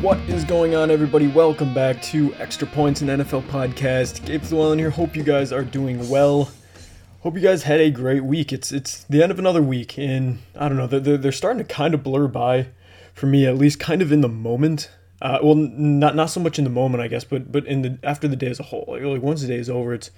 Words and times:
What 0.00 0.18
is 0.20 0.44
going 0.44 0.74
on, 0.74 0.90
everybody? 0.90 1.26
Welcome 1.26 1.74
back 1.74 2.00
to 2.04 2.34
Extra 2.36 2.66
Points 2.66 3.02
and 3.02 3.10
NFL 3.10 3.42
Podcast. 3.48 4.24
Gabe 4.24 4.42
Llewellyn 4.44 4.78
here. 4.78 4.88
Hope 4.88 5.14
you 5.14 5.22
guys 5.22 5.52
are 5.52 5.62
doing 5.62 6.08
well. 6.08 6.50
Hope 7.20 7.34
you 7.34 7.42
guys 7.42 7.64
had 7.64 7.80
a 7.80 7.90
great 7.90 8.24
week. 8.24 8.54
It's 8.54 8.72
it's 8.72 9.04
the 9.04 9.22
end 9.22 9.30
of 9.30 9.38
another 9.38 9.60
week, 9.60 9.98
and 9.98 10.38
I 10.56 10.70
don't 10.70 10.78
know. 10.78 10.86
They're, 10.86 11.18
they're 11.18 11.30
starting 11.30 11.62
to 11.62 11.70
kind 11.70 11.92
of 11.92 12.02
blur 12.02 12.26
by, 12.26 12.68
for 13.12 13.26
me 13.26 13.44
at 13.44 13.58
least. 13.58 13.78
Kind 13.80 14.00
of 14.00 14.10
in 14.10 14.22
the 14.22 14.30
moment. 14.30 14.90
Uh, 15.20 15.40
well, 15.42 15.56
not 15.56 16.16
not 16.16 16.30
so 16.30 16.40
much 16.40 16.56
in 16.58 16.64
the 16.64 16.70
moment, 16.70 17.02
I 17.02 17.08
guess, 17.08 17.24
but 17.24 17.52
but 17.52 17.66
in 17.66 17.82
the 17.82 17.98
after 18.02 18.26
the 18.26 18.36
day 18.36 18.48
as 18.48 18.60
a 18.60 18.62
whole. 18.62 18.86
Like, 18.88 19.02
like 19.02 19.20
once 19.20 19.42
the 19.42 19.48
day 19.48 19.58
is 19.58 19.68
over, 19.68 19.92
it's 19.92 20.10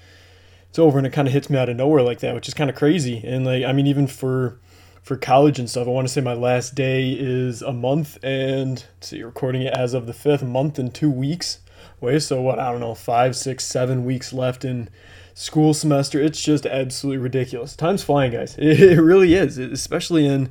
it's 0.73 0.79
over, 0.79 0.97
and 0.97 1.07
it 1.07 1.13
kind 1.13 1.29
of 1.29 1.35
hits 1.35 1.51
me 1.51 1.59
out 1.59 1.69
of 1.69 1.77
nowhere 1.77 2.01
like 2.01 2.21
that, 2.21 2.35
which 2.35 2.49
is 2.49 2.55
kind 2.55 2.71
of 2.71 2.77
crazy. 2.77 3.21
And 3.27 3.45
like, 3.45 3.63
I 3.63 3.75
mean, 3.75 3.87
even 3.87 4.07
for 4.07 4.59
for 5.03 5.19
college 5.19 5.59
and 5.59 5.69
stuff. 5.69 5.87
I 5.87 5.91
want 5.91 6.09
to 6.09 6.13
say 6.15 6.23
my 6.23 6.33
last 6.33 6.75
day 6.75 7.11
is 7.11 7.61
a 7.61 7.75
month 7.75 8.17
and 8.23 8.83
see, 9.03 9.23
recording 9.23 9.61
it 9.61 9.75
as 9.75 9.93
of 9.93 10.07
the 10.07 10.15
fifth 10.15 10.43
month 10.43 10.79
and 10.79 10.95
two 10.95 11.11
weeks 11.11 11.59
away. 12.01 12.21
So 12.21 12.41
what 12.41 12.59
I 12.59 12.71
don't 12.71 12.81
know, 12.81 12.95
five, 12.95 13.37
six, 13.37 13.67
seven 13.67 14.07
weeks 14.07 14.33
left 14.33 14.65
in 14.65 14.89
school 15.35 15.75
semester. 15.75 16.23
It's 16.23 16.41
just 16.41 16.65
absolutely 16.65 17.19
ridiculous. 17.19 17.77
Time's 17.77 18.03
flying, 18.03 18.33
guys. 18.33 18.57
It 18.59 18.99
really 18.99 19.35
is, 19.35 19.59
especially 19.59 20.27
in 20.27 20.49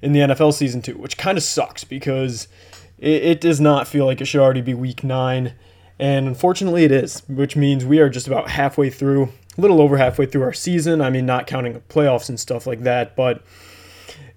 in 0.00 0.12
the 0.14 0.20
NFL 0.20 0.54
season 0.54 0.80
two, 0.80 0.96
which 0.96 1.18
kind 1.18 1.36
of 1.36 1.44
sucks 1.44 1.84
because 1.84 2.48
it, 2.96 3.22
it 3.22 3.40
does 3.42 3.60
not 3.60 3.86
feel 3.86 4.06
like 4.06 4.22
it 4.22 4.24
should 4.24 4.40
already 4.40 4.62
be 4.62 4.72
week 4.72 5.04
nine. 5.04 5.52
And 5.98 6.28
unfortunately, 6.28 6.84
it 6.84 6.92
is, 6.92 7.22
which 7.28 7.56
means 7.56 7.84
we 7.84 7.98
are 7.98 8.08
just 8.08 8.26
about 8.26 8.50
halfway 8.50 8.88
through, 8.90 9.32
a 9.58 9.60
little 9.60 9.82
over 9.82 9.96
halfway 9.96 10.26
through 10.26 10.42
our 10.42 10.52
season. 10.52 11.02
I 11.02 11.10
mean, 11.10 11.26
not 11.26 11.46
counting 11.46 11.82
playoffs 11.88 12.28
and 12.28 12.38
stuff 12.38 12.66
like 12.66 12.82
that, 12.84 13.16
but 13.16 13.42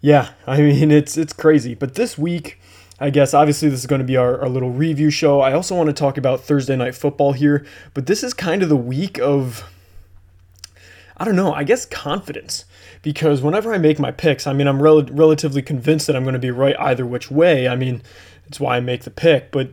yeah, 0.01 0.31
I 0.47 0.61
mean 0.61 0.91
it's 0.91 1.15
it's 1.15 1.33
crazy. 1.33 1.75
But 1.75 1.93
this 1.93 2.17
week, 2.17 2.59
I 2.99 3.11
guess 3.11 3.33
obviously 3.33 3.69
this 3.69 3.79
is 3.79 3.87
going 3.87 4.01
to 4.01 4.05
be 4.05 4.17
our, 4.17 4.41
our 4.41 4.49
little 4.49 4.71
review 4.71 5.11
show. 5.11 5.39
I 5.39 5.53
also 5.53 5.75
want 5.75 5.87
to 5.87 5.93
talk 5.93 6.17
about 6.17 6.41
Thursday 6.41 6.75
night 6.75 6.95
football 6.95 7.33
here, 7.33 7.65
but 7.93 8.07
this 8.07 8.23
is 8.23 8.33
kind 8.33 8.63
of 8.63 8.69
the 8.69 8.75
week 8.75 9.19
of 9.19 9.63
I 11.17 11.23
don't 11.23 11.35
know, 11.35 11.53
I 11.53 11.63
guess 11.63 11.85
confidence. 11.85 12.65
Because 13.03 13.41
whenever 13.41 13.73
I 13.73 13.77
make 13.77 13.99
my 13.99 14.11
picks, 14.11 14.47
I 14.47 14.53
mean, 14.53 14.67
I'm 14.67 14.81
rel- 14.81 15.03
relatively 15.05 15.61
convinced 15.61 16.07
that 16.07 16.15
I'm 16.15 16.23
going 16.23 16.33
to 16.33 16.39
be 16.39 16.51
right 16.51 16.75
either 16.79 17.05
which 17.05 17.29
way. 17.29 17.67
I 17.67 17.75
mean, 17.75 18.01
it's 18.47 18.59
why 18.59 18.77
I 18.77 18.79
make 18.79 19.03
the 19.03 19.11
pick. 19.11 19.51
But 19.51 19.71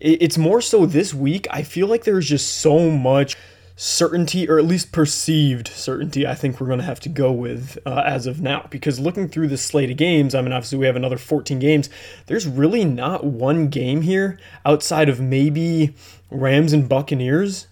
it's 0.00 0.36
more 0.36 0.60
so 0.60 0.84
this 0.84 1.14
week, 1.14 1.46
I 1.50 1.62
feel 1.62 1.86
like 1.86 2.04
there's 2.04 2.28
just 2.28 2.58
so 2.58 2.90
much 2.90 3.36
certainty, 3.76 4.48
or 4.48 4.58
at 4.58 4.64
least 4.64 4.90
perceived 4.90 5.68
certainty, 5.68 6.26
I 6.26 6.34
think 6.34 6.58
we're 6.58 6.66
going 6.66 6.78
to 6.78 6.84
have 6.84 7.00
to 7.00 7.10
go 7.10 7.30
with 7.30 7.78
uh, 7.84 8.02
as 8.06 8.26
of 8.26 8.40
now. 8.40 8.66
Because 8.70 8.98
looking 8.98 9.28
through 9.28 9.48
the 9.48 9.58
slate 9.58 9.90
of 9.90 9.98
games, 9.98 10.34
I 10.34 10.40
mean, 10.40 10.52
obviously 10.52 10.78
we 10.78 10.86
have 10.86 10.96
another 10.96 11.18
14 11.18 11.58
games. 11.58 11.90
There's 12.26 12.46
really 12.46 12.84
not 12.86 13.24
one 13.24 13.68
game 13.68 14.00
here 14.00 14.38
outside 14.64 15.10
of 15.10 15.20
maybe 15.20 15.94
Rams 16.30 16.72
and 16.72 16.88
Buccaneers 16.88 17.66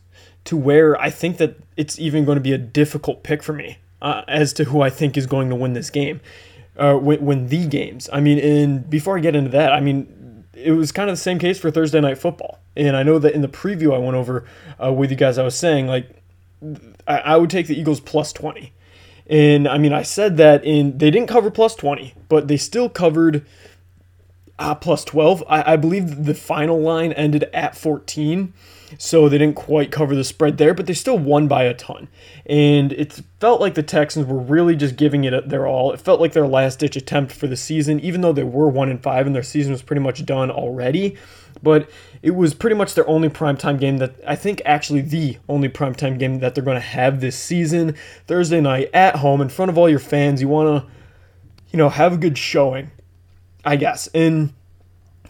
to 0.44 0.58
where 0.58 1.00
I 1.00 1.08
think 1.08 1.38
that 1.38 1.56
it's 1.76 1.98
even 1.98 2.26
going 2.26 2.36
to 2.36 2.42
be 2.42 2.52
a 2.52 2.58
difficult 2.58 3.22
pick 3.22 3.42
for 3.42 3.54
me 3.54 3.78
uh, 4.02 4.22
as 4.28 4.52
to 4.54 4.64
who 4.64 4.82
I 4.82 4.90
think 4.90 5.16
is 5.16 5.26
going 5.26 5.48
to 5.48 5.56
win 5.56 5.72
this 5.72 5.88
game. 5.88 6.20
Uh, 6.76 6.98
win, 7.00 7.24
win 7.24 7.48
the 7.48 7.66
games. 7.66 8.10
I 8.12 8.20
mean, 8.20 8.38
and 8.38 8.90
before 8.90 9.16
I 9.16 9.20
get 9.20 9.36
into 9.36 9.50
that, 9.50 9.72
I 9.72 9.80
mean, 9.80 10.23
it 10.56 10.72
was 10.72 10.92
kind 10.92 11.10
of 11.10 11.16
the 11.16 11.22
same 11.22 11.38
case 11.38 11.58
for 11.58 11.70
Thursday 11.70 12.00
night 12.00 12.18
football. 12.18 12.58
And 12.76 12.96
I 12.96 13.02
know 13.02 13.18
that 13.18 13.34
in 13.34 13.42
the 13.42 13.48
preview 13.48 13.94
I 13.94 13.98
went 13.98 14.16
over 14.16 14.44
uh, 14.82 14.92
with 14.92 15.10
you 15.10 15.16
guys, 15.16 15.38
I 15.38 15.44
was 15.44 15.54
saying 15.54 15.86
like 15.86 16.10
I, 17.06 17.18
I 17.18 17.36
would 17.36 17.50
take 17.50 17.66
the 17.66 17.78
Eagles 17.78 18.00
plus 18.00 18.32
20. 18.32 18.72
And 19.26 19.66
I 19.66 19.78
mean, 19.78 19.92
I 19.92 20.02
said 20.02 20.36
that 20.36 20.64
in 20.64 20.98
they 20.98 21.10
didn't 21.10 21.28
cover 21.28 21.50
plus 21.50 21.74
20, 21.74 22.14
but 22.28 22.48
they 22.48 22.56
still 22.56 22.88
covered 22.88 23.44
uh, 24.58 24.74
plus 24.74 25.04
12. 25.04 25.42
I, 25.48 25.72
I 25.72 25.76
believe 25.76 26.24
the 26.24 26.34
final 26.34 26.80
line 26.80 27.12
ended 27.12 27.44
at 27.52 27.76
14 27.76 28.52
so 28.98 29.28
they 29.28 29.38
didn't 29.38 29.56
quite 29.56 29.90
cover 29.90 30.14
the 30.14 30.24
spread 30.24 30.58
there, 30.58 30.74
but 30.74 30.86
they 30.86 30.94
still 30.94 31.18
won 31.18 31.48
by 31.48 31.64
a 31.64 31.74
ton. 31.74 32.08
And 32.46 32.92
it 32.92 33.20
felt 33.40 33.60
like 33.60 33.74
the 33.74 33.82
Texans 33.82 34.26
were 34.26 34.38
really 34.38 34.76
just 34.76 34.96
giving 34.96 35.24
it 35.24 35.48
their 35.48 35.66
all. 35.66 35.92
It 35.92 36.00
felt 36.00 36.20
like 36.20 36.32
their 36.32 36.46
last 36.46 36.78
ditch 36.78 36.96
attempt 36.96 37.32
for 37.32 37.46
the 37.46 37.56
season, 37.56 38.00
even 38.00 38.20
though 38.20 38.32
they 38.32 38.44
were 38.44 38.68
one 38.68 38.88
and 38.88 39.02
five 39.02 39.26
and 39.26 39.34
their 39.34 39.42
season 39.42 39.72
was 39.72 39.82
pretty 39.82 40.02
much 40.02 40.24
done 40.24 40.50
already. 40.50 41.16
But 41.62 41.88
it 42.22 42.32
was 42.32 42.52
pretty 42.54 42.76
much 42.76 42.94
their 42.94 43.08
only 43.08 43.28
primetime 43.28 43.78
game 43.78 43.98
that 43.98 44.14
I 44.26 44.36
think 44.36 44.60
actually 44.64 45.00
the 45.00 45.38
only 45.48 45.68
primetime 45.68 46.18
game 46.18 46.40
that 46.40 46.54
they're 46.54 46.64
going 46.64 46.76
to 46.76 46.80
have 46.80 47.20
this 47.20 47.38
season. 47.38 47.96
Thursday 48.26 48.60
night 48.60 48.90
at 48.92 49.16
home 49.16 49.40
in 49.40 49.48
front 49.48 49.70
of 49.70 49.78
all 49.78 49.88
your 49.88 49.98
fans. 49.98 50.40
You 50.40 50.48
want 50.48 50.84
to, 50.84 50.90
you 51.70 51.78
know, 51.78 51.88
have 51.88 52.12
a 52.12 52.16
good 52.16 52.36
showing, 52.36 52.90
I 53.64 53.76
guess. 53.76 54.08
And 54.08 54.52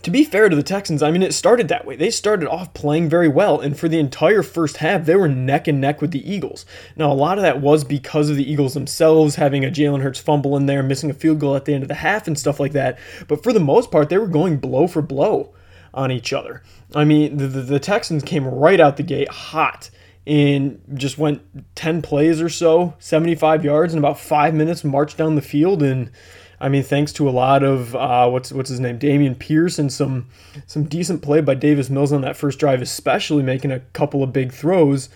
to 0.04 0.10
be 0.10 0.22
fair 0.22 0.50
to 0.50 0.54
the 0.56 0.62
Texans, 0.62 1.02
I 1.02 1.10
mean, 1.10 1.22
it 1.22 1.32
started 1.32 1.68
that 1.68 1.86
way. 1.86 1.96
They 1.96 2.10
started 2.10 2.46
off 2.46 2.74
playing 2.74 3.08
very 3.08 3.28
well, 3.28 3.58
and 3.58 3.78
for 3.78 3.88
the 3.88 3.98
entire 3.98 4.42
first 4.42 4.76
half, 4.76 5.06
they 5.06 5.16
were 5.16 5.28
neck 5.28 5.66
and 5.66 5.80
neck 5.80 6.02
with 6.02 6.10
the 6.10 6.30
Eagles. 6.30 6.66
Now, 6.94 7.10
a 7.10 7.14
lot 7.14 7.38
of 7.38 7.42
that 7.42 7.62
was 7.62 7.84
because 7.84 8.28
of 8.28 8.36
the 8.36 8.50
Eagles 8.50 8.74
themselves 8.74 9.36
having 9.36 9.64
a 9.64 9.70
Jalen 9.70 10.02
Hurts 10.02 10.20
fumble 10.20 10.56
in 10.58 10.66
there, 10.66 10.82
missing 10.82 11.10
a 11.10 11.14
field 11.14 11.40
goal 11.40 11.56
at 11.56 11.64
the 11.64 11.72
end 11.72 11.82
of 11.82 11.88
the 11.88 11.94
half, 11.94 12.26
and 12.26 12.38
stuff 12.38 12.60
like 12.60 12.72
that. 12.72 12.98
But 13.28 13.42
for 13.42 13.52
the 13.52 13.60
most 13.60 13.90
part, 13.90 14.10
they 14.10 14.18
were 14.18 14.26
going 14.26 14.58
blow 14.58 14.86
for 14.86 15.00
blow 15.00 15.54
on 15.94 16.12
each 16.12 16.34
other. 16.34 16.62
I 16.94 17.04
mean, 17.04 17.38
the, 17.38 17.46
the, 17.46 17.62
the 17.62 17.80
Texans 17.80 18.22
came 18.22 18.46
right 18.46 18.80
out 18.80 18.98
the 18.98 19.02
gate 19.02 19.30
hot 19.30 19.88
and 20.26 20.80
just 20.94 21.16
went 21.16 21.42
10 21.76 22.02
plays 22.02 22.42
or 22.42 22.48
so, 22.50 22.94
75 22.98 23.64
yards 23.64 23.94
in 23.94 23.98
about 23.98 24.18
five 24.18 24.54
minutes, 24.54 24.84
marched 24.84 25.16
down 25.16 25.34
the 25.34 25.42
field, 25.42 25.82
and 25.82 26.10
I 26.60 26.68
mean, 26.68 26.82
thanks 26.82 27.12
to 27.14 27.28
a 27.28 27.30
lot 27.30 27.62
of 27.62 27.94
uh, 27.94 28.28
what's 28.28 28.52
what's 28.52 28.70
his 28.70 28.80
name, 28.80 28.98
Dameon 28.98 29.38
Pierce, 29.38 29.78
and 29.78 29.92
some 29.92 30.28
some 30.66 30.84
decent 30.84 31.22
play 31.22 31.40
by 31.40 31.54
Davis 31.54 31.90
Mills 31.90 32.12
on 32.12 32.22
that 32.22 32.36
first 32.36 32.58
drive, 32.58 32.82
especially 32.82 33.42
making 33.42 33.72
a 33.72 33.80
couple 33.80 34.22
of 34.22 34.32
big 34.32 34.52
throws. 34.52 35.08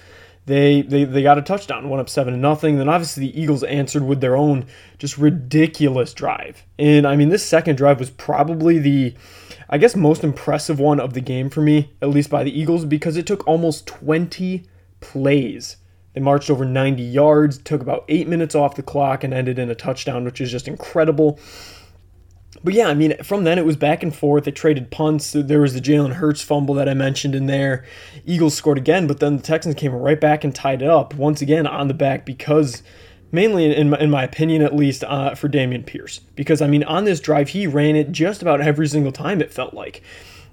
They, 0.46 0.80
they, 0.80 1.04
they 1.04 1.22
got 1.22 1.36
a 1.36 1.42
touchdown, 1.42 1.90
one 1.90 2.00
up 2.00 2.08
seven 2.08 2.32
to 2.32 2.40
nothing. 2.40 2.78
Then 2.78 2.88
obviously 2.88 3.26
the 3.26 3.38
Eagles 3.38 3.62
answered 3.64 4.02
with 4.02 4.22
their 4.22 4.34
own 4.34 4.64
just 4.98 5.18
ridiculous 5.18 6.14
drive. 6.14 6.64
And 6.78 7.06
I 7.06 7.16
mean, 7.16 7.28
this 7.28 7.44
second 7.44 7.76
drive 7.76 8.00
was 8.00 8.08
probably 8.08 8.78
the, 8.78 9.14
I 9.68 9.76
guess, 9.76 9.94
most 9.94 10.24
impressive 10.24 10.80
one 10.80 11.00
of 11.00 11.12
the 11.12 11.20
game 11.20 11.50
for 11.50 11.60
me, 11.60 11.92
at 12.00 12.08
least 12.08 12.30
by 12.30 12.44
the 12.44 12.58
Eagles, 12.58 12.86
because 12.86 13.18
it 13.18 13.26
took 13.26 13.46
almost 13.46 13.86
20 13.86 14.64
plays 15.00 15.76
they 16.14 16.20
marched 16.20 16.50
over 16.50 16.64
90 16.64 17.02
yards, 17.02 17.58
took 17.58 17.80
about 17.80 18.04
eight 18.08 18.28
minutes 18.28 18.54
off 18.54 18.76
the 18.76 18.82
clock, 18.82 19.24
and 19.24 19.34
ended 19.34 19.58
in 19.58 19.70
a 19.70 19.74
touchdown, 19.74 20.24
which 20.24 20.40
is 20.40 20.50
just 20.50 20.66
incredible. 20.66 21.38
But 22.64 22.74
yeah, 22.74 22.88
I 22.88 22.94
mean, 22.94 23.16
from 23.22 23.44
then 23.44 23.58
it 23.58 23.64
was 23.64 23.76
back 23.76 24.02
and 24.02 24.14
forth. 24.14 24.44
They 24.44 24.50
traded 24.50 24.90
punts. 24.90 25.32
There 25.32 25.60
was 25.60 25.74
the 25.74 25.80
Jalen 25.80 26.14
Hurts 26.14 26.42
fumble 26.42 26.74
that 26.74 26.88
I 26.88 26.94
mentioned 26.94 27.34
in 27.34 27.46
there. 27.46 27.84
Eagles 28.26 28.54
scored 28.54 28.78
again, 28.78 29.06
but 29.06 29.20
then 29.20 29.36
the 29.36 29.42
Texans 29.42 29.74
came 29.74 29.92
right 29.92 30.20
back 30.20 30.44
and 30.44 30.54
tied 30.54 30.82
it 30.82 30.88
up 30.88 31.14
once 31.14 31.40
again 31.40 31.66
on 31.66 31.88
the 31.88 31.94
back 31.94 32.24
because, 32.24 32.82
mainly 33.30 33.74
in 33.74 33.90
my, 33.90 33.98
in 33.98 34.10
my 34.10 34.24
opinion 34.24 34.62
at 34.62 34.74
least, 34.74 35.04
uh, 35.04 35.34
for 35.34 35.48
Dameon 35.48 35.86
Pierce. 35.86 36.18
Because, 36.34 36.60
I 36.60 36.66
mean, 36.66 36.82
on 36.84 37.04
this 37.04 37.20
drive, 37.20 37.50
he 37.50 37.66
ran 37.66 37.96
it 37.96 38.10
just 38.10 38.42
about 38.42 38.60
every 38.60 38.88
single 38.88 39.12
time, 39.12 39.40
it 39.40 39.52
felt 39.52 39.74
like. 39.74 40.02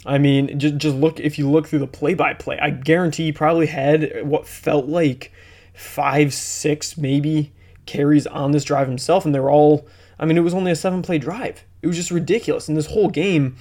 I 0.06 0.18
mean, 0.18 0.60
just, 0.60 0.78
just 0.78 0.96
look, 0.96 1.20
if 1.20 1.40
you 1.40 1.50
look 1.50 1.68
through 1.68 1.80
the 1.80 1.88
play 1.88 2.14
by 2.14 2.34
play, 2.34 2.60
I 2.60 2.70
guarantee 2.70 3.26
he 3.26 3.32
probably 3.32 3.68
had 3.68 4.26
what 4.28 4.48
felt 4.48 4.86
like 4.86 5.32
five, 5.74 6.34
six, 6.34 6.98
maybe 6.98 7.54
carries 7.86 8.28
on 8.28 8.52
this 8.52 8.64
drive 8.64 8.88
himself, 8.88 9.26
and 9.26 9.34
they 9.34 9.40
were 9.40 9.52
all. 9.52 9.88
I 10.18 10.26
mean, 10.26 10.38
it 10.38 10.42
was 10.42 10.54
only 10.54 10.72
a 10.72 10.76
seven 10.76 11.02
play 11.02 11.18
drive. 11.18 11.66
It 11.82 11.88
was 11.88 11.98
just 11.98 12.12
ridiculous. 12.12 12.70
And 12.70 12.78
this 12.78 12.88
whole 12.88 13.10
game, 13.10 13.58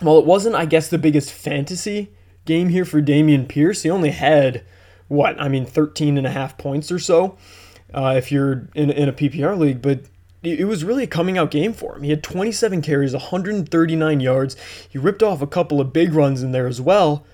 well, 0.00 0.18
it 0.18 0.24
wasn't, 0.24 0.54
I 0.54 0.66
guess, 0.66 0.88
the 0.88 0.98
biggest 0.98 1.32
fantasy 1.32 2.12
game 2.44 2.68
here 2.68 2.84
for 2.84 3.02
Dameon 3.02 3.48
Pierce. 3.48 3.82
He 3.82 3.90
only 3.90 4.10
had, 4.10 4.62
what, 5.08 5.40
I 5.40 5.48
mean, 5.48 5.66
13 5.66 6.16
and 6.16 6.26
a 6.26 6.30
half 6.30 6.56
points 6.58 6.92
or 6.92 7.00
so 7.00 7.36
uh, 7.92 8.14
if 8.16 8.30
you're 8.32 8.68
in, 8.74 8.90
in 8.90 9.08
a 9.08 9.12
PPR 9.12 9.58
league, 9.58 9.82
but 9.82 10.02
it 10.42 10.66
was 10.66 10.84
really 10.84 11.04
a 11.04 11.08
coming 11.08 11.38
out 11.38 11.50
game 11.50 11.72
for 11.72 11.96
him. 11.96 12.02
He 12.02 12.10
had 12.10 12.22
27 12.22 12.82
carries, 12.82 13.12
139 13.12 14.20
yards. 14.20 14.56
He 14.88 14.98
ripped 14.98 15.22
off 15.22 15.40
a 15.40 15.46
couple 15.46 15.80
of 15.80 15.92
big 15.92 16.12
runs 16.12 16.42
in 16.42 16.52
there 16.52 16.66
as 16.66 16.80
well. 16.80 17.24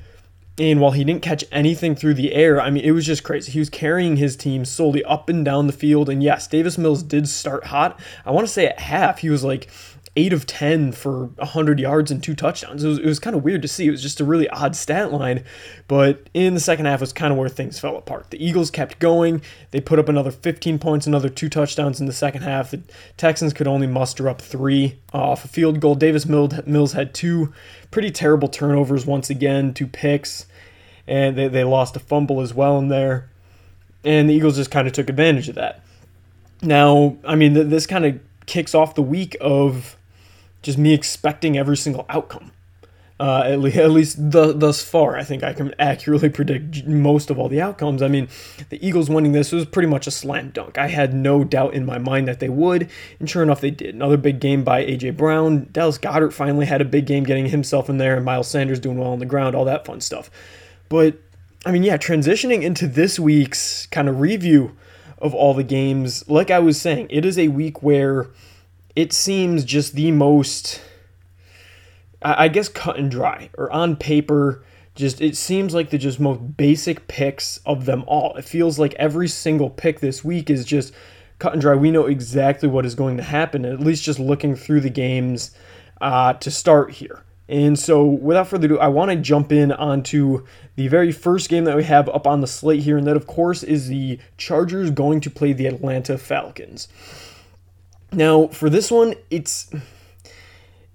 And 0.59 0.81
while 0.81 0.91
he 0.91 1.05
didn't 1.05 1.23
catch 1.23 1.45
anything 1.53 1.95
through 1.95 2.15
the 2.15 2.35
air, 2.35 2.61
I 2.61 2.71
mean, 2.71 2.85
it 2.85 2.91
was 2.91 3.07
just 3.07 3.23
crazy. 3.23 3.53
He 3.53 3.61
was 3.61 3.71
carrying 3.71 4.17
his 4.17 4.37
team 4.37 4.65
solely 4.65 5.05
up 5.05 5.29
and 5.29 5.45
down 5.45 5.69
the 5.69 5.73
field. 5.73 6.09
And 6.09 6.21
yes, 6.21 6.49
Davis 6.49 6.77
Mills 6.77 7.05
did 7.05 7.29
start 7.29 7.67
hot. 7.67 7.99
I 8.27 8.33
want 8.33 8.47
to 8.47 8.53
say 8.53 8.67
at 8.67 8.81
half, 8.81 9.21
he 9.21 9.31
was 9.31 9.45
like 9.45 9.71
8 10.19 10.33
of 10.33 10.47
10 10.47 10.93
for 10.93 11.27
100 11.27 11.79
yards 11.79 12.11
and 12.11 12.21
two 12.21 12.35
touchdowns. 12.35 12.83
It 12.83 12.89
was, 12.89 12.99
it 12.99 13.05
was 13.07 13.21
kind 13.21 13.37
of 13.37 13.45
weird 13.45 13.63
to 13.63 13.69
see. 13.69 13.87
It 13.87 13.93
was 13.93 14.03
just 14.03 14.21
a 14.21 14.25
really 14.25 14.49
odd 14.49 14.75
stat 14.75 15.13
line. 15.13 15.45
But 15.87 16.29
in 16.35 16.55
the 16.55 16.61
second 16.61 16.87
half 16.87 17.01
was 17.01 17.13
kind 17.13 17.33
of 17.33 17.39
where 17.39 17.49
things 17.49 17.79
fell 17.79 17.97
apart. 17.97 18.31
The 18.31 18.45
Eagles 18.45 18.69
kept 18.73 18.99
going. 18.99 19.43
They 19.71 19.81
put 19.81 20.01
up 20.01 20.09
another 20.09 20.33
15 20.33 20.81
points, 20.81 21.07
another 21.07 21.29
two 21.29 21.49
touchdowns 21.49 22.01
in 22.01 22.07
the 22.07 22.13
second 22.13 22.43
half. 22.43 22.73
The 22.73 22.83
Texans 23.17 23.53
could 23.53 23.69
only 23.69 23.87
muster 23.87 24.29
up 24.29 24.43
three 24.43 24.99
off 25.13 25.45
a 25.45 25.49
field 25.49 25.79
goal. 25.79 25.95
Davis 25.95 26.27
Mills 26.27 26.95
had 26.95 27.15
two 27.15 27.55
pretty 27.93 28.11
terrible 28.11 28.49
turnovers 28.49 29.07
once 29.07 29.31
again, 29.31 29.73
two 29.73 29.87
picks, 29.87 30.47
and 31.07 31.39
they, 31.39 31.47
they 31.47 31.63
lost 31.63 31.95
a 31.95 32.01
fumble 32.01 32.41
as 32.41 32.53
well 32.53 32.77
in 32.79 32.89
there. 32.89 33.31
And 34.03 34.29
the 34.29 34.35
Eagles 34.35 34.57
just 34.57 34.73
kind 34.73 34.89
of 34.89 34.93
took 34.93 35.09
advantage 35.09 35.49
of 35.49 35.55
that. 35.55 35.85
Now, 36.61 37.17
I 37.25 37.37
mean, 37.37 37.55
th- 37.55 37.69
this 37.69 37.87
kind 37.87 38.05
of 38.05 38.19
kicks 38.47 38.75
off 38.75 38.97
the 38.97 39.03
week 39.03 39.37
of 39.41 39.97
just 40.63 40.79
me 40.79 40.95
expecting 40.95 41.57
every 41.57 41.77
single 41.77 42.07
outcome. 42.09 42.53
Uh, 43.21 43.43
at, 43.47 43.59
le- 43.59 43.71
at 43.71 43.91
least 43.91 44.31
the, 44.31 44.53
thus 44.53 44.81
far, 44.81 45.17
I 45.17 45.25
think 45.25 45.43
I 45.43 45.53
can 45.53 45.75
accurately 45.81 46.29
predict 46.29 46.87
most 46.87 47.31
of 47.31 47.39
all 47.39 47.49
the 47.49 47.61
outcomes. 47.61 48.01
I 48.01 48.07
mean, 48.07 48.29
the 48.69 48.85
Eagles 48.87 49.11
winning 49.11 49.33
this 49.33 49.51
was 49.51 49.67
pretty 49.67 49.89
much 49.89 50.07
a 50.07 50.13
slam 50.13 50.51
dunk. 50.51 50.79
I 50.79 50.87
had 50.87 51.15
no 51.15 51.43
doubt 51.43 51.75
in 51.75 51.85
my 51.85 51.99
mind 51.99 52.29
that 52.29 52.39
they 52.39 52.49
would, 52.49 52.89
and 53.19 53.29
sure 53.29 53.43
enough, 53.43 53.61
they 53.61 53.73
did. 53.73 53.95
Another 53.95 54.17
big 54.17 54.39
game 54.39 54.63
by 54.63 54.81
A.J. 54.81 55.11
Brown. 55.11 55.69
Dallas 55.73 55.99
Goedert 55.99 56.33
finally 56.33 56.67
had 56.67 56.81
a 56.81 56.85
big 56.85 57.07
game 57.07 57.25
getting 57.25 57.47
himself 57.47 57.91
in 57.91 57.99
there, 57.99 58.15
and 58.15 58.25
Miles 58.25 58.49
Sanders 58.49 58.79
doing 58.79 58.99
well 58.99 59.11
on 59.11 59.19
the 59.19 59.27
ground, 59.27 59.57
all 59.57 59.65
that 59.65 59.85
fun 59.85 60.01
stuff. 60.01 60.31
But, 60.89 61.17
I 61.67 61.73
mean, 61.73 61.83
yeah, 61.83 61.97
transitioning 61.97 62.63
into 62.63 62.87
this 62.87 63.19
week's 63.19 63.87
kind 63.87 64.09
of 64.09 64.21
review 64.21 64.77
of 65.21 65.35
all 65.35 65.55
the 65.55 65.65
games, 65.65 66.29
like 66.29 66.53
I 66.53 66.61
was 66.61 66.81
saying, 66.81 67.09
it 67.11 67.25
is 67.25 67.37
a 67.37 67.49
week 67.49 67.83
where 67.83 68.29
it 68.99 69.13
seems 69.13 69.65
just 69.65 69.95
the 69.95 70.11
most 70.11 70.83
I 72.21 72.49
guess 72.49 72.69
cut 72.69 72.99
and 72.99 73.09
dry 73.09 73.49
or 73.57 73.71
on 73.71 73.95
paper 73.95 74.65
just 74.97 75.21
it 75.21 75.37
seems 75.37 75.73
like 75.73 75.91
the 75.91 75.99
just 75.99 76.19
most 76.19 76.57
basic 76.57 77.07
picks 77.07 77.59
of 77.59 77.85
them 77.85 78.03
all. 78.09 78.35
It 78.35 78.45
feels 78.45 78.77
like 78.77 78.95
every 78.95 79.29
single 79.29 79.71
pick 79.71 80.01
this 80.01 80.25
week 80.25 80.51
is 80.51 80.65
just 80.65 80.93
cut 81.39 81.53
and 81.53 81.63
dry. 81.63 81.77
We 81.77 81.93
know 81.93 82.07
exactly 82.07 82.69
what 82.69 82.85
is 82.85 82.97
going 82.97 83.17
to 83.19 83.23
happen, 83.23 83.65
at 83.65 83.79
least 83.79 84.03
just 84.03 84.19
looking 84.19 84.57
through 84.57 84.81
the 84.81 84.91
games 84.91 85.53
uh, 86.01 86.33
to 86.33 86.51
start 86.51 86.91
here. 86.91 87.23
And 87.49 87.79
so, 87.79 88.05
without 88.05 88.49
further 88.49 88.67
ado, 88.67 88.79
I 88.81 88.89
want 88.89 89.13
to 89.13 89.17
jump 89.17 89.53
in 89.53 89.71
onto 89.71 90.45
the 90.75 90.89
very 90.89 91.13
first 91.13 91.49
game 91.49 91.65
that 91.65 91.77
we 91.77 91.85
have 91.85 92.09
up 92.09 92.27
on 92.27 92.41
the 92.41 92.49
slate 92.49 92.83
here, 92.83 92.99
and 92.99 93.07
that, 93.07 93.17
of 93.17 93.29
course, 93.29 93.63
is 93.63 93.87
the 93.87 94.19
Chargers 94.37 94.91
going 94.91 95.21
to 95.21 95.31
play 95.31 95.53
the 95.53 95.67
Atlanta 95.67 96.19
Falcons. 96.19 96.89
Now, 98.13 98.49
for 98.49 98.71
this 98.71 98.91
one, 98.91 99.15
it's 99.31 99.71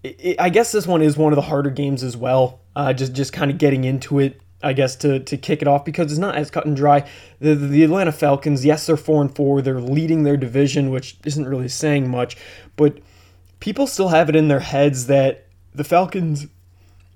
it, 0.04 0.39
I 0.39 0.50
guess 0.50 0.71
this 0.71 0.88
one 0.88 1.01
is 1.01 1.18
one 1.18 1.31
of 1.31 1.36
the 1.36 1.44
harder 1.44 1.69
games 1.69 2.04
as 2.04 2.18
well. 2.18 2.60
Uh, 2.75 2.94
just 2.94 3.13
just 3.13 3.33
kind 3.33 3.51
of 3.51 3.57
getting 3.57 3.83
into 3.83 4.19
it, 4.19 4.42
I 4.62 4.74
guess 4.74 4.95
to 4.98 5.19
to 5.19 5.38
kick 5.38 5.62
it 5.62 5.68
off 5.68 5.86
because 5.86 6.12
it's 6.12 6.19
not 6.19 6.36
as 6.36 6.50
cut 6.50 6.65
and 6.65 6.75
dry. 6.75 7.07
The 7.39 7.56
the 7.56 7.83
Atlanta 7.83 8.12
Falcons, 8.12 8.65
yes, 8.65 8.86
they're 8.86 8.98
four 8.98 9.21
and 9.21 9.33
four. 9.33 9.62
They're 9.62 9.81
leading 9.81 10.24
their 10.24 10.38
division, 10.38 10.89
which 10.89 11.18
isn't 11.24 11.48
really 11.48 11.69
saying 11.69 12.10
much, 12.10 12.36
but 12.75 13.00
people 13.60 13.88
still 13.88 14.10
have 14.10 14.27
it 14.27 14.36
in 14.36 14.48
their 14.48 14.60
heads 14.60 15.07
that 15.07 15.48
the 15.74 15.83
Falcons, 15.83 16.48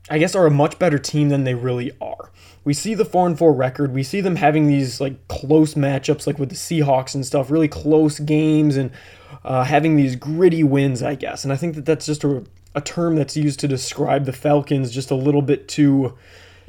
I 0.09 0.17
guess, 0.17 0.35
are 0.35 0.45
a 0.45 0.51
much 0.51 0.79
better 0.79 0.99
team 0.99 1.29
than 1.29 1.43
they 1.43 1.55
really 1.55 1.91
are. 1.99 2.31
We 2.63 2.73
see 2.73 2.93
the 2.95 3.05
four 3.05 3.25
and 3.25 3.37
four 3.37 3.53
record. 3.53 3.93
We 3.93 4.03
see 4.03 4.21
them 4.21 4.35
having 4.35 4.67
these 4.67 5.01
like 5.01 5.27
close 5.27 5.73
matchups, 5.73 6.27
like 6.27 6.37
with 6.37 6.49
the 6.49 6.55
Seahawks 6.55 7.15
and 7.15 7.25
stuff, 7.25 7.49
really 7.49 7.67
close 7.67 8.19
games 8.19 8.77
and 8.77 8.91
uh, 9.47 9.63
having 9.63 9.95
these 9.95 10.15
gritty 10.15 10.63
wins, 10.63 11.01
I 11.01 11.15
guess. 11.15 11.43
And 11.43 11.53
I 11.53 11.55
think 11.55 11.75
that 11.75 11.85
that's 11.85 12.05
just 12.05 12.23
a 12.23 12.43
a 12.75 12.81
term 12.81 13.15
that's 13.15 13.35
used 13.35 13.59
to 13.61 13.67
describe 13.67 14.25
the 14.25 14.33
Falcons 14.33 14.91
just 14.91 15.09
a 15.09 15.15
little 15.15 15.41
bit 15.41 15.67
too 15.67 16.15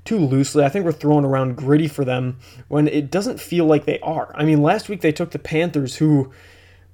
too 0.04 0.18
loosely. 0.18 0.64
I 0.64 0.70
think 0.70 0.86
we're 0.86 0.92
throwing 0.92 1.26
around 1.26 1.56
gritty 1.56 1.86
for 1.88 2.02
them 2.02 2.38
when 2.68 2.88
it 2.88 3.10
doesn't 3.10 3.40
feel 3.40 3.66
like 3.66 3.84
they 3.84 3.98
are. 4.00 4.32
I 4.34 4.44
mean, 4.44 4.62
last 4.62 4.88
week 4.88 5.02
they 5.02 5.12
took 5.12 5.32
the 5.32 5.38
Panthers, 5.38 5.96
who 5.96 6.32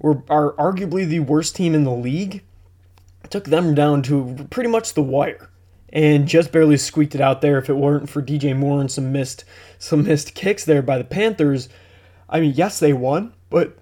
were 0.00 0.24
are 0.28 0.52
arguably 0.54 1.06
the 1.06 1.20
worst 1.20 1.54
team 1.54 1.74
in 1.74 1.84
the 1.84 1.92
league, 1.92 2.42
took 3.30 3.44
them 3.44 3.74
down 3.74 4.02
to 4.04 4.48
pretty 4.50 4.70
much 4.70 4.94
the 4.94 5.02
wire, 5.02 5.50
and 5.90 6.26
just 6.26 6.50
barely 6.50 6.78
squeaked 6.78 7.14
it 7.14 7.20
out 7.20 7.40
there. 7.40 7.58
If 7.58 7.68
it 7.68 7.74
weren't 7.74 8.08
for 8.08 8.22
DJ 8.22 8.56
Moore 8.56 8.80
and 8.80 8.90
some 8.90 9.12
missed 9.12 9.44
some 9.78 10.04
missed 10.04 10.34
kicks 10.34 10.64
there 10.64 10.82
by 10.82 10.98
the 10.98 11.04
Panthers, 11.04 11.68
I 12.28 12.40
mean, 12.40 12.54
yes, 12.56 12.80
they 12.80 12.94
won, 12.94 13.34
but 13.48 13.78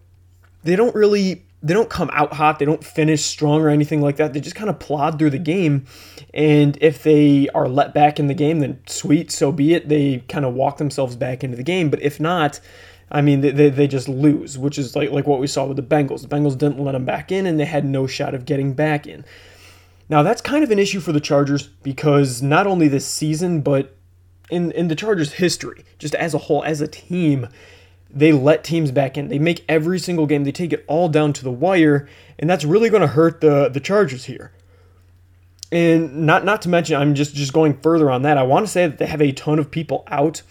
they 0.62 0.76
don't 0.76 0.94
really 0.94 1.46
they 1.62 1.74
don't 1.74 1.90
come 1.90 2.10
out 2.12 2.32
hot, 2.32 2.58
they 2.58 2.64
don't 2.64 2.82
finish 2.82 3.24
strong 3.24 3.62
or 3.62 3.68
anything 3.68 4.00
like 4.00 4.16
that. 4.16 4.32
They 4.32 4.40
just 4.40 4.56
kind 4.56 4.68
of 4.68 4.78
plod 4.78 5.18
through 5.18 5.30
the 5.30 5.38
game. 5.38 5.86
And 6.34 6.76
if 6.80 7.02
they 7.02 7.48
are 7.50 7.68
let 7.68 7.94
back 7.94 8.18
in 8.18 8.26
the 8.26 8.34
game, 8.34 8.60
then 8.60 8.80
sweet, 8.86 9.30
so 9.30 9.52
be 9.52 9.74
it. 9.74 9.88
They 9.88 10.24
kind 10.28 10.44
of 10.44 10.54
walk 10.54 10.78
themselves 10.78 11.14
back 11.14 11.44
into 11.44 11.56
the 11.56 11.62
game. 11.62 11.88
But 11.88 12.02
if 12.02 12.18
not, 12.18 12.60
I 13.10 13.20
mean, 13.20 13.42
they, 13.42 13.68
they, 13.68 13.86
just 13.86 14.08
lose, 14.08 14.58
which 14.58 14.78
is 14.78 14.96
like, 14.96 15.10
like 15.10 15.26
what 15.26 15.38
we 15.38 15.46
saw 15.46 15.66
with 15.66 15.76
the 15.76 15.82
Bengals. 15.82 16.22
The 16.22 16.28
Bengals 16.28 16.56
didn't 16.56 16.82
let 16.82 16.92
them 16.92 17.04
back 17.04 17.30
in, 17.30 17.44
and 17.46 17.60
they 17.60 17.66
had 17.66 17.84
no 17.84 18.06
shot 18.06 18.34
of 18.34 18.46
getting 18.46 18.72
back 18.72 19.06
in. 19.06 19.24
Now, 20.08 20.22
that's 20.22 20.40
kind 20.40 20.64
of 20.64 20.70
an 20.70 20.78
issue 20.78 20.98
for 20.98 21.12
the 21.12 21.20
Chargers 21.20 21.68
because 21.82 22.42
not 22.42 22.66
only 22.66 22.88
this 22.88 23.06
season, 23.06 23.60
but 23.60 23.94
in, 24.50 24.72
in 24.72 24.88
the 24.88 24.94
Chargers' 24.94 25.34
history, 25.34 25.84
just 25.98 26.14
as 26.14 26.32
a 26.32 26.38
whole, 26.38 26.64
as 26.64 26.80
a 26.80 26.88
team, 26.88 27.48
they 28.14 28.32
let 28.32 28.64
teams 28.64 28.90
back 28.90 29.16
in. 29.16 29.28
They 29.28 29.38
make 29.38 29.64
every 29.68 29.98
single 29.98 30.26
game. 30.26 30.44
They 30.44 30.52
take 30.52 30.72
it 30.72 30.84
all 30.86 31.08
down 31.08 31.32
to 31.34 31.44
the 31.44 31.50
wire, 31.50 32.08
and 32.38 32.48
that's 32.48 32.64
really 32.64 32.90
going 32.90 33.00
to 33.02 33.08
hurt 33.08 33.40
the 33.40 33.68
the 33.68 33.80
Chargers 33.80 34.26
here. 34.26 34.52
And 35.70 36.26
not 36.26 36.44
not 36.44 36.62
to 36.62 36.68
mention, 36.68 36.96
I'm 36.96 37.14
just 37.14 37.34
just 37.34 37.52
going 37.52 37.78
further 37.80 38.10
on 38.10 38.22
that. 38.22 38.36
I 38.36 38.42
want 38.42 38.66
to 38.66 38.72
say 38.72 38.86
that 38.86 38.98
they 38.98 39.06
have 39.06 39.22
a 39.22 39.32
ton 39.32 39.58
of 39.58 39.70
people 39.70 40.04
out. 40.08 40.42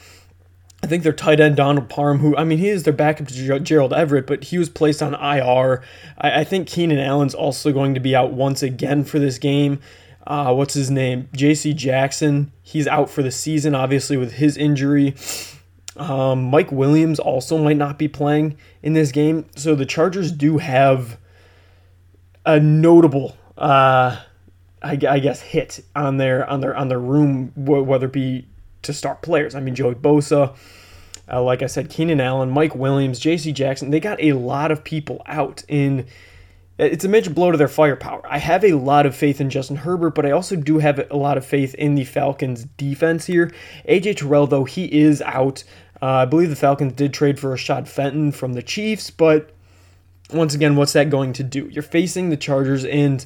I 0.84 0.88
think 0.88 1.04
their 1.04 1.14
tight 1.14 1.40
end 1.40 1.58
Donald 1.58 1.90
Parham, 1.90 2.20
who 2.20 2.36
I 2.36 2.44
mean, 2.44 2.58
he 2.58 2.70
is 2.70 2.84
their 2.84 2.94
backup 2.94 3.28
to 3.28 3.60
Gerald 3.60 3.94
Everett, 3.94 4.26
but 4.26 4.46
he 4.46 4.58
was 4.58 4.70
placed 4.70 5.04
on 5.04 5.14
IR. 5.14 5.84
I, 6.18 6.42
I 6.42 6.44
think 6.44 6.68
Keenan 6.68 7.00
Allen's 7.00 7.36
also 7.36 7.72
going 7.72 7.94
to 7.94 8.00
be 8.00 8.16
out 8.16 8.34
once 8.34 8.64
again 8.64 9.04
for 9.04 9.20
this 9.20 9.38
game. 9.38 9.80
Uh, 10.26 10.54
what's 10.54 10.74
his 10.74 10.90
name? 10.90 11.30
J.C. 11.34 11.74
Jackson. 11.74 12.52
He's 12.64 12.88
out 12.88 13.10
for 13.10 13.22
the 13.22 13.32
season, 13.32 13.76
obviously 13.76 14.18
with 14.18 14.34
his 14.34 14.58
injury. 14.58 15.16
Um, 16.02 16.46
Mike 16.46 16.72
Williams 16.72 17.20
also 17.20 17.60
might 17.60 17.78
not 17.78 18.00
be 18.00 18.08
playing 18.08 18.58
in 18.82 18.94
this 18.94 19.12
game, 19.12 19.46
so 19.56 19.76
the 19.76 19.86
Chargers 19.86 20.32
do 20.32 20.58
have 20.58 21.20
a 22.44 22.60
notable, 22.60 23.38
uh, 23.56 24.18
I, 24.82 24.98
I, 25.08 25.20
guess, 25.20 25.42
hit 25.42 25.80
on 25.96 26.18
their 26.18 26.50
on 26.50 26.62
their 26.62 26.76
on 26.76 26.88
their 26.88 27.00
room, 27.00 27.52
whether 27.56 28.08
it 28.08 28.14
be 28.14 28.48
to 28.82 28.94
start 28.94 29.22
players. 29.22 29.54
I 29.54 29.60
mean, 29.60 29.76
Joey 29.76 29.94
Bosa, 29.94 30.56
uh, 31.32 31.44
like 31.44 31.62
I 31.62 31.68
said, 31.68 31.92
Keenan 31.92 32.20
Allen, 32.20 32.50
Mike 32.50 32.74
Williams, 32.74 33.20
J.C. 33.20 33.52
Jackson. 33.52 33.92
They 33.92 34.00
got 34.00 34.20
a 34.20 34.34
lot 34.34 34.72
of 34.72 34.84
people 34.84 35.22
out 35.28 35.64
in 35.68 36.08
it's 36.82 37.06
a 37.06 37.08
major 37.08 37.30
blow 37.30 37.52
to 37.52 37.58
their 37.58 37.68
firepower. 37.68 38.24
I 38.28 38.40
have 38.40 38.66
a 38.66 38.74
lot 38.74 39.06
of 39.06 39.16
faith 39.16 39.40
in 39.40 39.52
Justin 39.52 39.76
Herbert, 39.76 40.16
but 40.16 40.26
I 40.26 40.32
also 40.32 40.56
do 40.56 40.80
have 40.80 41.06
a 41.12 41.16
lot 41.16 41.38
of 41.38 41.46
faith 41.46 41.76
in 41.76 41.94
the 41.94 42.06
Falcons' 42.06 42.66
defense 42.78 43.28
here. 43.28 43.54
AJ 43.88 44.18
Terrell, 44.18 44.48
though, 44.48 44.64
he 44.64 44.86
is 44.86 45.22
out. 45.22 45.64
Uh, 46.02 46.06
I 46.08 46.26
believe 46.26 46.50
the 46.50 46.56
Falcons 46.56 46.94
did 46.94 47.14
trade 47.14 47.40
for 47.40 47.54
Rashad 47.54 47.88
Fenton 47.88 48.32
from 48.32 48.54
the 48.54 48.64
Chiefs, 48.64 49.12
but 49.12 49.52
once 50.34 50.56
again, 50.56 50.76
what's 50.76 50.94
that 50.94 51.10
going 51.10 51.34
to 51.34 51.44
do? 51.44 51.68
You're 51.72 51.84
facing 51.84 52.30
the 52.30 52.38
Chargers, 52.38 52.86
and 52.86 53.26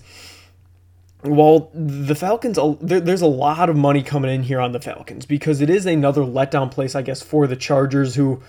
while 1.22 1.72
the 1.74 2.15
Falcons, 2.15 2.60
there's 2.82 3.22
a 3.22 3.27
lot 3.27 3.70
of 3.70 3.75
money 3.75 4.03
coming 4.03 4.34
in 4.34 4.44
here 4.44 4.60
on 4.60 4.74
the 4.74 4.82
Falcons 4.82 5.25
because 5.25 5.62
it 5.62 5.70
is 5.70 5.86
another 5.86 6.22
letdown 6.22 6.70
place, 6.70 6.96
I 6.96 7.01
guess, 7.01 7.22
for 7.22 7.48
the 7.48 7.55
Chargers 7.55 8.15
who 8.15 8.41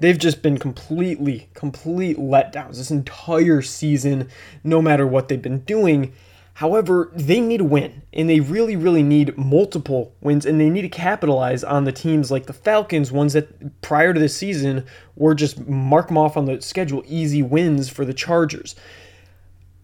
They've 0.00 0.18
just 0.18 0.42
been 0.42 0.58
completely, 0.58 1.48
complete 1.54 2.16
letdowns 2.16 2.76
this 2.76 2.90
entire 2.90 3.62
season, 3.62 4.28
no 4.64 4.82
matter 4.82 5.06
what 5.06 5.28
they've 5.28 5.40
been 5.40 5.60
doing. 5.60 6.12
However, 6.54 7.10
they 7.12 7.40
need 7.40 7.60
a 7.60 7.64
win, 7.64 8.02
and 8.12 8.30
they 8.30 8.40
really, 8.40 8.76
really 8.76 9.02
need 9.02 9.36
multiple 9.36 10.14
wins, 10.20 10.46
and 10.46 10.60
they 10.60 10.70
need 10.70 10.82
to 10.82 10.88
capitalize 10.88 11.64
on 11.64 11.84
the 11.84 11.92
teams 11.92 12.30
like 12.30 12.46
the 12.46 12.52
Falcons, 12.52 13.10
ones 13.10 13.32
that 13.32 13.82
prior 13.82 14.14
to 14.14 14.20
this 14.20 14.36
season 14.36 14.84
were 15.16 15.34
just 15.34 15.66
mark 15.66 16.08
them 16.08 16.18
off 16.18 16.36
on 16.36 16.44
the 16.46 16.62
schedule, 16.62 17.02
easy 17.06 17.42
wins 17.42 17.88
for 17.88 18.04
the 18.04 18.14
Chargers. 18.14 18.76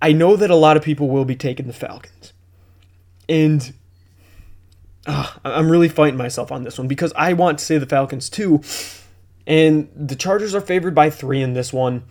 I 0.01 0.13
know 0.13 0.37
that 0.37 0.51
a 0.51 0.57
lot 0.57 0.77
of 0.77 0.85
people 0.85 1.09
will 1.09 1.25
be 1.25 1.35
taking 1.35 1.67
the 1.67 1.73
Falcons, 1.73 2.33
and 3.29 3.73
uh, 5.07 5.29
I'm 5.45 5.71
really 5.71 5.89
fighting 5.89 6.17
myself 6.17 6.53
on 6.53 6.63
this 6.63 6.79
one 6.79 6.87
because 6.87 7.13
I 7.17 7.33
want 7.33 7.59
to 7.59 7.65
say 7.65 7.79
the 7.79 7.87
Falcons 7.87 8.31
too 8.31 8.63
and 9.51 9.89
the 9.97 10.15
Chargers 10.15 10.55
are 10.55 10.61
favored 10.61 10.95
by 10.95 11.11
three 11.11 11.43
in 11.43 11.55
this 11.55 11.73
one. 11.73 12.05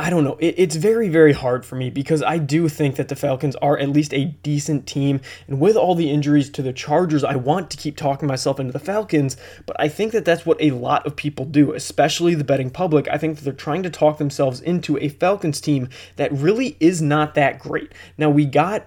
I 0.00 0.08
don't 0.08 0.24
know. 0.24 0.38
It, 0.40 0.54
it's 0.56 0.76
very, 0.76 1.10
very 1.10 1.34
hard 1.34 1.66
for 1.66 1.76
me 1.76 1.90
because 1.90 2.22
I 2.22 2.38
do 2.38 2.70
think 2.70 2.96
that 2.96 3.08
the 3.08 3.14
Falcons 3.14 3.54
are 3.56 3.76
at 3.78 3.90
least 3.90 4.14
a 4.14 4.24
decent 4.42 4.86
team. 4.86 5.20
And 5.46 5.60
with 5.60 5.76
all 5.76 5.94
the 5.94 6.10
injuries 6.10 6.48
to 6.50 6.62
the 6.62 6.72
Chargers, 6.72 7.22
I 7.22 7.36
want 7.36 7.70
to 7.70 7.76
keep 7.76 7.98
talking 7.98 8.26
myself 8.26 8.58
into 8.58 8.72
the 8.72 8.78
Falcons. 8.78 9.36
But 9.66 9.78
I 9.78 9.88
think 9.88 10.12
that 10.12 10.24
that's 10.24 10.46
what 10.46 10.56
a 10.58 10.70
lot 10.70 11.06
of 11.06 11.16
people 11.16 11.44
do, 11.44 11.74
especially 11.74 12.34
the 12.34 12.44
betting 12.44 12.70
public. 12.70 13.08
I 13.08 13.18
think 13.18 13.36
that 13.36 13.44
they're 13.44 13.52
trying 13.52 13.82
to 13.82 13.90
talk 13.90 14.16
themselves 14.16 14.62
into 14.62 14.96
a 14.96 15.10
Falcons 15.10 15.60
team 15.60 15.90
that 16.16 16.32
really 16.32 16.78
is 16.80 17.02
not 17.02 17.34
that 17.34 17.58
great. 17.58 17.92
Now, 18.16 18.30
we 18.30 18.46
got 18.46 18.86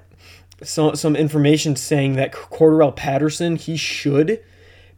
some, 0.64 0.96
some 0.96 1.16
information 1.16 1.76
saying 1.76 2.16
that 2.16 2.34
Cordarrelle 2.34 2.96
Patterson, 2.96 3.58
he 3.58 3.78
should 3.78 4.44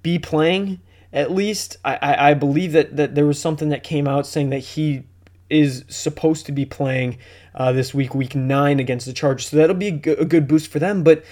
be 0.01 0.17
playing 0.17 0.79
at 1.11 1.31
least 1.31 1.77
I, 1.85 2.31
I 2.31 2.33
believe 2.33 2.73
that, 2.73 2.97
that 2.97 3.15
there 3.15 3.25
was 3.25 3.39
something 3.39 3.69
that 3.69 3.83
came 3.83 4.05
out 4.05 4.27
saying 4.27 4.49
that 4.49 4.59
he 4.59 5.05
is 5.49 5.85
supposed 5.87 6.45
to 6.47 6.51
be 6.51 6.65
playing 6.65 7.17
uh, 7.53 7.71
this 7.71 7.93
week, 7.93 8.15
week 8.15 8.35
nine 8.35 8.79
against 8.79 9.05
the 9.05 9.13
Chargers. 9.13 9.49
So 9.49 9.57
that'll 9.57 9.75
be 9.75 9.87
a 9.87 9.91
good, 9.91 10.47
boost 10.47 10.71
for 10.71 10.79
them. 10.79 11.03
But 11.03 11.23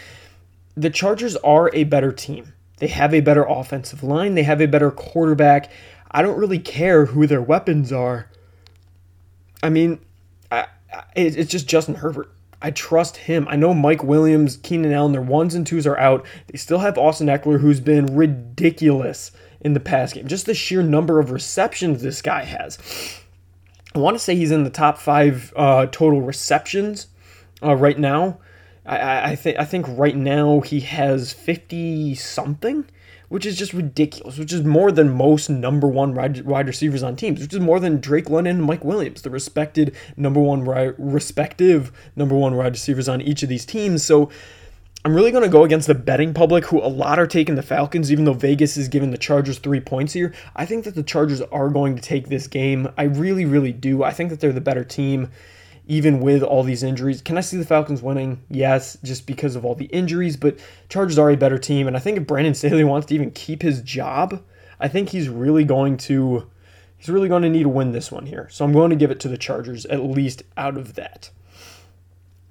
the 0.76 0.90
Chargers 0.90 1.36
are 1.38 1.70
a 1.74 1.84
better 1.84 2.12
team. 2.12 2.54
They 2.78 2.88
have 2.88 3.14
a 3.14 3.22
better 3.22 3.44
offensive 3.44 4.04
line, 4.04 4.36
they 4.36 4.44
have 4.44 4.62
a 4.62 4.68
better 4.68 4.92
quarterback. 4.92 5.72
I 6.12 6.22
don't 6.22 6.38
really 6.38 6.60
care 6.60 7.06
who 7.06 7.26
their 7.26 7.42
weapons 7.42 7.92
are. 7.92 8.30
I 9.64 9.70
mean, 9.70 10.00
I, 10.52 10.68
I, 10.94 11.04
it's 11.16 11.50
just 11.50 11.68
Justin 11.68 11.96
Herbert. 11.96 12.30
I 12.62 12.72
trust 12.72 13.18
him. 13.18 13.48
I 13.50 13.56
know 13.56 13.74
Mike 13.74 14.04
Williams, 14.04 14.58
Keenan 14.58 14.94
Allen, 14.94 15.12
their 15.12 15.22
ones 15.22 15.56
and 15.56 15.66
twos 15.66 15.88
are 15.88 15.98
out. 15.98 16.26
They 16.48 16.58
still 16.58 16.80
have 16.80 16.98
Austin 16.98 17.28
Ekeler, 17.28 17.60
who's 17.60 17.80
been 17.80 18.16
ridiculous 18.16 19.32
in 19.60 19.74
the 19.74 19.80
past 19.80 20.14
game. 20.14 20.28
Just 20.28 20.46
the 20.46 20.54
sheer 20.54 20.84
number 20.84 21.20
of 21.20 21.32
receptions 21.32 22.02
this 22.02 22.22
guy 22.22 22.44
has. 22.44 22.78
I 23.96 24.00
want 24.00 24.16
to 24.16 24.24
say 24.24 24.36
he's 24.36 24.52
in 24.52 24.64
the 24.64 24.70
top 24.70 24.98
five 24.98 25.54
uh, 25.56 25.86
total 25.88 26.22
receptions 26.22 27.08
uh, 27.62 27.76
right 27.76 27.98
now. 28.00 28.40
I, 28.86 29.32
I 29.32 29.36
think 29.36 29.58
I 29.60 29.66
think 29.66 29.86
right 29.90 30.16
now 30.16 30.60
he 30.60 30.82
has 30.82 31.32
fifty 31.32 32.16
something, 32.16 32.86
which 33.30 33.46
is 33.46 33.58
just 33.58 33.72
ridiculous. 33.72 34.38
Which 34.38 34.52
is 34.52 34.64
more 34.64 34.92
than 34.92 35.10
most 35.10 35.50
number 35.50 35.88
one 35.88 36.14
wide, 36.16 36.68
receivers 36.68 37.02
on 37.02 37.16
teams. 37.16 37.40
Which 37.40 37.54
is 37.54 37.60
more 37.60 37.80
than 37.80 38.02
Drake 38.02 38.30
London 38.30 38.58
and 38.58 38.66
Mike 38.66 38.84
Williams, 38.84 39.22
the 39.22 39.30
respected 39.30 39.96
number 40.18 40.42
one 40.42 40.66
respective 40.98 41.92
number 42.16 42.36
one 42.36 42.56
wide 42.56 42.74
receivers 42.74 43.08
on 43.08 43.22
each 43.22 43.42
of 43.42 43.48
these 43.48 43.66
teams. 43.66 44.04
So 44.04 44.30
I'm 45.06 45.14
really 45.14 45.32
going 45.32 45.44
to 45.44 45.50
go 45.50 45.66
against 45.66 45.88
the 45.88 45.96
betting 45.96 46.34
public, 46.34 46.64
who 46.64 46.80
a 46.80 46.88
lot 46.88 47.20
are 47.20 47.28
taking 47.28 47.56
the 47.56 47.62
Falcons, 47.62 48.10
even 48.10 48.24
though 48.24 48.34
Vegas 48.34 48.78
is 48.78 48.88
giving 48.88 49.12
the 49.12 49.18
Chargers 49.18 49.60
three 49.60 49.82
points 49.82 50.14
here. 50.14 50.34
I 50.56 50.66
think 50.66 50.86
that 50.86 50.96
the 50.96 51.04
Chargers 51.04 51.42
are 51.42 51.70
going 51.70 51.98
to 51.98 52.02
take 52.02 52.30
this 52.30 52.48
game. 52.48 52.88
I 52.98 53.04
really, 53.04 53.44
really 53.44 53.74
do. 53.74 54.04
I 54.04 54.12
think 54.12 54.30
that 54.30 54.40
they're 54.40 54.54
the 54.54 54.62
better 54.62 54.86
team, 54.86 55.30
even 55.88 56.22
with 56.22 56.42
all 56.42 56.64
these 56.64 56.84
injuries. 56.84 57.22
Can 57.22 57.38
I 57.38 57.42
see 57.42 57.58
the 57.58 57.66
Falcons 57.66 58.02
winning? 58.02 58.44
Yes, 58.50 58.98
just 59.04 59.28
because 59.28 59.58
of 59.58 59.66
all 59.66 59.76
the 59.76 59.88
injuries, 59.88 60.38
but 60.38 60.58
Chargers 60.88 61.18
are 61.18 61.30
a 61.30 61.36
better 61.36 61.58
team. 61.58 61.86
And 61.86 61.98
I 61.98 62.00
think 62.00 62.18
if 62.18 62.26
Brandon 62.26 62.54
Staley 62.54 62.86
wants 62.86 63.08
to 63.08 63.16
even 63.16 63.32
keep 63.32 63.62
his 63.62 63.82
job, 63.82 64.42
I 64.80 64.88
think 64.88 65.10
he's 65.10 65.28
really 65.28 65.66
going 65.66 65.98
to. 65.98 66.50
He's 66.96 67.10
really 67.10 67.28
going 67.28 67.44
to 67.44 67.50
need 67.50 67.64
to 67.64 67.70
win 67.70 67.92
this 67.92 68.10
one 68.10 68.26
here. 68.26 68.48
So 68.50 68.64
I'm 68.64 68.72
going 68.72 68.90
to 68.92 68.96
give 68.96 69.12
it 69.12 69.20
to 69.20 69.28
the 69.28 69.38
Chargers, 69.38 69.86
at 69.88 70.02
least 70.02 70.44
out 70.56 70.78
of 70.78 70.94
that. 70.94 71.32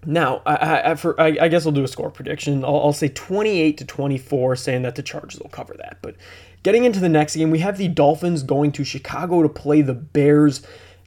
Now, 0.04 0.42
I, 0.44 0.90
I, 0.90 0.94
for, 0.96 1.20
I, 1.20 1.36
I, 1.40 1.48
guess 1.48 1.64
I'll 1.64 1.72
do 1.72 1.84
a 1.84 1.88
score 1.88 2.10
prediction. 2.10 2.64
I'll, 2.64 2.80
I'll, 2.80 2.92
say 2.92 3.08
28 3.08 3.78
to 3.78 3.84
24, 3.84 4.56
saying 4.56 4.82
that 4.82 4.96
the 4.96 5.02
Chargers 5.02 5.40
will 5.40 5.50
cover 5.50 5.74
that. 5.78 5.98
But 6.02 6.16
getting 6.64 6.84
into 6.84 6.98
the 6.98 7.08
next 7.08 7.36
game, 7.36 7.50
we 7.50 7.60
have 7.60 7.78
the 7.78 7.86
Dolphins 7.86 8.42
going 8.42 8.72
to 8.72 8.84
Chicago 8.84 9.42
to 9.42 9.48
play 9.48 9.80
the 9.80 9.94
Bears. 9.94 10.62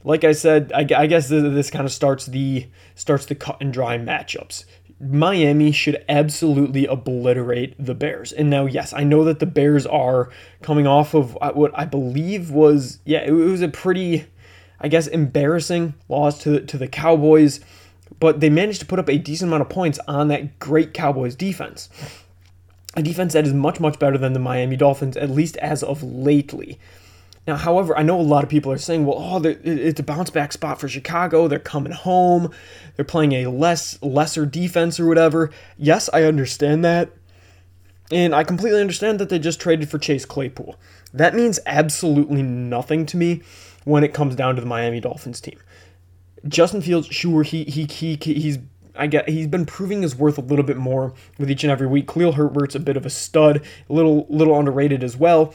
Like 0.06 0.24
I 0.24 0.32
said, 0.32 0.72
I, 0.74 0.88
I 0.96 1.08
guess 1.08 1.28
this, 1.28 1.44
this 1.44 1.70
kind 1.70 1.86
of 1.86 1.92
starts 1.92 2.26
the 2.28 2.68
starts 2.94 3.26
the 3.26 3.36
cut 3.36 3.58
and 3.60 3.74
dry 3.74 3.98
matchups. 3.98 4.64
Miami 5.02 5.74
should 5.74 6.04
absolutely 6.08 6.86
obliterate 6.86 7.76
the 7.78 7.94
Bears. 7.94 8.32
And 8.32 8.50
now, 8.50 8.66
yes, 8.66 8.94
I 8.94 9.04
know 9.04 9.26
that 9.26 9.40
the 9.40 9.46
Bears 9.46 9.86
are 9.86 10.30
coming 10.62 10.88
off 10.88 11.14
of 11.14 11.38
uh, 11.42 11.52
what 11.52 11.78
I 11.78 11.84
believe 11.84 12.50
was, 12.50 13.00
yeah, 13.04 13.20
it 13.26 13.32
was 13.32 13.62
a 13.62 13.68
pretty, 13.68 14.26
I 14.80 14.88
guess, 14.88 15.08
embarrassing 15.08 15.96
loss 16.08 16.42
to 16.44 16.62
to 16.62 16.78
the 16.78 16.88
Cowboys 16.88 17.60
but 18.26 18.40
they 18.40 18.50
managed 18.50 18.80
to 18.80 18.88
put 18.88 18.98
up 18.98 19.08
a 19.08 19.20
decent 19.20 19.50
amount 19.50 19.62
of 19.62 19.70
points 19.70 20.00
on 20.08 20.30
that 20.30 20.58
great 20.58 20.96
Cowboys 20.96 21.36
defense. 21.36 21.90
A 22.96 23.04
defense 23.04 23.34
that 23.34 23.46
is 23.46 23.54
much, 23.54 23.80
much 23.80 24.00
better 24.00 24.18
than 24.18 24.34
the 24.34 24.40
Miami 24.40 24.76
Dolphins, 24.76 25.16
at 25.16 25.30
least 25.30 25.58
as 25.58 25.84
of 25.84 26.02
lately. 26.02 26.80
Now, 27.46 27.56
however, 27.56 27.96
I 27.96 28.02
know 28.02 28.20
a 28.20 28.24
lot 28.24 28.44
of 28.44 28.50
people 28.50 28.72
are 28.72 28.80
saying, 28.80 29.06
well, 29.06 29.18
oh, 29.20 29.42
it's 29.46 30.00
a 30.00 30.04
bounce 30.04 30.32
back 30.32 30.54
spot 30.54 30.80
for 30.80 30.88
Chicago. 30.88 31.48
They're 31.48 31.60
coming 31.60 31.92
home. 31.92 32.50
They're 32.96 33.06
playing 33.06 33.34
a 33.34 33.52
less 33.52 34.02
lesser 34.02 34.48
defense 34.48 35.00
or 35.00 35.06
whatever. 35.06 35.52
Yes, 35.78 36.10
I 36.12 36.24
understand 36.24 36.84
that. 36.84 37.12
And 38.10 38.34
I 38.34 38.44
completely 38.44 38.82
understand 38.82 39.20
that 39.20 39.30
they 39.30 39.38
just 39.38 39.62
traded 39.62 39.88
for 39.88 40.00
Chase 40.00 40.26
Claypool. 40.26 40.78
That 41.14 41.36
means 41.36 41.60
absolutely 41.68 42.42
nothing 42.42 43.06
to 43.06 43.18
me 43.18 43.44
when 43.84 44.04
it 44.04 44.16
comes 44.16 44.36
down 44.36 44.56
to 44.56 44.62
the 44.62 44.68
Miami 44.68 45.00
Dolphins 45.00 45.40
team. 45.40 45.60
Justin 46.48 46.82
Fields, 46.82 47.08
sure, 47.08 47.44
he 47.44 47.64
he 47.64 47.86
he 47.86 48.16
he's 48.22 48.60
I 48.96 49.08
get 49.08 49.28
he's 49.28 49.48
been 49.48 49.66
proving 49.66 50.02
his 50.02 50.16
worth 50.16 50.38
a 50.38 50.42
little 50.42 50.66
bit 50.66 50.78
more 50.78 51.14
with 51.38 51.50
each 51.50 51.64
and 51.64 51.72
every 51.72 51.88
week. 51.88 52.08
Khalil 52.08 52.34
Herbert's 52.34 52.76
a 52.76 52.80
bit 52.80 52.98
of 52.98 53.06
a 53.06 53.10
stud, 53.10 53.62
a 53.90 53.94
little 53.94 54.26
little 54.30 54.58
underrated 54.58 55.04
as 55.04 55.18
well. 55.18 55.54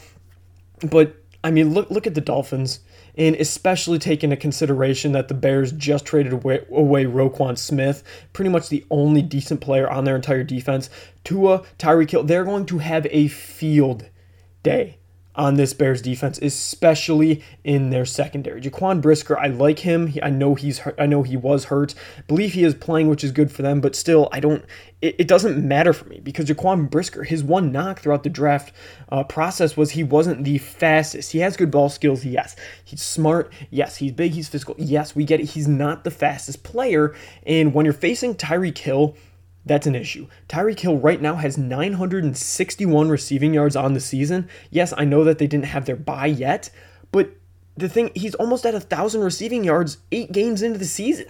But 0.89 1.15
I 1.43 1.51
mean, 1.51 1.73
look 1.73 1.89
look 1.89 2.05
at 2.05 2.15
the 2.15 2.21
Dolphins, 2.21 2.81
and 3.17 3.35
especially 3.35 3.99
take 3.99 4.23
into 4.23 4.35
consideration 4.35 5.11
that 5.13 5.27
the 5.27 5.33
Bears 5.33 5.71
just 5.71 6.05
traded 6.05 6.33
away, 6.33 6.65
away 6.69 7.05
Roquan 7.05 7.57
Smith, 7.57 8.03
pretty 8.33 8.49
much 8.49 8.69
the 8.69 8.85
only 8.91 9.21
decent 9.21 9.61
player 9.61 9.89
on 9.89 10.03
their 10.03 10.15
entire 10.15 10.43
defense. 10.43 10.89
Tua, 11.23 11.63
Tyreek 11.79 12.11
Hill, 12.11 12.23
they're 12.23 12.45
going 12.45 12.65
to 12.67 12.77
have 12.79 13.07
a 13.09 13.27
field 13.27 14.09
day 14.63 14.97
on 15.35 15.55
this 15.55 15.73
Bears 15.73 16.01
defense, 16.01 16.37
especially 16.39 17.43
in 17.63 17.89
their 17.89 18.05
secondary. 18.05 18.61
Jaquan 18.61 19.01
Brisker, 19.01 19.37
I 19.39 19.47
like 19.47 19.79
him. 19.79 20.13
I 20.21 20.29
know 20.29 20.55
he's 20.55 20.79
hurt. 20.79 20.95
I 20.99 21.05
know 21.05 21.23
he 21.23 21.37
was 21.37 21.65
hurt. 21.65 21.95
believe 22.27 22.53
he 22.53 22.63
is 22.63 22.75
playing, 22.75 23.07
which 23.07 23.23
is 23.23 23.31
good 23.31 23.51
for 23.51 23.61
them. 23.61 23.79
But 23.81 23.95
still, 23.95 24.27
I 24.31 24.39
don't. 24.39 24.65
It, 25.01 25.15
it 25.19 25.27
doesn't 25.27 25.57
matter 25.65 25.93
for 25.93 26.05
me 26.05 26.19
because 26.19 26.45
Jaquan 26.45 26.89
Brisker, 26.89 27.23
his 27.23 27.43
one 27.43 27.71
knock 27.71 27.99
throughout 27.99 28.23
the 28.23 28.29
draft 28.29 28.73
uh, 29.09 29.23
process 29.23 29.77
was 29.77 29.91
he 29.91 30.03
wasn't 30.03 30.43
the 30.43 30.57
fastest. 30.57 31.31
He 31.31 31.39
has 31.39 31.55
good 31.55 31.71
ball 31.71 31.89
skills, 31.89 32.25
yes. 32.25 32.55
He's 32.83 33.01
smart, 33.01 33.51
yes. 33.69 33.97
He's 33.97 34.11
big, 34.11 34.33
he's 34.33 34.49
physical, 34.49 34.75
yes. 34.77 35.15
We 35.15 35.23
get 35.23 35.39
it. 35.39 35.45
He's 35.51 35.67
not 35.67 36.03
the 36.03 36.11
fastest 36.11 36.63
player. 36.63 37.15
And 37.45 37.73
when 37.73 37.85
you're 37.85 37.93
facing 37.93 38.35
Tyreek 38.35 38.77
Hill 38.77 39.15
that's 39.65 39.87
an 39.87 39.95
issue. 39.95 40.27
Tyreek 40.49 40.79
Hill 40.79 40.97
right 40.97 41.21
now 41.21 41.35
has 41.35 41.57
961 41.57 43.09
receiving 43.09 43.53
yards 43.53 43.75
on 43.75 43.93
the 43.93 43.99
season. 43.99 44.49
Yes, 44.69 44.93
I 44.97 45.05
know 45.05 45.23
that 45.23 45.37
they 45.37 45.47
didn't 45.47 45.65
have 45.65 45.85
their 45.85 45.95
bye 45.95 46.25
yet, 46.25 46.69
but 47.11 47.31
the 47.77 47.89
thing, 47.89 48.11
he's 48.15 48.35
almost 48.35 48.65
at 48.65 48.75
a 48.75 48.79
thousand 48.79 49.21
receiving 49.21 49.63
yards 49.63 49.97
eight 50.11 50.31
games 50.31 50.61
into 50.61 50.79
the 50.79 50.85
season. 50.85 51.27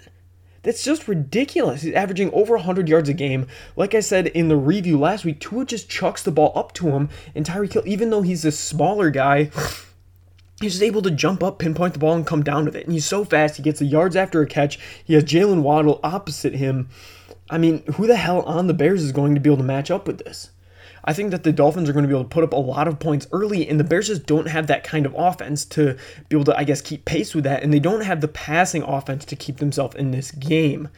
That's 0.62 0.84
just 0.84 1.08
ridiculous. 1.08 1.82
He's 1.82 1.94
averaging 1.94 2.32
over 2.32 2.54
100 2.54 2.88
yards 2.88 3.08
a 3.08 3.14
game. 3.14 3.48
Like 3.74 3.94
I 3.94 4.00
said 4.00 4.28
in 4.28 4.48
the 4.48 4.56
review 4.56 4.98
last 4.98 5.24
week, 5.24 5.40
Tua 5.40 5.64
just 5.64 5.90
chucks 5.90 6.22
the 6.22 6.30
ball 6.30 6.52
up 6.54 6.72
to 6.74 6.90
him, 6.90 7.10
and 7.34 7.44
Tyreek 7.44 7.72
Hill, 7.72 7.82
even 7.84 8.10
though 8.10 8.22
he's 8.22 8.44
a 8.44 8.52
smaller 8.52 9.10
guy, 9.10 9.44
he's 10.60 10.74
just 10.74 10.82
able 10.82 11.02
to 11.02 11.10
jump 11.10 11.42
up, 11.42 11.58
pinpoint 11.58 11.94
the 11.94 11.98
ball, 11.98 12.14
and 12.14 12.26
come 12.26 12.44
down 12.44 12.64
with 12.64 12.76
it. 12.76 12.84
And 12.84 12.92
he's 12.92 13.06
so 13.06 13.24
fast, 13.24 13.56
he 13.56 13.62
gets 13.62 13.80
the 13.80 13.86
yards 13.86 14.14
after 14.14 14.40
a 14.40 14.46
catch. 14.46 14.78
He 15.04 15.14
has 15.14 15.24
Jalen 15.24 15.62
Waddle 15.62 16.00
opposite 16.02 16.54
him. 16.54 16.88
I 17.52 17.58
mean, 17.58 17.84
who 17.94 18.06
the 18.06 18.16
hell 18.16 18.40
on 18.42 18.66
the 18.66 18.74
Bears 18.74 19.02
is 19.02 19.12
going 19.12 19.34
to 19.34 19.40
be 19.40 19.50
able 19.50 19.58
to 19.58 19.62
match 19.62 19.90
up 19.90 20.06
with 20.06 20.24
this? 20.24 20.50
I 21.04 21.12
think 21.12 21.32
that 21.32 21.42
the 21.42 21.52
Dolphins 21.52 21.88
are 21.88 21.92
going 21.92 22.04
to 22.04 22.08
be 22.08 22.14
able 22.14 22.24
to 22.24 22.30
put 22.30 22.44
up 22.44 22.52
a 22.52 22.56
lot 22.56 22.88
of 22.88 22.98
points 22.98 23.26
early, 23.30 23.68
and 23.68 23.78
the 23.78 23.84
Bears 23.84 24.06
just 24.06 24.24
don't 24.24 24.48
have 24.48 24.68
that 24.68 24.84
kind 24.84 25.04
of 25.04 25.14
offense 25.16 25.64
to 25.66 25.96
be 26.28 26.36
able 26.36 26.44
to, 26.44 26.56
I 26.56 26.64
guess, 26.64 26.80
keep 26.80 27.04
pace 27.04 27.34
with 27.34 27.44
that, 27.44 27.62
and 27.62 27.72
they 27.72 27.78
don't 27.78 28.02
have 28.02 28.22
the 28.22 28.28
passing 28.28 28.82
offense 28.82 29.26
to 29.26 29.36
keep 29.36 29.58
themselves 29.58 29.96
in 29.96 30.12
this 30.12 30.30
game. 30.30 30.88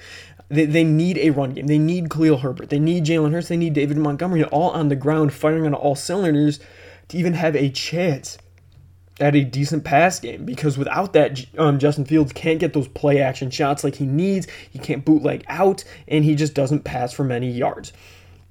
They, 0.48 0.66
they 0.66 0.84
need 0.84 1.18
a 1.18 1.30
run 1.30 1.54
game. 1.54 1.66
They 1.66 1.78
need 1.78 2.10
Khalil 2.10 2.38
Herbert. 2.38 2.68
They 2.68 2.78
need 2.78 3.04
Jalen 3.04 3.32
Hurts. 3.32 3.48
They 3.48 3.56
need 3.56 3.72
David 3.72 3.96
Montgomery 3.96 4.44
all 4.44 4.70
on 4.70 4.88
the 4.88 4.96
ground, 4.96 5.32
firing 5.32 5.66
on 5.66 5.74
all 5.74 5.96
cylinders 5.96 6.60
to 7.08 7.16
even 7.16 7.32
have 7.32 7.56
a 7.56 7.70
chance 7.70 8.38
at 9.20 9.36
a 9.36 9.44
decent 9.44 9.84
pass 9.84 10.18
game 10.18 10.44
because 10.44 10.76
without 10.76 11.12
that, 11.12 11.44
um, 11.56 11.78
Justin 11.78 12.04
Fields 12.04 12.32
can't 12.32 12.58
get 12.58 12.72
those 12.72 12.88
play 12.88 13.20
action 13.20 13.50
shots 13.50 13.84
like 13.84 13.96
he 13.96 14.06
needs. 14.06 14.46
He 14.70 14.78
can't 14.78 15.04
bootleg 15.04 15.44
out, 15.48 15.84
and 16.08 16.24
he 16.24 16.34
just 16.34 16.54
doesn't 16.54 16.84
pass 16.84 17.12
for 17.12 17.24
many 17.24 17.50
yards. 17.50 17.92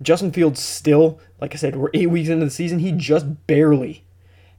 Justin 0.01 0.31
Fields 0.31 0.61
still, 0.61 1.19
like 1.39 1.53
I 1.53 1.57
said, 1.57 1.75
we're 1.75 1.89
eight 1.93 2.09
weeks 2.09 2.29
into 2.29 2.45
the 2.45 2.51
season. 2.51 2.79
He 2.79 2.91
just 2.91 3.47
barely 3.47 4.03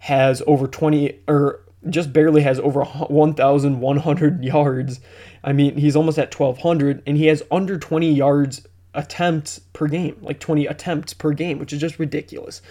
has 0.00 0.42
over 0.46 0.66
20 0.66 1.20
or 1.26 1.60
just 1.88 2.12
barely 2.12 2.42
has 2.42 2.58
over 2.60 2.84
1,100 2.84 4.44
yards. 4.44 5.00
I 5.42 5.52
mean, 5.52 5.76
he's 5.76 5.96
almost 5.96 6.18
at 6.18 6.38
1,200, 6.38 7.02
and 7.06 7.16
he 7.16 7.26
has 7.26 7.42
under 7.50 7.78
20 7.78 8.12
yards 8.12 8.66
attempts 8.94 9.58
per 9.72 9.86
game, 9.86 10.16
like 10.22 10.40
20 10.40 10.66
attempts 10.66 11.12
per 11.12 11.32
game, 11.32 11.58
which 11.58 11.72
is 11.72 11.80
just 11.80 11.98
ridiculous. 11.98 12.62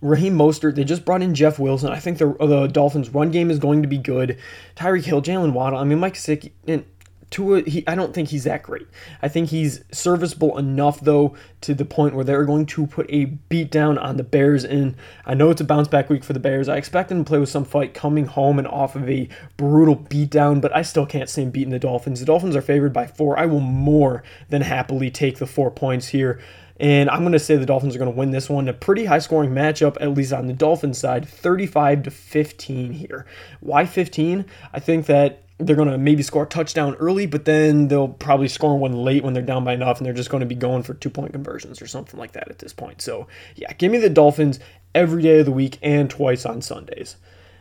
Raheem 0.00 0.36
Mostert, 0.36 0.76
they 0.76 0.84
just 0.84 1.04
brought 1.04 1.22
in 1.22 1.34
Jeff 1.34 1.58
Wilson. 1.58 1.90
I 1.90 1.98
think 1.98 2.18
the, 2.18 2.34
the 2.38 2.66
Dolphins' 2.68 3.10
run 3.10 3.30
game 3.30 3.50
is 3.50 3.58
going 3.58 3.82
to 3.82 3.88
be 3.88 3.98
good. 3.98 4.38
Tyreek 4.76 5.04
Hill, 5.04 5.22
Jalen 5.22 5.52
Waddle. 5.52 5.78
I 5.78 5.84
mean, 5.84 5.98
Mike 5.98 6.16
Sick 6.16 6.52
and 6.66 6.84
Tua, 7.30 7.60
he, 7.62 7.86
I 7.86 7.94
don't 7.94 8.14
think 8.14 8.30
he's 8.30 8.44
that 8.44 8.62
great. 8.62 8.86
I 9.20 9.28
think 9.28 9.50
he's 9.50 9.84
serviceable 9.92 10.56
enough, 10.56 11.00
though, 11.00 11.36
to 11.60 11.74
the 11.74 11.84
point 11.84 12.14
where 12.14 12.24
they're 12.24 12.46
going 12.46 12.64
to 12.66 12.86
put 12.86 13.06
a 13.10 13.26
beat 13.26 13.70
down 13.70 13.98
on 13.98 14.16
the 14.16 14.22
Bears. 14.22 14.64
And 14.64 14.94
I 15.26 15.34
know 15.34 15.50
it's 15.50 15.60
a 15.60 15.64
bounce 15.64 15.88
back 15.88 16.08
week 16.08 16.24
for 16.24 16.32
the 16.32 16.40
Bears. 16.40 16.70
I 16.70 16.76
expect 16.76 17.10
them 17.10 17.24
to 17.24 17.28
play 17.28 17.38
with 17.38 17.50
some 17.50 17.66
fight 17.66 17.92
coming 17.92 18.24
home 18.26 18.58
and 18.58 18.66
off 18.66 18.96
of 18.96 19.08
a 19.10 19.28
brutal 19.58 19.96
beat 19.96 20.30
down, 20.30 20.60
but 20.60 20.74
I 20.74 20.80
still 20.80 21.04
can't 21.04 21.28
see 21.28 21.42
them 21.42 21.50
beating 21.50 21.70
the 21.70 21.78
Dolphins. 21.78 22.20
The 22.20 22.26
Dolphins 22.26 22.56
are 22.56 22.62
favored 22.62 22.94
by 22.94 23.06
four. 23.06 23.38
I 23.38 23.44
will 23.44 23.60
more 23.60 24.22
than 24.48 24.62
happily 24.62 25.10
take 25.10 25.38
the 25.38 25.46
four 25.46 25.70
points 25.70 26.08
here. 26.08 26.40
And 26.80 27.10
I'm 27.10 27.20
going 27.20 27.32
to 27.32 27.38
say 27.38 27.56
the 27.56 27.66
Dolphins 27.66 27.94
are 27.94 27.98
going 27.98 28.10
to 28.10 28.16
win 28.16 28.30
this 28.30 28.48
one. 28.48 28.68
A 28.68 28.72
pretty 28.72 29.04
high 29.04 29.18
scoring 29.18 29.50
matchup, 29.50 29.96
at 30.00 30.14
least 30.14 30.32
on 30.32 30.46
the 30.46 30.52
Dolphins 30.52 30.98
side, 30.98 31.28
35 31.28 32.04
to 32.04 32.10
15 32.10 32.92
here. 32.92 33.26
Why 33.60 33.84
15? 33.84 34.44
I 34.72 34.80
think 34.80 35.06
that 35.06 35.42
they're 35.58 35.76
going 35.76 35.90
to 35.90 35.98
maybe 35.98 36.22
score 36.22 36.44
a 36.44 36.46
touchdown 36.46 36.94
early, 36.96 37.26
but 37.26 37.44
then 37.44 37.88
they'll 37.88 38.08
probably 38.08 38.46
score 38.46 38.78
one 38.78 38.92
late 38.92 39.24
when 39.24 39.34
they're 39.34 39.42
down 39.42 39.64
by 39.64 39.72
enough, 39.72 39.98
and 39.98 40.06
they're 40.06 40.12
just 40.12 40.30
going 40.30 40.40
to 40.40 40.46
be 40.46 40.54
going 40.54 40.84
for 40.84 40.94
two 40.94 41.10
point 41.10 41.32
conversions 41.32 41.82
or 41.82 41.88
something 41.88 42.18
like 42.18 42.32
that 42.32 42.48
at 42.48 42.60
this 42.60 42.72
point. 42.72 43.02
So, 43.02 43.26
yeah, 43.56 43.72
give 43.72 43.90
me 43.90 43.98
the 43.98 44.08
Dolphins 44.08 44.60
every 44.94 45.22
day 45.22 45.40
of 45.40 45.46
the 45.46 45.52
week 45.52 45.78
and 45.82 46.08
twice 46.08 46.46
on 46.46 46.62
Sundays. 46.62 47.16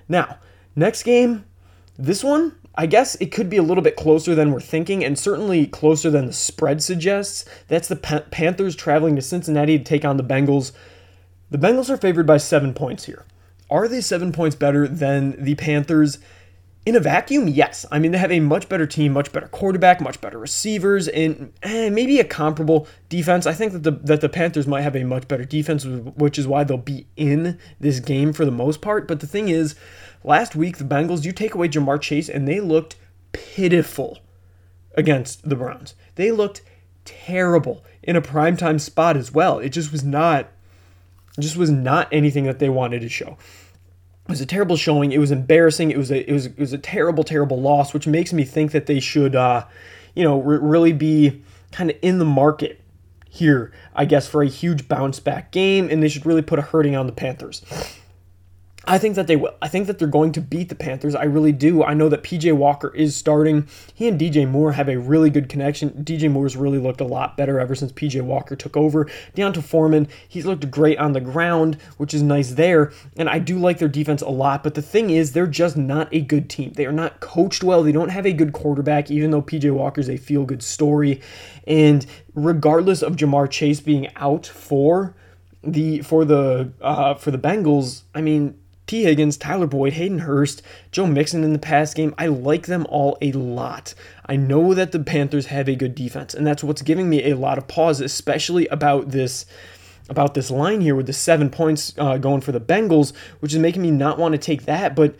Now, 0.07 0.37
next 0.75 1.03
game, 1.03 1.45
this 1.97 2.23
one 2.23 2.55
I 2.79 2.85
guess 2.85 3.15
it 3.15 3.31
could 3.31 3.49
be 3.49 3.57
a 3.57 3.63
little 3.63 3.81
bit 3.81 3.95
closer 3.95 4.35
than 4.35 4.51
we're 4.51 4.59
thinking, 4.59 5.03
and 5.03 5.17
certainly 5.17 5.65
closer 5.65 6.11
than 6.11 6.27
the 6.27 6.33
spread 6.33 6.83
suggests. 6.83 7.43
That's 7.67 7.87
the 7.87 7.95
Panthers 7.95 8.75
traveling 8.75 9.15
to 9.15 9.21
Cincinnati 9.23 9.79
to 9.79 9.83
take 9.83 10.05
on 10.05 10.17
the 10.17 10.23
Bengals. 10.23 10.73
The 11.49 11.57
Bengals 11.57 11.89
are 11.89 11.97
favored 11.97 12.27
by 12.27 12.37
seven 12.37 12.75
points 12.75 13.05
here. 13.05 13.25
Are 13.69 13.87
they 13.87 13.99
seven 13.99 14.31
points 14.31 14.55
better 14.55 14.87
than 14.87 15.43
the 15.43 15.55
Panthers? 15.55 16.19
In 16.87 16.95
a 16.95 17.01
vacuum, 17.01 17.49
yes. 17.49 17.85
I 17.91 17.99
mean, 17.99 18.13
they 18.13 18.17
have 18.17 18.31
a 18.31 18.39
much 18.39 18.69
better 18.69 18.87
team, 18.87 19.11
much 19.11 19.33
better 19.33 19.49
quarterback, 19.49 19.99
much 19.99 20.21
better 20.21 20.37
receivers, 20.37 21.09
and 21.09 21.51
eh, 21.61 21.89
maybe 21.89 22.17
a 22.17 22.23
comparable 22.23 22.87
defense. 23.09 23.45
I 23.45 23.51
think 23.51 23.73
that 23.73 23.83
the 23.83 23.91
that 23.91 24.21
the 24.21 24.29
Panthers 24.29 24.67
might 24.67 24.83
have 24.83 24.95
a 24.95 25.03
much 25.03 25.27
better 25.27 25.43
defense, 25.43 25.83
which 25.83 26.39
is 26.39 26.47
why 26.47 26.63
they'll 26.63 26.77
be 26.77 27.05
in 27.17 27.59
this 27.77 27.99
game 27.99 28.31
for 28.31 28.45
the 28.45 28.51
most 28.51 28.79
part. 28.79 29.05
But 29.05 29.19
the 29.19 29.27
thing 29.27 29.49
is, 29.49 29.75
last 30.23 30.55
week 30.55 30.77
the 30.77 30.85
Bengals, 30.85 31.25
you 31.25 31.33
take 31.33 31.53
away 31.53 31.67
Ja'Marr 31.67 31.99
Chase, 31.99 32.29
and 32.29 32.47
they 32.47 32.61
looked 32.61 32.95
pitiful 33.33 34.19
against 34.95 35.49
the 35.49 35.57
Browns. 35.57 35.93
They 36.15 36.31
looked 36.31 36.61
terrible 37.03 37.83
in 38.01 38.15
a 38.15 38.21
primetime 38.21 38.79
spot 38.79 39.17
as 39.17 39.33
well. 39.33 39.59
It 39.59 39.71
just 39.71 39.91
was 39.91 40.05
not, 40.05 40.47
just 41.37 41.57
was 41.57 41.69
not 41.69 42.07
anything 42.13 42.45
that 42.45 42.59
they 42.59 42.69
wanted 42.69 43.01
to 43.01 43.09
show. 43.09 43.37
It 44.27 44.31
was 44.31 44.41
a 44.41 44.45
terrible 44.45 44.75
showing. 44.75 45.13
It 45.13 45.19
was 45.19 45.31
embarrassing. 45.31 45.89
It 45.89 45.97
was 45.97 46.11
a 46.11 46.29
it 46.29 46.33
was 46.33 46.47
it 46.47 46.59
was 46.59 46.73
a 46.73 46.77
terrible 46.77 47.23
terrible 47.23 47.61
loss, 47.61 47.93
which 47.93 48.05
makes 48.07 48.33
me 48.33 48.43
think 48.43 48.73
that 48.73 48.85
they 48.85 48.99
should, 48.99 49.35
uh, 49.37 49.65
you 50.15 50.23
know, 50.23 50.41
re- 50.41 50.57
really 50.61 50.91
be 50.91 51.41
kind 51.71 51.89
of 51.89 51.95
in 52.01 52.19
the 52.19 52.25
market 52.25 52.81
here, 53.29 53.71
I 53.95 54.03
guess, 54.03 54.27
for 54.27 54.43
a 54.43 54.47
huge 54.47 54.89
bounce 54.89 55.21
back 55.21 55.51
game, 55.51 55.87
and 55.89 56.03
they 56.03 56.09
should 56.09 56.25
really 56.25 56.41
put 56.41 56.59
a 56.59 56.61
hurting 56.61 56.93
on 56.95 57.05
the 57.05 57.13
Panthers. 57.13 57.63
I 58.89 58.97
think 58.97 59.15
that 59.15 59.27
they 59.27 59.35
will. 59.35 59.53
I 59.61 59.67
think 59.67 59.87
that 59.87 59.99
they're 59.99 60.07
going 60.07 60.31
to 60.31 60.41
beat 60.41 60.69
the 60.69 60.75
Panthers. 60.75 61.13
I 61.13 61.25
really 61.25 61.51
do. 61.51 61.83
I 61.83 61.93
know 61.93 62.07
that 62.07 62.23
PJ 62.23 62.53
Walker 62.53 62.95
is 62.95 63.15
starting. 63.15 63.67
He 63.93 64.07
and 64.07 64.19
DJ 64.19 64.49
Moore 64.49 64.71
have 64.71 64.87
a 64.87 64.97
really 64.97 65.29
good 65.29 65.49
connection. 65.49 65.89
DJ 66.05 66.31
Moore's 66.31 66.55
really 66.55 66.77
looked 66.77 67.01
a 67.01 67.05
lot 67.05 67.35
better 67.35 67.59
ever 67.59 67.75
since 67.75 67.91
PJ 67.91 68.21
Walker 68.21 68.55
took 68.55 68.77
over. 68.77 69.09
D'Onta 69.35 69.61
Foreman, 69.61 70.07
he's 70.27 70.45
looked 70.45 70.71
great 70.71 70.97
on 70.99 71.11
the 71.11 71.19
ground, 71.19 71.77
which 71.97 72.13
is 72.13 72.21
nice 72.21 72.51
there. 72.51 72.93
And 73.17 73.27
I 73.27 73.39
do 73.39 73.59
like 73.59 73.79
their 73.79 73.89
defense 73.89 74.21
a 74.21 74.29
lot. 74.29 74.63
But 74.63 74.75
the 74.75 74.81
thing 74.81 75.09
is, 75.09 75.33
they're 75.33 75.47
just 75.47 75.75
not 75.75 76.07
a 76.13 76.21
good 76.21 76.49
team. 76.49 76.71
They 76.73 76.85
are 76.85 76.93
not 76.93 77.19
coached 77.19 77.65
well. 77.65 77.83
They 77.83 77.91
don't 77.91 78.09
have 78.09 78.25
a 78.25 78.31
good 78.31 78.53
quarterback, 78.53 79.11
even 79.11 79.31
though 79.31 79.41
PJ 79.41 79.69
Walker's 79.73 80.09
a 80.09 80.15
feel 80.15 80.45
good 80.45 80.63
story. 80.63 81.21
And 81.65 82.05
regardless 82.35 83.01
of 83.01 83.17
Ja'Marr 83.17 83.49
Chase 83.51 83.81
being 83.81 84.07
out 84.15 84.45
for 84.45 85.13
the 85.61 86.01
for 86.03 86.23
the 86.23 86.71
uh, 86.79 87.15
for 87.15 87.31
the 87.31 87.37
Bengals, 87.37 88.03
I 88.15 88.21
mean 88.21 88.57
Tee 88.87 89.03
Higgins, 89.03 89.35
Tyler 89.35 89.67
Boyd, 89.67 89.93
Hayden 89.93 90.19
Hurst, 90.19 90.61
Joe 90.91 91.05
Mixon 91.05 91.43
in 91.43 91.51
the 91.51 91.59
past 91.59 91.95
game. 91.95 92.15
I 92.17 92.27
like 92.27 92.67
them 92.67 92.87
all 92.89 93.17
a 93.21 93.33
lot. 93.33 93.93
I 94.25 94.37
know 94.37 94.73
that 94.73 94.93
the 94.93 94.99
Panthers 94.99 95.47
have 95.47 95.67
a 95.67 95.75
good 95.75 95.93
defense, 95.93 96.33
and 96.33 96.47
that's 96.47 96.63
what's 96.63 96.81
giving 96.81 97.09
me 97.09 97.29
a 97.29 97.35
lot 97.35 97.57
of 97.57 97.67
pause, 97.67 97.99
especially 97.99 98.65
about 98.67 99.11
this 99.11 99.45
about 100.09 100.35
this 100.35 100.49
line 100.49 100.79
here 100.79 100.95
with 100.95 101.05
the 101.05 101.11
seven 101.11 101.49
points 101.49 101.93
uh, 101.97 102.17
going 102.17 102.39
for 102.39 102.53
the 102.53 102.61
Bengals, 102.61 103.11
which 103.41 103.53
is 103.53 103.59
making 103.59 103.81
me 103.81 103.91
not 103.91 104.17
want 104.17 104.31
to 104.31 104.37
take 104.37 104.63
that. 104.63 104.95
But 104.95 105.15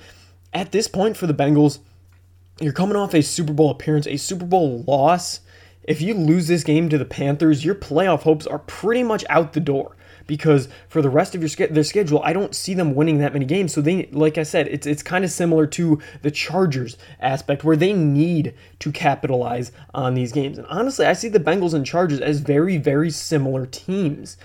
at 0.54 0.72
this 0.72 0.88
point 0.88 1.18
for 1.18 1.28
the 1.28 1.34
Bengals, 1.34 1.80
you're 2.62 2.72
coming 2.72 2.96
off 2.96 3.14
a 3.14 3.22
Super 3.22 3.52
Bowl 3.52 3.70
appearance, 3.70 4.08
a 4.08 4.16
Super 4.16 4.46
Bowl 4.46 4.84
loss. 4.84 5.42
If 5.84 6.02
you 6.02 6.14
lose 6.14 6.48
this 6.48 6.64
game 6.64 6.88
to 6.88 6.98
the 6.98 7.04
Panthers, 7.04 7.66
your 7.66 7.76
playoff 7.76 8.22
hopes 8.22 8.48
are 8.48 8.60
pretty 8.60 9.04
much 9.04 9.26
out 9.30 9.52
the 9.52 9.60
door 9.60 9.97
because 10.28 10.68
for 10.88 11.02
the 11.02 11.10
rest 11.10 11.34
of 11.34 11.42
your 11.42 11.68
their 11.70 11.84
schedule, 11.84 12.22
I 12.24 12.34
don't 12.34 12.54
see 12.54 12.74
them 12.74 12.94
winning 12.94 13.18
that 13.20 13.34
many 13.34 13.46
games. 13.46 13.74
So 13.74 13.82
they, 13.82 14.08
like 14.12 14.38
I 14.38 14.44
said, 14.44 14.68
it's 14.68 14.86
it's 14.86 15.02
kind 15.02 15.24
of 15.24 15.32
similar 15.32 15.66
to 15.68 16.00
the 16.22 16.32
Chargers 16.32 16.98
aspect 17.20 17.64
where 17.64 17.78
they 17.78 17.94
need 17.94 18.54
to 18.80 18.92
capitalize 18.92 19.72
on 19.94 20.14
these 20.14 20.32
games. 20.32 20.58
And 20.58 20.68
honestly, 20.68 21.06
I 21.06 21.14
see 21.14 21.30
the 21.30 21.40
Bengals 21.40 21.74
and 21.74 21.86
Chargers 21.86 22.20
as 22.20 22.40
very 22.40 22.78
very 22.78 23.10
similar 23.10 23.66
teams 23.66 24.38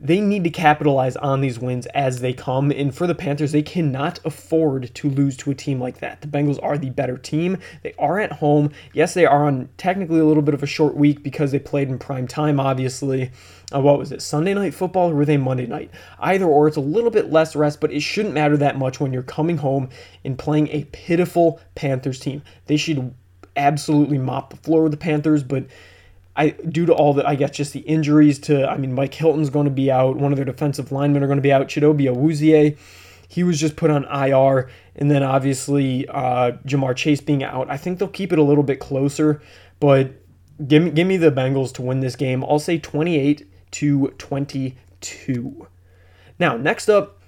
they 0.00 0.20
need 0.20 0.44
to 0.44 0.50
capitalize 0.50 1.16
on 1.16 1.40
these 1.40 1.58
wins 1.58 1.86
as 1.86 2.20
they 2.20 2.32
come. 2.32 2.70
And 2.70 2.94
for 2.94 3.06
the 3.06 3.14
Panthers, 3.14 3.50
they 3.50 3.62
cannot 3.62 4.20
afford 4.24 4.94
to 4.94 5.10
lose 5.10 5.36
to 5.38 5.50
a 5.50 5.54
team 5.54 5.80
like 5.80 5.98
that. 5.98 6.20
The 6.20 6.28
Bengals 6.28 6.62
are 6.62 6.78
the 6.78 6.90
better 6.90 7.18
team. 7.18 7.58
They 7.82 7.94
are 7.98 8.20
at 8.20 8.32
home. 8.32 8.70
Yes, 8.92 9.14
they 9.14 9.26
are 9.26 9.46
on 9.46 9.68
technically 9.76 10.20
a 10.20 10.24
little 10.24 10.42
bit 10.42 10.54
of 10.54 10.62
a 10.62 10.66
short 10.66 10.96
week 10.96 11.24
because 11.24 11.50
they 11.50 11.58
played 11.58 11.88
in 11.88 11.98
prime 11.98 12.28
time, 12.28 12.60
obviously. 12.60 13.32
Uh, 13.74 13.80
what 13.80 13.98
was 13.98 14.12
it, 14.12 14.22
Sunday 14.22 14.54
night 14.54 14.72
football 14.72 15.10
or 15.10 15.14
were 15.14 15.24
they 15.24 15.36
Monday 15.36 15.66
night? 15.66 15.90
Either 16.20 16.46
or, 16.46 16.68
it's 16.68 16.76
a 16.76 16.80
little 16.80 17.10
bit 17.10 17.32
less 17.32 17.56
rest, 17.56 17.80
but 17.80 17.92
it 17.92 18.00
shouldn't 18.00 18.34
matter 18.34 18.56
that 18.56 18.78
much 18.78 19.00
when 19.00 19.12
you're 19.12 19.22
coming 19.22 19.58
home 19.58 19.88
and 20.24 20.38
playing 20.38 20.68
a 20.68 20.84
pitiful 20.84 21.60
Panthers 21.74 22.20
team. 22.20 22.42
They 22.66 22.76
should 22.76 23.14
absolutely 23.56 24.18
mop 24.18 24.50
the 24.50 24.56
floor 24.56 24.84
with 24.84 24.92
the 24.92 24.98
Panthers, 24.98 25.42
but 25.42 25.66
I 26.38 26.50
due 26.50 26.86
to 26.86 26.94
all 26.94 27.12
that, 27.14 27.28
I 27.28 27.34
guess 27.34 27.50
just 27.50 27.72
the 27.72 27.80
injuries 27.80 28.38
to, 28.40 28.66
I 28.70 28.78
mean, 28.78 28.94
Mike 28.94 29.12
Hilton's 29.12 29.50
going 29.50 29.64
to 29.64 29.72
be 29.72 29.90
out. 29.90 30.16
One 30.16 30.32
of 30.32 30.36
their 30.36 30.44
defensive 30.44 30.92
linemen 30.92 31.24
are 31.24 31.26
going 31.26 31.38
to 31.38 31.42
be 31.42 31.52
out. 31.52 31.66
Chidobe 31.66 32.04
Awuzie, 32.04 32.78
he 33.26 33.42
was 33.42 33.58
just 33.58 33.74
put 33.74 33.90
on 33.90 34.04
IR, 34.04 34.70
and 34.94 35.10
then 35.10 35.24
obviously 35.24 36.06
uh, 36.08 36.52
Ja'Marr 36.64 36.94
Chase 36.94 37.20
being 37.20 37.42
out. 37.42 37.68
I 37.68 37.76
think 37.76 37.98
they'll 37.98 38.08
keep 38.08 38.32
it 38.32 38.38
a 38.38 38.42
little 38.42 38.62
bit 38.62 38.78
closer, 38.78 39.42
but 39.80 40.12
give 40.66 40.84
me 40.84 40.90
give 40.90 41.08
me 41.08 41.16
the 41.16 41.32
Bengals 41.32 41.72
to 41.74 41.82
win 41.82 42.00
this 42.00 42.14
game. 42.14 42.44
I'll 42.44 42.60
say 42.60 42.78
28 42.78 43.46
to 43.72 44.08
22. 44.16 45.66
Now, 46.38 46.56
next 46.56 46.88
up, 46.88 47.20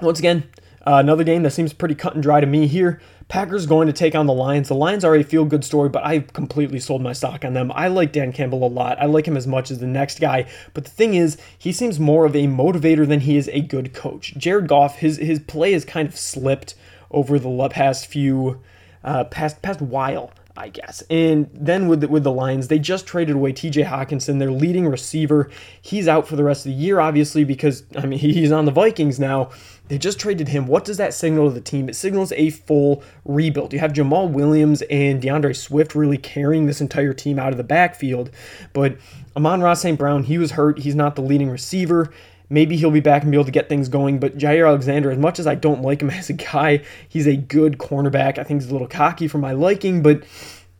once 0.00 0.20
again, 0.20 0.44
uh, 0.86 0.98
another 0.98 1.24
game 1.24 1.42
that 1.42 1.50
seems 1.50 1.72
pretty 1.72 1.96
cut 1.96 2.14
and 2.14 2.22
dry 2.22 2.40
to 2.40 2.46
me 2.46 2.68
here. 2.68 3.00
Packers 3.28 3.66
going 3.66 3.88
to 3.88 3.92
take 3.92 4.14
on 4.14 4.26
the 4.26 4.32
Lions. 4.32 4.68
The 4.68 4.74
Lions 4.74 5.04
are 5.04 5.16
a 5.16 5.24
feel 5.24 5.44
good 5.44 5.64
story, 5.64 5.88
but 5.88 6.04
I've 6.04 6.32
completely 6.32 6.78
sold 6.78 7.02
my 7.02 7.12
stock 7.12 7.44
on 7.44 7.54
them. 7.54 7.72
I 7.74 7.88
like 7.88 8.12
Dan 8.12 8.32
Campbell 8.32 8.64
a 8.64 8.68
lot. 8.68 9.00
I 9.00 9.06
like 9.06 9.26
him 9.26 9.36
as 9.36 9.48
much 9.48 9.70
as 9.70 9.80
the 9.80 9.86
next 9.86 10.20
guy. 10.20 10.46
But 10.74 10.84
the 10.84 10.90
thing 10.90 11.14
is, 11.14 11.36
he 11.58 11.72
seems 11.72 11.98
more 11.98 12.24
of 12.24 12.36
a 12.36 12.46
motivator 12.46 13.06
than 13.06 13.20
he 13.20 13.36
is 13.36 13.48
a 13.48 13.60
good 13.60 13.92
coach. 13.92 14.34
Jared 14.36 14.68
Goff, 14.68 14.98
his 14.98 15.16
his 15.16 15.40
play 15.40 15.72
has 15.72 15.84
kind 15.84 16.08
of 16.08 16.16
slipped 16.16 16.76
over 17.10 17.38
the 17.38 17.68
past 17.68 18.06
few 18.06 18.60
uh, 19.02 19.24
past 19.24 19.60
past 19.60 19.80
while. 19.80 20.30
I 20.58 20.70
guess. 20.70 21.02
And 21.10 21.50
then 21.52 21.86
with 21.86 22.00
the, 22.00 22.08
with 22.08 22.24
the 22.24 22.32
Lions, 22.32 22.68
they 22.68 22.78
just 22.78 23.06
traded 23.06 23.36
away 23.36 23.52
T.J. 23.52 23.82
Hockenson, 23.82 24.38
their 24.38 24.50
leading 24.50 24.86
receiver. 24.86 25.50
He's 25.82 26.08
out 26.08 26.26
for 26.26 26.34
the 26.34 26.44
rest 26.44 26.64
of 26.64 26.72
the 26.72 26.78
year, 26.78 26.98
obviously, 26.98 27.44
because 27.44 27.82
I 27.96 28.06
mean 28.06 28.18
he's 28.18 28.52
on 28.52 28.64
the 28.64 28.70
Vikings 28.70 29.20
now. 29.20 29.50
They 29.88 29.98
just 29.98 30.18
traded 30.18 30.48
him. 30.48 30.66
What 30.66 30.84
does 30.84 30.96
that 30.96 31.14
signal 31.14 31.48
to 31.48 31.54
the 31.54 31.60
team? 31.60 31.88
It 31.88 31.94
signals 31.94 32.32
a 32.32 32.50
full 32.50 33.04
rebuild. 33.24 33.72
You 33.72 33.78
have 33.78 33.92
Jamaal 33.92 34.30
Williams 34.30 34.82
and 34.82 35.22
D'Andre 35.22 35.52
Swift 35.52 35.94
really 35.94 36.18
carrying 36.18 36.66
this 36.66 36.80
entire 36.80 37.12
team 37.12 37.38
out 37.38 37.52
of 37.52 37.56
the 37.56 37.64
backfield, 37.64 38.30
but 38.72 38.96
Amon-Ra 39.36 39.74
St. 39.74 39.98
Brown, 39.98 40.24
he 40.24 40.38
was 40.38 40.52
hurt. 40.52 40.80
He's 40.80 40.94
not 40.94 41.14
the 41.14 41.22
leading 41.22 41.50
receiver. 41.50 42.10
Maybe 42.48 42.76
he'll 42.76 42.90
be 42.90 43.00
back 43.00 43.22
and 43.22 43.30
be 43.30 43.36
able 43.36 43.44
to 43.44 43.50
get 43.50 43.68
things 43.68 43.88
going. 43.88 44.18
But 44.18 44.38
Jaire 44.38 44.66
Alexander, 44.66 45.10
as 45.10 45.18
much 45.18 45.38
as 45.38 45.46
I 45.46 45.54
don't 45.54 45.82
like 45.82 46.00
him 46.00 46.10
as 46.10 46.30
a 46.30 46.34
guy, 46.34 46.82
he's 47.08 47.26
a 47.26 47.36
good 47.36 47.78
cornerback. 47.78 48.38
I 48.38 48.44
think 48.44 48.62
he's 48.62 48.70
a 48.70 48.72
little 48.72 48.88
cocky 48.88 49.28
for 49.28 49.38
my 49.38 49.52
liking, 49.52 50.02
but 50.02 50.24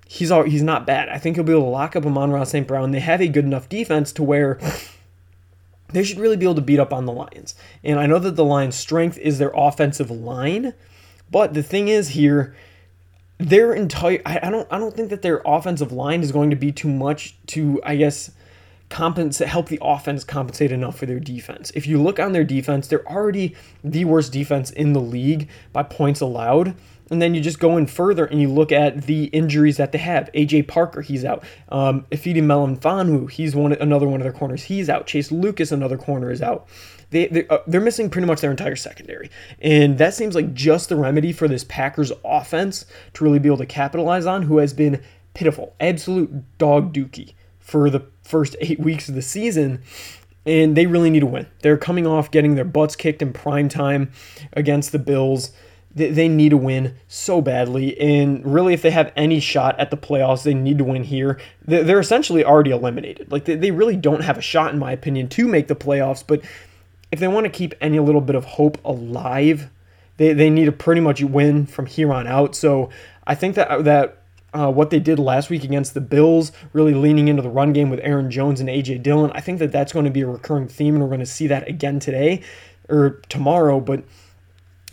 he's 0.09 0.31
all, 0.31 0.45
he's 0.45 0.63
not 0.63 0.87
bad. 0.87 1.09
I 1.09 1.19
think 1.19 1.37
he'll 1.37 1.45
be 1.45 1.53
able 1.53 1.63
to 1.63 1.69
lock 1.69 1.95
up 1.95 2.07
Amon-Ra 2.07 2.45
St. 2.45 2.67
Brown. 2.67 2.91
They 2.91 3.01
have 3.01 3.21
a 3.21 3.29
good 3.29 3.45
enough 3.45 3.69
defense 3.69 4.13
to 4.13 4.23
where 4.23 4.59
they 5.97 6.05
should 6.05 6.19
really 6.19 6.37
be 6.37 6.45
able 6.45 6.55
to 6.55 6.61
beat 6.61 6.79
up 6.79 6.93
on 6.93 7.07
the 7.07 7.13
Lions. 7.13 7.55
And 7.83 7.99
I 7.99 8.05
know 8.05 8.19
that 8.19 8.37
the 8.37 8.45
Lions' 8.45 8.75
strength 8.75 9.17
is 9.17 9.39
their 9.39 9.51
offensive 9.55 10.11
line, 10.11 10.75
but 11.31 11.55
the 11.55 11.63
thing 11.63 11.89
is 11.89 12.11
here, 12.11 12.55
their 13.39 13.73
entire 13.73 14.21
I, 14.27 14.51
don't 14.51 14.69
I 14.71 14.79
don't 14.79 14.95
think 14.95 15.09
that 15.09 15.23
their 15.23 15.41
offensive 15.47 15.93
line 15.93 16.23
is 16.23 16.33
going 16.33 16.51
to 16.51 16.57
be 16.57 16.71
too 16.71 16.91
much 16.91 17.35
to 17.47 17.81
I 17.83 17.97
guess 17.97 18.31
compensate 18.91 19.49
help 19.49 19.69
the 19.69 19.79
offense 19.81 20.23
compensate 20.23 20.71
enough 20.71 20.99
for 20.99 21.07
their 21.07 21.19
defense. 21.19 21.73
If 21.75 21.87
you 21.87 22.03
look 22.03 22.21
on 22.21 22.33
their 22.33 22.45
defense, 22.45 22.89
they're 22.89 23.09
already 23.09 23.57
the 23.83 24.05
worst 24.05 24.35
defense 24.35 24.71
in 24.71 24.93
the 24.93 25.01
league 25.01 25.49
by 25.73 25.83
points 25.83 26.21
allowed. 26.21 26.75
And 27.11 27.23
then 27.23 27.35
you 27.35 27.41
just 27.41 27.61
go 27.61 27.77
in 27.77 27.87
further 27.87 28.25
and 28.25 28.41
you 28.41 28.49
look 28.49 28.73
at 28.73 29.03
the 29.03 29.25
injuries 29.27 29.77
that 29.77 29.93
they 29.93 29.99
have. 29.99 30.31
AJ 30.35 30.67
Parker, 30.67 31.03
he's 31.03 31.25
out. 31.25 31.45
Um, 31.69 32.05
Ifeatu 32.11 32.43
Melifonwu, 32.43 33.31
he's 33.31 33.55
one 33.55 33.73
another 33.75 34.09
one 34.09 34.21
of 34.21 34.25
their 34.25 34.33
corners. 34.33 34.65
He's 34.65 34.89
out. 34.89 35.07
Chase 35.07 35.31
Lucas, 35.31 35.71
another 35.71 35.97
corner, 35.97 36.31
is 36.31 36.43
out. 36.43 36.67
They 37.11 37.29
they're, 37.29 37.53
uh, 37.53 37.59
they're 37.69 37.81
missing 37.81 38.11
pretty 38.11 38.27
much 38.27 38.41
their 38.41 38.51
entire 38.51 38.75
secondary, 38.75 39.31
and 39.61 39.97
that 39.99 40.15
seems 40.15 40.35
like 40.35 40.53
just 40.55 40.89
the 40.89 40.97
remedy 40.97 41.33
for 41.33 41.47
this 41.47 41.63
Packers 41.63 42.11
offense 42.25 42.85
to 43.15 43.23
really 43.23 43.39
be 43.39 43.49
able 43.49 43.59
to 43.59 43.67
capitalize 43.67 44.27
on. 44.27 44.43
Who 44.43 44.59
has 44.59 44.73
been 44.73 45.01
pitiful, 45.33 45.77
absolute 45.79 46.59
dog 46.59 46.93
dookie 46.93 47.35
for 47.61 47.91
the 47.91 48.05
first 48.25 48.57
eight 48.61 48.81
weeks 48.81 49.09
of 49.09 49.15
the 49.15 49.23
season 49.23 49.83
and 50.47 50.77
they 50.77 50.87
really 50.87 51.11
need 51.11 51.21
to 51.21 51.27
win. 51.27 51.47
They're 51.63 51.77
coming 51.77 52.07
off 52.07 52.31
getting 52.31 52.55
their 52.55 52.65
butts 52.65 52.95
kicked 52.95 53.21
in 53.21 53.33
prime 53.33 53.69
time 53.69 54.13
against 54.53 54.93
the 54.93 54.99
Bills 55.01 55.51
they, 55.97 56.29
need 56.29 56.51
to 56.51 56.57
win 56.57 56.95
so 57.09 57.41
badly. 57.41 57.99
And 57.99 58.45
really, 58.47 58.75
if 58.75 58.83
they 58.83 58.91
have 58.91 59.13
any 59.17 59.41
shot 59.41 59.81
at 59.81 59.91
the 59.91 59.97
playoffs, 59.97 60.45
they 60.45 60.55
need 60.55 60.79
to 60.79 60.85
win 60.85 61.03
here. 61.05 61.41
They're 61.65 61.99
essentially 61.99 62.45
already 62.45 62.71
eliminated. 62.71 63.33
Like, 63.33 63.47
they, 63.47 63.71
really 63.71 63.97
don't 63.97 64.23
have 64.23 64.39
a 64.39 64.43
shot, 64.43 64.73
in 64.73 64.79
my 64.79 64.93
opinion, 64.93 65.29
to 65.31 65.49
make 65.49 65.69
the 65.69 65.75
playoffs. 65.75 66.23
But 66.25 66.43
if 67.11 67.19
they 67.19 67.29
want 67.29 67.45
to 67.45 67.51
keep 67.51 67.75
any 67.81 67.99
little 67.99 68.21
bit 68.21 68.37
of 68.37 68.45
hope 68.45 68.79
alive, 68.85 69.71
They, 70.19 70.33
they 70.33 70.51
need 70.51 70.67
to 70.67 70.73
pretty 70.73 71.01
much 71.01 71.23
win 71.23 71.67
from 71.67 71.87
here 71.87 72.13
on 72.13 72.27
out. 72.27 72.55
So 72.55 72.91
I 73.27 73.35
think 73.35 73.55
that 73.55 73.85
that 73.85 74.23
uh, 74.55 74.71
what 74.71 74.91
they 74.91 75.01
did 75.01 75.19
last 75.19 75.51
week 75.51 75.65
against 75.65 75.93
the 75.93 76.01
Bills, 76.01 76.53
really 76.73 76.95
leaning 76.95 77.29
into 77.29 77.43
the 77.43 77.51
run 77.51 77.73
game 77.73 77.91
with 77.91 78.01
Aaron 78.03 78.31
Jones 78.31 78.61
and 78.61 78.69
AJ 78.69 79.03
Dillon, 79.03 79.31
I 79.35 79.41
think 79.41 79.59
that 79.59 79.73
that's 79.73 79.93
going 79.93 80.07
to 80.07 80.11
be 80.11 80.23
a 80.23 80.27
recurring 80.27 80.69
theme, 80.69 80.95
and 80.95 81.03
we're 81.03 81.11
going 81.11 81.21
to 81.21 81.27
see 81.27 81.47
that 81.49 81.69
again 81.69 82.01
today 82.01 82.43
or 82.89 83.21
tomorrow. 83.29 83.81
But 83.81 84.05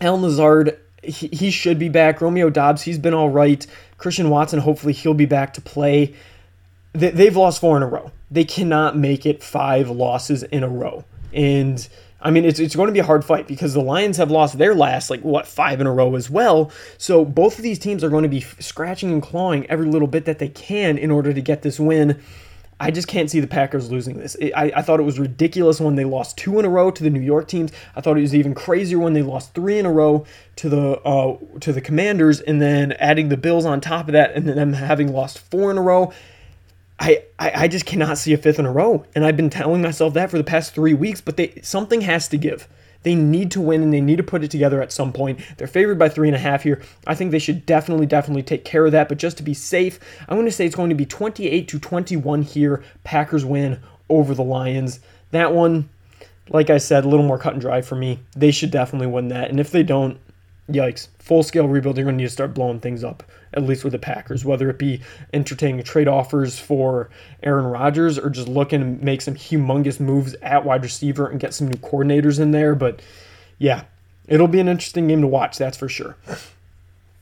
Allen 0.01 0.21
Lazard, 0.21 0.77
he, 1.03 1.27
he 1.27 1.51
should 1.51 1.79
be 1.79 1.89
back. 1.89 2.21
Romeo 2.21 2.49
Doubs, 2.49 2.81
he's 2.81 2.97
been 2.97 3.13
all 3.13 3.29
right. 3.29 3.65
Christian 3.97 4.29
Watson, 4.29 4.59
hopefully 4.59 4.93
he'll 4.93 5.13
be 5.13 5.25
back 5.25 5.53
to 5.53 5.61
play. 5.61 6.13
They, 6.93 7.09
they've 7.09 7.35
lost 7.35 7.61
four 7.61 7.77
in 7.77 7.83
a 7.83 7.87
row. 7.87 8.11
They 8.31 8.45
cannot 8.45 8.97
make 8.97 9.25
it 9.25 9.43
five 9.43 9.89
losses 9.89 10.43
in 10.43 10.63
a 10.63 10.69
row. 10.69 11.05
And 11.31 11.87
I 12.21 12.31
mean, 12.31 12.45
it's, 12.45 12.59
it's 12.59 12.75
going 12.75 12.87
to 12.87 12.93
be 12.93 12.99
a 12.99 13.03
hard 13.03 13.25
fight 13.25 13.47
because 13.47 13.73
the 13.73 13.81
Lions 13.81 14.17
have 14.17 14.31
lost 14.31 14.57
their 14.57 14.73
last, 14.73 15.09
like, 15.09 15.21
what, 15.21 15.45
five 15.45 15.81
in 15.81 15.87
a 15.87 15.91
row 15.91 16.15
as 16.15 16.29
well. 16.29 16.71
So 16.97 17.25
both 17.25 17.57
of 17.57 17.63
these 17.63 17.79
teams 17.79 18.03
are 18.03 18.09
going 18.09 18.23
to 18.23 18.29
be 18.29 18.41
scratching 18.41 19.11
and 19.11 19.21
clawing 19.21 19.69
every 19.69 19.87
little 19.87 20.07
bit 20.07 20.25
that 20.25 20.39
they 20.39 20.47
can 20.47 20.97
in 20.97 21.11
order 21.11 21.33
to 21.33 21.41
get 21.41 21.63
this 21.63 21.79
win. 21.79 22.21
I 22.83 22.91
just 22.91 23.07
can't 23.07 23.31
see 23.31 23.39
the 23.39 23.47
Packers 23.47 23.89
losing 23.89 24.17
this. 24.17 24.35
I, 24.41 24.73
I 24.75 24.81
thought 24.81 24.99
it 24.99 25.03
was 25.03 25.17
ridiculous 25.17 25.79
when 25.79 25.95
they 25.95 26.03
lost 26.03 26.37
two 26.37 26.59
in 26.59 26.65
a 26.65 26.69
row 26.69 26.91
to 26.91 27.01
the 27.01 27.09
New 27.09 27.21
York 27.21 27.47
teams. 27.47 27.71
I 27.95 28.01
thought 28.01 28.17
it 28.17 28.21
was 28.21 28.35
even 28.35 28.53
crazier 28.53 28.99
when 28.99 29.13
they 29.13 29.21
lost 29.21 29.53
three 29.53 29.79
in 29.79 29.85
a 29.85 29.91
row 29.91 30.25
to 30.57 30.67
the 30.67 30.99
uh, 31.01 31.37
to 31.61 31.71
the 31.71 31.79
Commanders, 31.79 32.41
and 32.41 32.61
then 32.61 32.91
adding 32.93 33.29
the 33.29 33.37
Bills 33.37 33.65
on 33.65 33.79
top 33.79 34.09
of 34.09 34.11
that, 34.11 34.33
and 34.33 34.45
then 34.45 34.57
them 34.57 34.73
having 34.73 35.13
lost 35.13 35.39
four 35.49 35.71
in 35.71 35.77
a 35.77 35.81
row. 35.81 36.11
I, 36.99 37.23
I, 37.39 37.51
I 37.63 37.67
just 37.69 37.85
cannot 37.85 38.17
see 38.17 38.33
a 38.33 38.37
fifth 38.37 38.59
in 38.59 38.65
a 38.65 38.71
row. 38.71 39.05
And 39.15 39.25
I've 39.25 39.37
been 39.37 39.49
telling 39.49 39.81
myself 39.81 40.13
that 40.15 40.29
for 40.29 40.37
the 40.37 40.43
past 40.43 40.75
three 40.75 40.93
weeks, 40.93 41.21
but 41.21 41.37
they 41.37 41.59
something 41.61 42.01
has 42.01 42.27
to 42.29 42.37
give. 42.37 42.67
They 43.03 43.15
need 43.15 43.51
to 43.51 43.61
win 43.61 43.83
and 43.83 43.93
they 43.93 44.01
need 44.01 44.17
to 44.17 44.23
put 44.23 44.43
it 44.43 44.51
together 44.51 44.81
at 44.81 44.91
some 44.91 45.13
point. 45.13 45.39
They're 45.57 45.67
favored 45.67 45.99
by 45.99 46.09
three 46.09 46.27
and 46.27 46.35
a 46.35 46.39
half 46.39 46.63
here. 46.63 46.81
I 47.05 47.15
think 47.15 47.31
they 47.31 47.39
should 47.39 47.65
definitely, 47.65 48.05
definitely 48.05 48.43
take 48.43 48.65
care 48.65 48.85
of 48.85 48.91
that. 48.93 49.09
But 49.09 49.17
just 49.17 49.37
to 49.37 49.43
be 49.43 49.53
safe, 49.53 49.99
I'm 50.27 50.37
going 50.37 50.45
to 50.47 50.51
say 50.51 50.65
it's 50.65 50.75
going 50.75 50.89
to 50.89 50.95
be 50.95 51.05
28 51.05 51.67
to 51.67 51.79
21 51.79 52.41
here. 52.41 52.83
Packers 53.03 53.45
win 53.45 53.79
over 54.09 54.33
the 54.33 54.43
Lions. 54.43 54.99
That 55.31 55.53
one, 55.53 55.89
like 56.49 56.69
I 56.69 56.77
said, 56.77 57.05
a 57.05 57.09
little 57.09 57.25
more 57.25 57.37
cut 57.37 57.53
and 57.53 57.61
dry 57.61 57.81
for 57.81 57.95
me. 57.95 58.19
They 58.35 58.51
should 58.51 58.71
definitely 58.71 59.07
win 59.07 59.27
that. 59.29 59.49
And 59.49 59.59
if 59.59 59.71
they 59.71 59.83
don't, 59.83 60.17
yikes. 60.69 61.07
Full 61.19 61.43
scale 61.43 61.67
rebuild, 61.67 61.97
you're 61.97 62.05
going 62.05 62.17
to 62.17 62.23
need 62.23 62.29
to 62.29 62.33
start 62.33 62.53
blowing 62.53 62.79
things 62.79 63.03
up, 63.03 63.23
at 63.53 63.63
least 63.63 63.83
with 63.83 63.93
the 63.93 63.99
Packers, 63.99 64.43
whether 64.45 64.69
it 64.69 64.77
be 64.77 65.01
entertaining 65.33 65.83
trade 65.83 66.07
offers 66.07 66.59
for 66.59 67.09
Aaron 67.41 67.65
Rodgers 67.65 68.17
or 68.17 68.29
just 68.29 68.47
looking 68.47 68.79
to 68.79 69.05
make 69.05 69.21
some 69.21 69.35
humongous 69.35 69.99
moves 69.99 70.35
at 70.41 70.65
wide 70.65 70.83
receiver 70.83 71.27
and 71.27 71.39
get 71.39 71.53
some 71.53 71.67
new 71.67 71.77
coordinators 71.77 72.39
in 72.39 72.51
there. 72.51 72.75
But 72.75 73.01
yeah, 73.57 73.83
it'll 74.27 74.47
be 74.47 74.59
an 74.59 74.67
interesting 74.67 75.07
game 75.07 75.21
to 75.21 75.27
watch, 75.27 75.57
that's 75.57 75.77
for 75.77 75.89
sure. 75.89 76.15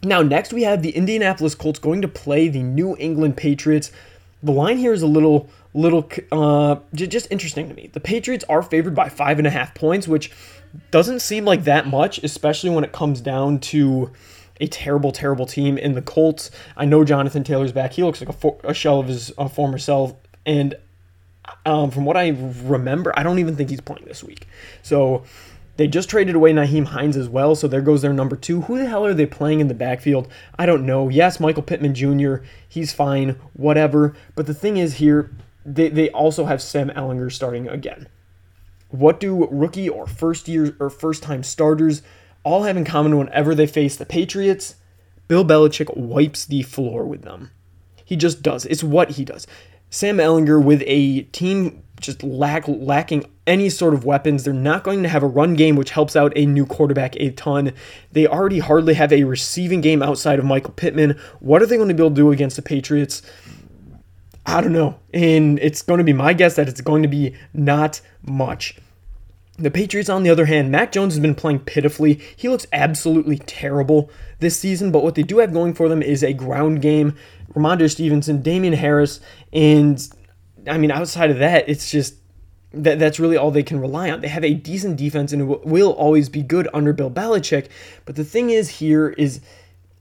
Now, 0.03 0.21
next 0.21 0.51
we 0.51 0.63
have 0.63 0.81
the 0.81 0.91
Indianapolis 0.91 1.53
Colts 1.53 1.79
going 1.79 2.01
to 2.01 2.07
play 2.07 2.47
the 2.47 2.63
New 2.63 2.95
England 2.97 3.37
Patriots. 3.37 3.91
The 4.41 4.51
line 4.51 4.77
here 4.77 4.93
is 4.93 5.03
a 5.03 5.07
little, 5.07 5.47
little, 5.75 6.09
uh, 6.31 6.77
just 6.93 7.27
interesting 7.29 7.69
to 7.69 7.75
me. 7.75 7.91
The 7.93 7.99
Patriots 7.99 8.43
are 8.49 8.63
favored 8.63 8.95
by 8.95 9.09
five 9.09 9.37
and 9.37 9.45
a 9.45 9.51
half 9.51 9.75
points, 9.75 10.07
which 10.07 10.31
doesn't 10.89 11.19
seem 11.19 11.45
like 11.45 11.65
that 11.65 11.85
much, 11.85 12.23
especially 12.23 12.71
when 12.71 12.83
it 12.83 12.91
comes 12.91 13.21
down 13.21 13.59
to 13.59 14.09
a 14.61 14.67
terrible, 14.67 15.11
terrible 15.11 15.45
team 15.45 15.77
in 15.77 15.93
the 15.93 16.01
Colts. 16.01 16.51
I 16.77 16.85
know 16.85 17.03
Jonathan 17.03 17.43
Taylor's 17.43 17.71
back. 17.71 17.93
He 17.93 18.03
looks 18.03 18.21
like 18.21 18.29
a, 18.29 18.33
for, 18.33 18.57
a 18.63 18.73
shell 18.73 18.99
of 18.99 19.07
his 19.07 19.33
uh, 19.37 19.47
former 19.47 19.79
self. 19.79 20.13
And 20.45 20.75
um, 21.65 21.91
from 21.91 22.05
what 22.05 22.15
I 22.15 22.29
remember, 22.63 23.11
I 23.17 23.23
don't 23.23 23.39
even 23.39 23.55
think 23.55 23.71
he's 23.71 23.81
playing 23.81 24.05
this 24.05 24.23
week. 24.23 24.47
So 24.83 25.23
they 25.77 25.87
just 25.87 26.09
traded 26.09 26.35
away 26.35 26.53
Nyheim 26.53 26.85
Hines 26.85 27.17
as 27.17 27.27
well. 27.27 27.55
So 27.55 27.67
there 27.67 27.81
goes 27.81 28.03
their 28.03 28.13
number 28.13 28.35
two. 28.35 28.61
Who 28.61 28.77
the 28.77 28.87
hell 28.87 29.05
are 29.05 29.15
they 29.15 29.25
playing 29.25 29.59
in 29.59 29.67
the 29.67 29.73
backfield? 29.73 30.27
I 30.57 30.67
don't 30.67 30.85
know. 30.85 31.09
Yes, 31.09 31.39
Michael 31.39 31.63
Pittman 31.63 31.95
Jr., 31.95 32.35
he's 32.69 32.93
fine, 32.93 33.37
whatever. 33.53 34.15
But 34.35 34.45
the 34.45 34.53
thing 34.53 34.77
is 34.77 34.95
here, 34.95 35.31
they, 35.65 35.89
they 35.89 36.11
also 36.11 36.45
have 36.45 36.61
Sam 36.61 36.89
Ehlinger 36.89 37.31
starting 37.31 37.67
again. 37.67 38.07
What 38.89 39.19
do 39.19 39.47
rookie 39.49 39.89
or 39.89 40.05
first 40.05 40.47
year 40.47 40.75
or 40.79 40.89
first 40.89 41.23
time 41.23 41.43
starters 41.43 42.01
all 42.43 42.63
have 42.63 42.77
in 42.77 42.85
common 42.85 43.17
whenever 43.17 43.55
they 43.55 43.67
face 43.67 43.95
the 43.95 44.05
Patriots? 44.05 44.75
Bill 45.27 45.45
Belichick 45.45 45.95
wipes 45.95 46.45
the 46.45 46.63
floor 46.63 47.05
with 47.05 47.21
them. 47.21 47.51
He 48.03 48.15
just 48.15 48.41
does. 48.41 48.65
It's 48.65 48.83
what 48.83 49.11
he 49.11 49.25
does. 49.25 49.47
Sam 49.89 50.17
Ehlinger 50.17 50.63
with 50.63 50.83
a 50.85 51.21
team 51.23 51.83
just 52.01 52.23
lack 52.23 52.67
lacking 52.67 53.25
any 53.47 53.69
sort 53.69 53.93
of 53.93 54.03
weapons. 54.03 54.43
They're 54.43 54.53
not 54.53 54.83
going 54.83 55.03
to 55.03 55.09
have 55.09 55.23
a 55.23 55.27
run 55.27 55.53
game, 55.53 55.75
which 55.75 55.91
helps 55.91 56.15
out 56.15 56.33
a 56.35 56.45
new 56.45 56.65
quarterback 56.65 57.15
a 57.17 57.31
ton. 57.31 57.73
They 58.11 58.27
already 58.27 58.59
hardly 58.59 58.95
have 58.95 59.13
a 59.13 59.23
receiving 59.23 59.81
game 59.81 60.01
outside 60.01 60.39
of 60.39 60.45
Michael 60.45 60.73
Pittman. 60.73 61.19
What 61.39 61.61
are 61.61 61.65
they 61.65 61.77
going 61.77 61.89
to 61.89 61.93
be 61.93 62.01
able 62.01 62.09
to 62.09 62.15
do 62.15 62.31
against 62.31 62.55
the 62.55 62.61
Patriots? 62.61 63.21
I 64.45 64.61
don't 64.61 64.73
know. 64.73 64.99
And 65.13 65.59
it's 65.59 65.81
going 65.81 65.99
to 65.99 66.03
be 66.03 66.13
my 66.13 66.33
guess 66.33 66.55
that 66.55 66.67
it's 66.67 66.81
going 66.81 67.03
to 67.03 67.07
be 67.07 67.35
not 67.53 68.01
much. 68.23 68.77
The 69.61 69.69
Patriots, 69.69 70.09
on 70.09 70.23
the 70.23 70.31
other 70.31 70.45
hand, 70.45 70.71
Mac 70.71 70.91
Jones 70.91 71.13
has 71.13 71.19
been 71.19 71.35
playing 71.35 71.59
pitifully. 71.59 72.19
He 72.35 72.49
looks 72.49 72.65
absolutely 72.73 73.37
terrible 73.37 74.09
this 74.39 74.57
season, 74.57 74.91
but 74.91 75.03
what 75.03 75.13
they 75.13 75.21
do 75.21 75.37
have 75.37 75.53
going 75.53 75.75
for 75.75 75.87
them 75.87 76.01
is 76.01 76.23
a 76.23 76.33
ground 76.33 76.81
game. 76.81 77.15
Rhamondre 77.53 77.91
Stevenson, 77.91 78.41
Damien 78.41 78.73
Harris, 78.73 79.19
and 79.53 80.09
I 80.67 80.79
mean, 80.79 80.89
outside 80.89 81.29
of 81.29 81.37
that, 81.37 81.69
it's 81.69 81.91
just 81.91 82.15
that 82.73 82.97
that's 82.97 83.19
really 83.19 83.37
all 83.37 83.51
they 83.51 83.61
can 83.61 83.79
rely 83.79 84.09
on. 84.09 84.21
They 84.21 84.29
have 84.29 84.43
a 84.43 84.53
decent 84.55 84.97
defense 84.97 85.31
and 85.31 85.41
it 85.41 85.65
will 85.65 85.91
always 85.91 86.29
be 86.29 86.41
good 86.41 86.67
under 86.73 86.93
Bill 86.93 87.11
Belichick. 87.11 87.67
But 88.05 88.15
the 88.15 88.23
thing 88.23 88.49
is, 88.49 88.69
here 88.69 89.09
is 89.09 89.41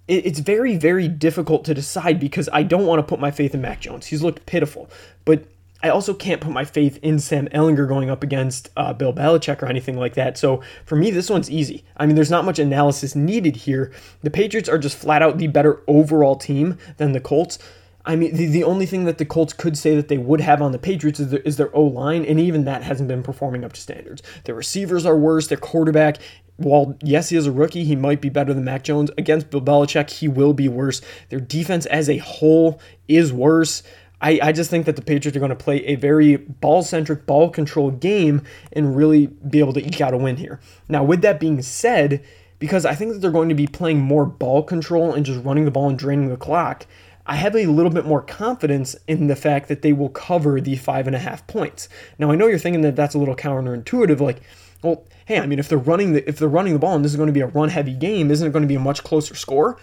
it's 0.09 0.39
very, 0.39 0.77
very 0.77 1.07
difficult 1.07 1.65
to 1.67 1.75
decide 1.75 2.19
because 2.19 2.49
I 2.53 2.63
don't 2.63 2.87
want 2.87 3.01
to 3.01 3.07
put 3.07 3.21
my 3.21 3.31
faith 3.31 3.55
in 3.55 3.61
Mac 3.61 3.81
Jones. 3.81 4.07
He's 4.07 4.23
looked 4.23 4.47
pitiful. 4.47 4.89
But 5.25 5.45
I 5.83 5.89
also 5.89 6.15
can't 6.15 6.41
put 6.41 6.53
my 6.53 6.65
faith 6.65 6.99
in 7.03 7.19
Sam 7.19 7.49
Ehlinger 7.49 7.89
going 7.89 8.11
up 8.11 8.23
against 8.23 8.71
uh, 8.77 8.93
Bill 8.93 9.13
Belichick 9.13 9.63
or 9.63 9.67
anything 9.67 9.97
like 9.97 10.15
that. 10.15 10.37
So 10.37 10.63
for 10.85 10.97
me, 10.97 11.11
this 11.11 11.31
one's 11.31 11.51
easy. 11.51 11.85
I 11.97 12.07
mean, 12.07 12.17
there's 12.17 12.31
not 12.31 12.45
much 12.45 12.59
analysis 12.59 13.15
needed 13.15 13.57
here. 13.57 13.93
The 14.23 14.31
Patriots 14.31 14.69
are 14.69 14.79
just 14.79 14.97
flat 14.97 15.23
out 15.23 15.39
the 15.39 15.47
better 15.47 15.83
overall 15.87 16.37
team 16.37 16.79
than 16.99 17.13
the 17.13 17.21
Colts. 17.21 17.59
I 18.05 18.17
mean, 18.17 18.35
the, 18.35 18.47
the 18.47 18.65
only 18.65 18.87
thing 18.87 19.05
that 19.05 19.19
the 19.19 19.27
Colts 19.27 19.53
could 19.53 19.77
say 19.77 19.95
that 19.95 20.09
they 20.09 20.19
would 20.19 20.41
have 20.41 20.63
on 20.63 20.73
the 20.73 20.79
Patriots 20.79 21.21
is 21.21 21.31
their, 21.31 21.41
is 21.41 21.57
their 21.59 21.75
O 21.77 21.83
line, 21.83 22.25
and 22.25 22.41
even 22.41 22.65
that 22.65 22.83
hasn't 22.83 23.09
been 23.09 23.23
performing 23.23 23.63
up 23.63 23.75
to 23.75 23.81
standards. 23.81 24.23
Their 24.45 24.55
receivers 24.55 25.05
are 25.05 25.17
worse. 25.17 25.49
Their 25.49 25.59
quarterback 25.59 26.19
while 26.61 26.95
yes, 27.03 27.31
he 27.31 27.37
is 27.37 27.47
a 27.47 27.53
rookie, 27.53 27.85
he 27.85 27.97
might 27.97 28.21
be 28.21 28.29
better 28.29 28.53
than 28.53 28.65
Mac 28.65 28.85
Jones. 28.85 29.11
Against 29.17 29.51
Bill 29.51 29.63
Belichick, 29.63 30.11
he 30.11 30.29
will 30.29 30.53
be 30.53 30.69
worse. 30.69 31.01
Their 31.31 31.41
defense 31.41 31.87
as 31.87 32.11
a 32.11 32.19
whole 32.19 32.81
is 33.09 33.33
worse. 33.33 33.83
I, 34.21 34.39
I 34.43 34.53
just 34.53 34.71
think 34.71 34.87
that 34.87 34.97
the 34.97 35.03
Patriots 35.03 35.37
are 35.37 35.41
going 35.41 35.51
to 35.51 35.57
play 35.57 35.85
a 35.87 35.95
very 35.95 36.37
ball 36.37 36.83
centric, 36.83 37.27
ball 37.27 37.51
control 37.51 37.91
game 37.91 38.43
and 38.73 38.97
really 38.97 39.27
be 39.27 39.59
able 39.61 39.73
to 39.73 39.87
eke 39.87 40.01
out 40.01 40.15
a 40.15 40.19
win 40.19 40.37
here. 40.37 40.61
Now, 40.89 41.03
with 41.03 41.23
that 41.23 41.41
being 41.41 41.63
said, 41.63 42.25
because 42.59 42.85
I 42.85 42.95
think 42.95 43.13
that 43.13 43.21
they're 43.21 43.31
going 43.31 43.49
to 43.49 43.55
be 43.55 43.67
playing 43.67 44.01
more 44.01 44.27
ball 44.27 44.63
control 44.63 45.15
and 45.15 45.25
just 45.25 45.43
running 45.45 45.65
the 45.65 45.71
ball 45.71 45.89
and 45.89 45.99
draining 45.99 46.29
the 46.29 46.37
clock, 46.37 46.87
I 47.27 47.37
have 47.37 47.55
a 47.55 47.67
little 47.67 47.93
bit 47.93 48.05
more 48.05 48.23
confidence 48.23 48.97
in 49.07 49.29
the 49.29 49.37
fact 49.37 49.69
that 49.69 49.83
they 49.83 49.93
will 49.93 50.09
cover 50.09 50.61
the 50.61 50.77
five 50.77 51.07
and 51.07 51.17
a 51.17 51.21
half 51.21 51.47
points. 51.47 51.89
Now, 52.19 52.31
I 52.31 52.35
know 52.35 52.47
you're 52.47 52.59
thinking 52.59 52.83
that 52.83 52.97
that's 52.97 53.15
a 53.15 53.19
little 53.19 53.37
counterintuitive, 53.37 54.21
like, 54.21 54.43
well, 54.83 55.05
hey, 55.27 55.39
I 55.39 55.47
mean, 55.47 55.59
if 55.59 55.69
they're 55.69 55.79
running 55.79 56.15
the 56.15 56.29
if 56.29 56.39
they're 56.39 56.49
running 56.49 56.73
the 56.73 56.79
ball 56.79 56.95
and 56.95 57.05
this 57.05 57.13
is 57.13 57.17
going 57.17 57.29
to 57.29 57.33
be 57.33 57.41
a 57.41 57.47
run 57.47 57.69
heavy 57.69 57.95
game, 57.95 58.31
isn't 58.31 58.47
it 58.47 58.53
going 58.53 58.63
to 58.63 58.69
be 58.69 58.75
a 58.75 58.81
much 58.81 59.05
closer 59.05 59.35
score? 59.35 59.79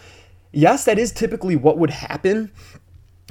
Yes, 0.51 0.85
that 0.85 0.97
is 0.97 1.11
typically 1.11 1.55
what 1.55 1.77
would 1.77 1.91
happen. 1.91 2.51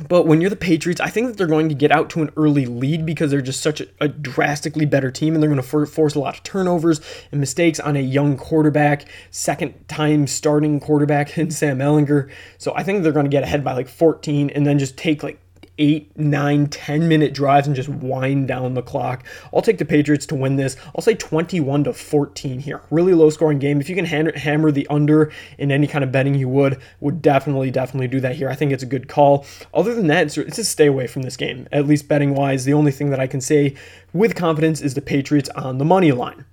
But 0.08 0.26
when 0.26 0.42
you're 0.42 0.50
the 0.50 0.56
Patriots, 0.56 1.00
I 1.00 1.08
think 1.08 1.26
that 1.26 1.38
they're 1.38 1.46
going 1.46 1.70
to 1.70 1.74
get 1.74 1.90
out 1.90 2.10
to 2.10 2.22
an 2.22 2.30
early 2.36 2.66
lead 2.66 3.06
because 3.06 3.30
they're 3.30 3.40
just 3.40 3.62
such 3.62 3.80
a, 3.80 3.86
a 3.98 4.08
drastically 4.08 4.84
better 4.84 5.10
team 5.10 5.34
and 5.34 5.42
they're 5.42 5.48
going 5.48 5.60
to 5.60 5.66
for, 5.66 5.86
force 5.86 6.14
a 6.14 6.20
lot 6.20 6.36
of 6.36 6.42
turnovers 6.42 7.00
and 7.32 7.40
mistakes 7.40 7.80
on 7.80 7.96
a 7.96 8.00
young 8.00 8.36
quarterback, 8.36 9.06
second 9.30 9.88
time 9.88 10.26
starting 10.26 10.80
quarterback 10.80 11.38
in 11.38 11.50
Sam 11.50 11.78
Ehlinger. 11.78 12.30
So 12.58 12.74
I 12.76 12.82
think 12.82 13.02
they're 13.02 13.12
going 13.12 13.24
to 13.24 13.30
get 13.30 13.42
ahead 13.42 13.64
by 13.64 13.72
like 13.72 13.88
14 13.88 14.50
and 14.50 14.66
then 14.66 14.78
just 14.78 14.98
take 14.98 15.22
like 15.22 15.40
eight, 15.78 16.16
nine, 16.16 16.66
10 16.68 17.08
minute 17.08 17.34
drives 17.34 17.66
and 17.66 17.76
just 17.76 17.88
wind 17.88 18.48
down 18.48 18.74
the 18.74 18.82
clock. 18.82 19.24
I'll 19.52 19.62
take 19.62 19.78
the 19.78 19.84
Patriots 19.84 20.26
to 20.26 20.34
win 20.34 20.56
this. 20.56 20.76
I'll 20.94 21.02
say 21.02 21.14
21 21.14 21.84
to 21.84 21.92
14 21.92 22.60
here. 22.60 22.80
Really 22.90 23.14
low 23.14 23.30
scoring 23.30 23.58
game. 23.58 23.80
If 23.80 23.88
you 23.88 23.94
can 23.94 24.04
hammer 24.04 24.70
the 24.70 24.86
under 24.88 25.32
in 25.58 25.70
any 25.70 25.86
kind 25.86 26.04
of 26.04 26.12
betting, 26.12 26.34
you 26.34 26.48
would, 26.48 26.80
would 27.00 27.22
definitely, 27.22 27.70
definitely 27.70 28.08
do 28.08 28.20
that 28.20 28.36
here. 28.36 28.48
I 28.48 28.54
think 28.54 28.72
it's 28.72 28.82
a 28.82 28.86
good 28.86 29.08
call. 29.08 29.46
Other 29.74 29.94
than 29.94 30.06
that, 30.08 30.26
it's, 30.26 30.38
it's 30.38 30.56
just 30.56 30.72
stay 30.72 30.86
away 30.86 31.06
from 31.06 31.22
this 31.22 31.36
game, 31.36 31.68
at 31.72 31.86
least 31.86 32.08
betting 32.08 32.34
wise. 32.34 32.64
The 32.64 32.74
only 32.74 32.92
thing 32.92 33.10
that 33.10 33.20
I 33.20 33.26
can 33.26 33.40
say 33.40 33.74
with 34.12 34.34
confidence 34.34 34.80
is 34.80 34.94
the 34.94 35.02
Patriots 35.02 35.48
on 35.50 35.78
the 35.78 35.84
money 35.84 36.12
line. 36.12 36.44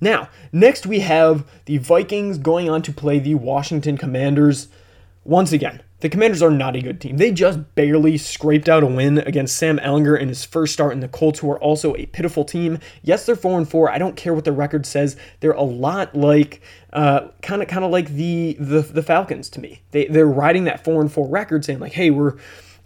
Now, 0.00 0.28
next 0.52 0.86
we 0.86 1.00
have 1.00 1.46
the 1.66 1.78
Vikings 1.78 2.38
going 2.38 2.68
on 2.68 2.82
to 2.82 2.92
play 2.92 3.18
the 3.18 3.36
Washington 3.36 3.96
Commanders. 3.96 4.68
Once 5.24 5.52
again, 5.52 5.82
the 6.04 6.10
Commanders 6.10 6.42
are 6.42 6.50
not 6.50 6.76
a 6.76 6.82
good 6.82 7.00
team. 7.00 7.16
They 7.16 7.32
just 7.32 7.74
barely 7.76 8.18
scraped 8.18 8.68
out 8.68 8.82
a 8.82 8.86
win 8.86 9.16
against 9.20 9.56
Sam 9.56 9.78
Ehlinger 9.78 10.20
in 10.20 10.28
his 10.28 10.44
first 10.44 10.74
start 10.74 10.92
in 10.92 11.00
the 11.00 11.08
Colts, 11.08 11.38
who 11.38 11.50
are 11.50 11.58
also 11.58 11.96
a 11.96 12.04
pitiful 12.04 12.44
team. 12.44 12.78
Yes, 13.02 13.24
they're 13.24 13.34
four 13.34 13.56
and 13.56 13.66
four. 13.66 13.90
I 13.90 13.96
don't 13.96 14.14
care 14.14 14.34
what 14.34 14.44
the 14.44 14.52
record 14.52 14.84
says. 14.84 15.16
They're 15.40 15.52
a 15.52 15.62
lot 15.62 16.14
like 16.14 16.60
kind 16.92 17.62
of 17.62 17.68
kind 17.68 17.86
of 17.86 17.90
like 17.90 18.10
the, 18.10 18.54
the 18.60 18.82
the 18.82 19.02
Falcons 19.02 19.48
to 19.48 19.60
me. 19.60 19.80
They 19.92 20.04
they're 20.04 20.26
riding 20.26 20.64
that 20.64 20.84
four 20.84 21.00
and 21.00 21.10
four 21.10 21.26
record, 21.26 21.64
saying 21.64 21.78
like, 21.78 21.94
hey, 21.94 22.10
we're 22.10 22.34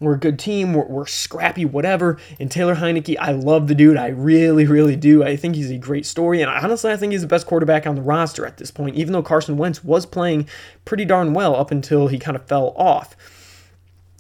we're 0.01 0.15
a 0.15 0.19
good 0.19 0.39
team, 0.39 0.75
we're, 0.75 0.87
we're 0.87 1.07
scrappy, 1.07 1.65
whatever. 1.65 2.19
And 2.39 2.51
Taylor 2.51 2.77
Heinicke, 2.77 3.17
I 3.19 3.33
love 3.33 3.69
the 3.69 3.75
dude. 3.75 3.97
I 3.97 4.09
really, 4.09 4.67
really 4.67 4.97
do. 4.97 5.25
I 5.25 5.37
think 5.37 5.57
he's 5.57 5.71
a 5.71 5.79
great 5.79 6.07
story. 6.07 6.41
And 6.41 6.51
honestly, 6.51 6.93
I 6.93 6.97
think 6.97 7.13
he's 7.13 7.23
the 7.23 7.27
best 7.29 7.47
quarterback 7.47 7.87
on 7.87 7.97
the 7.97 8.03
roster 8.03 8.47
at 8.47 8.59
this 8.59 8.71
point, 8.71 8.97
even 8.97 9.13
though 9.13 9.23
Carson 9.23 9.57
Wentz 9.57 9.83
was 9.83 10.07
playing 10.07 10.49
pretty 10.85 11.05
darn 11.05 11.35
well 11.35 11.57
up 11.57 11.71
until 11.71 12.09
he 12.09 12.19
kind 12.19 12.37
of 12.37 12.47
fell 12.47 12.73
off. 12.77 13.17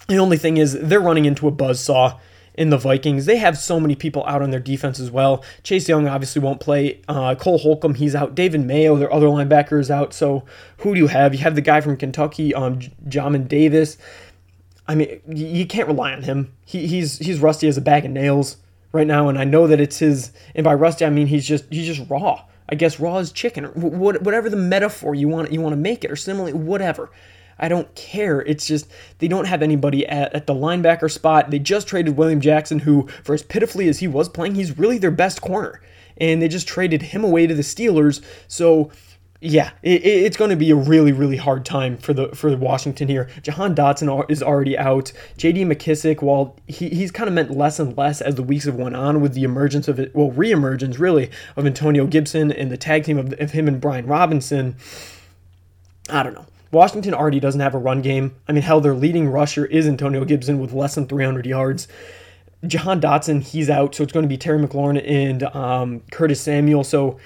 The 0.09 0.19
only 0.19 0.39
thing 0.39 0.57
is, 0.57 0.73
they're 0.81 1.01
running 1.01 1.27
into 1.27 1.47
a 1.47 1.51
buzz 1.51 1.81
saw 1.81 2.19
in 2.59 2.71
the 2.71 2.77
Vikings. 2.77 3.27
They 3.27 3.37
have 3.37 3.57
so 3.57 3.79
many 3.79 3.95
people 3.95 4.25
out 4.27 4.43
on 4.43 4.51
their 4.51 4.59
defense 4.59 4.99
as 4.99 5.13
well. 5.13 5.45
Chase 5.63 5.89
Young 5.89 6.09
obviously 6.09 6.43
won't 6.43 6.61
play. 6.61 7.01
Uh, 7.07 7.37
Cole 7.37 7.59
Holcomb, 7.59 7.95
he's 7.95 8.17
out. 8.17 8.35
David 8.35 8.67
Mayo, 8.67 8.97
their 8.97 9.13
other 9.13 9.27
linebacker, 9.27 9.79
is 9.79 9.93
out. 9.93 10.13
So 10.13 10.45
who 10.79 10.95
do 10.95 11.01
you 11.01 11.07
have? 11.07 11.35
You 11.35 11.41
have 11.41 11.55
the 11.55 11.61
guy 11.61 11.81
from 11.81 11.97
Kentucky, 11.97 12.53
um, 12.53 12.81
Jamin 13.07 13.47
Davis. 13.47 13.97
I 14.89 14.95
mean, 14.95 15.21
you 15.29 15.67
can't 15.67 15.87
rely 15.87 16.13
on 16.13 16.23
him. 16.23 16.53
He, 16.65 16.87
he's 16.87 17.19
he's 17.19 17.41
rusty 17.41 17.69
as 17.69 17.77
a 17.77 17.83
bag 17.83 18.07
of 18.07 18.11
nails 18.11 18.57
right 18.91 19.07
now, 19.07 19.29
and 19.29 19.39
I 19.39 19.45
know 19.45 19.67
that 19.67 19.81
it's 19.81 19.99
his. 19.99 20.33
And 20.55 20.65
by 20.65 20.75
rusty, 20.75 21.05
I 21.05 21.11
mean 21.11 21.27
he's 21.27 21.47
just 21.47 21.67
he's 21.71 21.87
just 21.87 22.09
raw. 22.11 22.45
I 22.71 22.75
guess 22.75 22.99
raw 22.99 23.19
as 23.19 23.33
chicken, 23.33 23.67
or 23.67 23.71
whatever 23.71 24.51
the 24.51 24.57
metaphor 24.57 25.15
you 25.15 25.29
want 25.29 25.53
you 25.53 25.61
want 25.61 25.75
to 25.75 25.79
make 25.79 26.05
it, 26.05 26.11
or 26.11 26.17
similarly, 26.17 26.55
whatever. 26.55 27.11
I 27.59 27.69
don't 27.69 27.93
care. 27.95 28.41
It's 28.41 28.67
just 28.67 28.89
they 29.19 29.29
don't 29.29 29.47
have 29.47 29.63
anybody 29.63 30.07
at, 30.07 30.33
at 30.35 30.47
the 30.47 30.55
linebacker 30.55 31.11
spot. 31.11 31.51
They 31.51 31.59
just 31.59 31.89
traded 31.89 32.17
William 32.17 32.41
Jackson, 32.41 32.81
who, 32.81 33.09
for 33.25 33.35
as 33.35 33.43
pitifully 33.43 33.89
as 33.89 33.99
he 33.99 34.07
was 34.07 34.29
playing, 34.29 34.55
he's 34.55 34.79
really 34.79 34.99
their 34.99 35.11
best 35.11 35.41
corner. 35.41 35.81
And 36.19 36.41
they 36.41 36.49
just 36.49 36.69
traded 36.69 37.03
him 37.03 37.25
away 37.25 37.47
to 37.47 37.55
the 37.55 37.63
Steelers. 37.63 38.23
So 38.47 38.91
yeah, 39.41 39.71
it, 39.83 40.05
it's 40.05 40.37
going 40.37 40.51
to 40.51 40.57
be 40.57 40.71
a 40.73 40.77
really, 40.77 41.13
really 41.13 41.37
hard 41.37 41.65
time 41.65 41.97
for 41.97 42.13
the 42.13 42.29
for 42.35 42.57
Washington 42.57 43.07
here. 43.07 43.29
Jahan 43.43 43.75
Dotson 43.75 44.29
is 44.29 44.43
already 44.43 44.77
out. 44.77 45.13
J.D. 45.37 45.65
McKissic, 45.65 46.23
while 46.23 46.57
he, 46.67 46.89
he's 46.89 47.13
kind 47.13 47.29
of 47.29 47.35
meant 47.35 47.57
less 47.57 47.79
and 47.79 47.97
less 47.97 48.21
as 48.21 48.35
the 48.35 48.43
weeks 48.43 48.65
have 48.65 48.75
went 48.75 48.97
on 48.97 49.21
with 49.21 49.35
the 49.35 49.45
emergence 49.45 49.87
of 49.87 50.01
it, 50.01 50.13
well, 50.15 50.33
reemergence 50.33 50.99
really 50.99 51.31
of 51.57 51.67
Antonio 51.67 52.07
Gibson 52.07 52.51
and 52.51 52.73
the 52.73 52.77
tag 52.77 53.05
team 53.05 53.17
of, 53.17 53.33
of 53.39 53.53
him 53.53 53.69
and 53.69 53.81
Brian 53.81 54.07
Robinson. 54.07 54.77
I 56.11 56.25
don't 56.25 56.35
know. 56.35 56.47
Washington 56.73 57.15
already 57.15 57.39
doesn't 57.39 57.61
have 57.61 57.75
a 57.75 57.79
run 57.79 58.03
game. 58.03 58.35
I 58.49 58.53
mean, 58.53 58.63
hell, 58.63 58.81
their 58.81 58.95
leading 58.95 59.29
rusher 59.29 59.67
is 59.67 59.87
Antonio 59.87 60.25
Gibson 60.25 60.59
with 60.59 60.73
less 60.73 60.97
than 60.97 61.07
300 61.07 61.47
yards. 61.47 61.87
Jahan 62.67 63.01
Dotson, 63.01 63.43
he's 63.43 63.71
out, 63.71 63.95
so 63.95 64.03
it's 64.03 64.13
going 64.13 64.25
to 64.25 64.29
be 64.29 64.37
Terry 64.37 64.59
McLaurin 64.59 65.03
and 65.09 65.45
um, 65.45 66.01
Curtis 66.11 66.41
Samuel. 66.41 66.83
So 66.83 67.19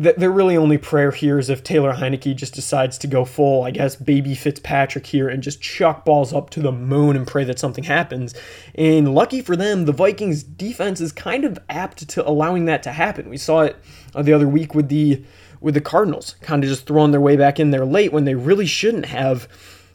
th- 0.00 0.16
their 0.16 0.30
really 0.30 0.56
only 0.56 0.78
prayer 0.78 1.10
here 1.10 1.38
is 1.38 1.50
if 1.50 1.62
Taylor 1.62 1.94
Heinicke 1.94 2.36
just 2.36 2.54
decides 2.54 2.98
to 2.98 3.06
go 3.06 3.24
full, 3.24 3.64
I 3.64 3.70
guess, 3.70 3.96
baby 3.96 4.34
Fitzpatrick 4.34 5.06
here 5.06 5.28
and 5.28 5.42
just 5.42 5.60
chuck 5.60 6.04
balls 6.04 6.32
up 6.32 6.50
to 6.50 6.60
the 6.60 6.72
moon 6.72 7.16
and 7.16 7.26
pray 7.26 7.44
that 7.44 7.58
something 7.58 7.84
happens. 7.84 8.34
And 8.74 9.14
lucky 9.14 9.40
for 9.40 9.56
them, 9.56 9.84
the 9.84 9.92
Vikings 9.92 10.42
defense 10.42 11.00
is 11.00 11.12
kind 11.12 11.44
of 11.44 11.58
apt 11.68 12.08
to 12.08 12.28
allowing 12.28 12.66
that 12.66 12.82
to 12.84 12.92
happen. 12.92 13.28
We 13.28 13.38
saw 13.38 13.62
it 13.62 13.76
uh, 14.14 14.22
the 14.22 14.32
other 14.32 14.48
week 14.48 14.74
with 14.74 14.88
the 14.88 15.24
with 15.58 15.74
the 15.74 15.80
Cardinals, 15.80 16.36
kind 16.42 16.62
of 16.62 16.68
just 16.68 16.86
throwing 16.86 17.12
their 17.12 17.20
way 17.20 17.34
back 17.34 17.58
in 17.58 17.70
there 17.70 17.86
late 17.86 18.12
when 18.12 18.24
they 18.24 18.34
really 18.34 18.66
shouldn't 18.66 19.06
have. 19.06 19.48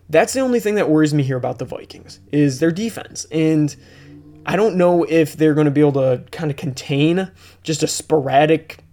That's 0.09 0.33
the 0.33 0.39
only 0.41 0.59
thing 0.59 0.75
that 0.75 0.89
worries 0.89 1.13
me 1.13 1.23
here 1.23 1.37
about 1.37 1.59
the 1.59 1.65
Vikings 1.65 2.19
is 2.31 2.59
their 2.59 2.71
defense. 2.71 3.25
And 3.31 3.73
I 4.45 4.55
don't 4.55 4.75
know 4.75 5.03
if 5.03 5.37
they're 5.37 5.53
going 5.53 5.65
to 5.65 5.71
be 5.71 5.79
able 5.79 5.93
to 5.93 6.23
kind 6.31 6.49
of 6.49 6.57
contain 6.57 7.31
just 7.63 7.83
a 7.83 7.87
sporadic 7.87 8.83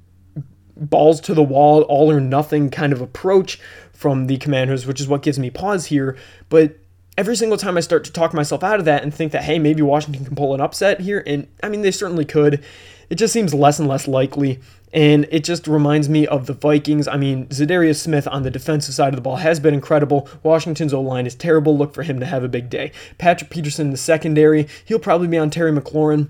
balls 0.79 1.21
to 1.23 1.35
the 1.35 1.43
wall, 1.43 1.83
all 1.83 2.11
or 2.11 2.21
nothing 2.21 2.71
kind 2.71 2.93
of 2.93 3.01
approach 3.01 3.61
from 3.93 4.27
the 4.27 4.37
commanders, 4.39 4.87
which 4.87 5.01
is 5.01 5.09
what 5.09 5.23
gives 5.23 5.39
me 5.39 5.51
pause 5.51 5.87
here. 5.87 6.17
But 6.49 6.77
every 7.17 7.37
single 7.37 7.59
time 7.59 7.77
I 7.77 7.81
start 7.81 8.05
to 8.05 8.13
talk 8.13 8.33
myself 8.33 8.63
out 8.63 8.79
of 8.79 8.85
that 8.85 9.03
and 9.03 9.13
think 9.13 9.33
that, 9.33 9.45
hey, 9.45 9.59
maybe 9.59 9.83
Washington 9.83 10.25
can 10.25 10.37
pull 10.37 10.55
an 10.55 10.61
upset 10.61 11.01
here, 11.01 11.23
and 11.27 11.49
I 11.63 11.69
mean, 11.69 11.83
they 11.83 11.91
certainly 11.91 12.25
could, 12.25 12.65
it 13.11 13.17
just 13.17 13.33
seems 13.33 13.53
less 13.55 13.79
and 13.79 13.89
less 13.89 14.07
likely. 14.07 14.61
And 14.91 15.27
it 15.31 15.45
just 15.45 15.67
reminds 15.67 16.09
me 16.09 16.27
of 16.27 16.47
the 16.47 16.55
Vikings. 16.55 17.07
I 17.09 17.19
mean, 17.19 17.47
Za'Darius 17.49 18.01
Smith 18.01 18.27
on 18.27 18.43
the 18.43 18.51
defensive 18.51 18.95
side 18.95 19.09
of 19.09 19.17
the 19.17 19.21
ball 19.21 19.37
has 19.37 19.61
been 19.61 19.75
incredible. 19.75 20.27
Washington's 20.43 20.95
O 20.95 21.03
line 21.03 21.27
is 21.27 21.35
terrible. 21.35 21.77
Look 21.77 21.93
for 21.93 22.05
him 22.05 22.19
to 22.21 22.27
have 22.27 22.43
a 22.43 22.49
big 22.49 22.71
day. 22.71 22.93
Patrick 23.19 23.51
Peterson 23.51 23.89
in 23.89 23.91
the 23.91 23.99
secondary, 23.99 24.67
he'll 24.87 24.99
probably 24.99 25.29
be 25.29 25.37
on 25.37 25.51
Terry 25.51 25.73
McLaurin. 25.73 26.29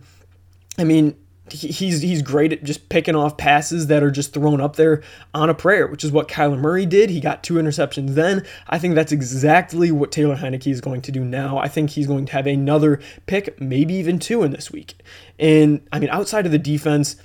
I 0.76 0.82
mean, 0.82 1.16
he's 1.52 2.02
he's 2.02 2.22
great 2.22 2.52
at 2.52 2.64
just 2.64 2.88
picking 2.88 3.14
off 3.14 3.36
passes 3.36 3.86
that 3.88 4.02
are 4.02 4.10
just 4.10 4.32
thrown 4.32 4.60
up 4.60 4.76
there 4.76 5.02
on 5.34 5.50
a 5.50 5.54
prayer, 5.54 5.86
which 5.86 6.04
is 6.04 6.12
what 6.12 6.28
Kyler 6.28 6.58
Murray 6.58 6.86
did. 6.86 7.10
He 7.10 7.20
got 7.20 7.42
two 7.42 7.54
interceptions 7.54 8.14
then. 8.14 8.44
I 8.68 8.78
think 8.78 8.94
that's 8.94 9.12
exactly 9.12 9.90
what 9.90 10.12
Taylor 10.12 10.36
Heinicke 10.36 10.70
is 10.70 10.80
going 10.80 11.02
to 11.02 11.12
do 11.12 11.24
now. 11.24 11.58
I 11.58 11.68
think 11.68 11.90
he's 11.90 12.06
going 12.06 12.26
to 12.26 12.32
have 12.32 12.46
another 12.46 13.00
pick, 13.26 13.60
maybe 13.60 13.94
even 13.94 14.18
two 14.18 14.42
in 14.42 14.50
this 14.50 14.70
week. 14.70 14.94
And 15.38 15.86
I 15.92 15.98
mean, 15.98 16.10
outside 16.10 16.46
of 16.46 16.52
the 16.52 16.58
defense, 16.58 17.16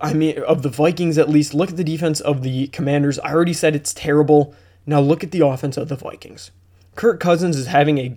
I 0.00 0.14
mean, 0.14 0.38
of 0.42 0.62
the 0.62 0.70
Vikings 0.70 1.18
at 1.18 1.28
least, 1.28 1.54
look 1.54 1.70
at 1.70 1.76
the 1.76 1.84
defense 1.84 2.20
of 2.20 2.42
the 2.42 2.68
Commanders. 2.68 3.18
I 3.18 3.32
already 3.32 3.52
said 3.52 3.76
it's 3.76 3.92
terrible. 3.92 4.54
Now 4.86 5.00
look 5.00 5.22
at 5.22 5.32
the 5.32 5.46
offense 5.46 5.76
of 5.76 5.88
the 5.88 5.96
Vikings. 5.96 6.50
Kirk 6.94 7.20
Cousins 7.20 7.56
is 7.56 7.66
having 7.66 7.98
a 7.98 8.16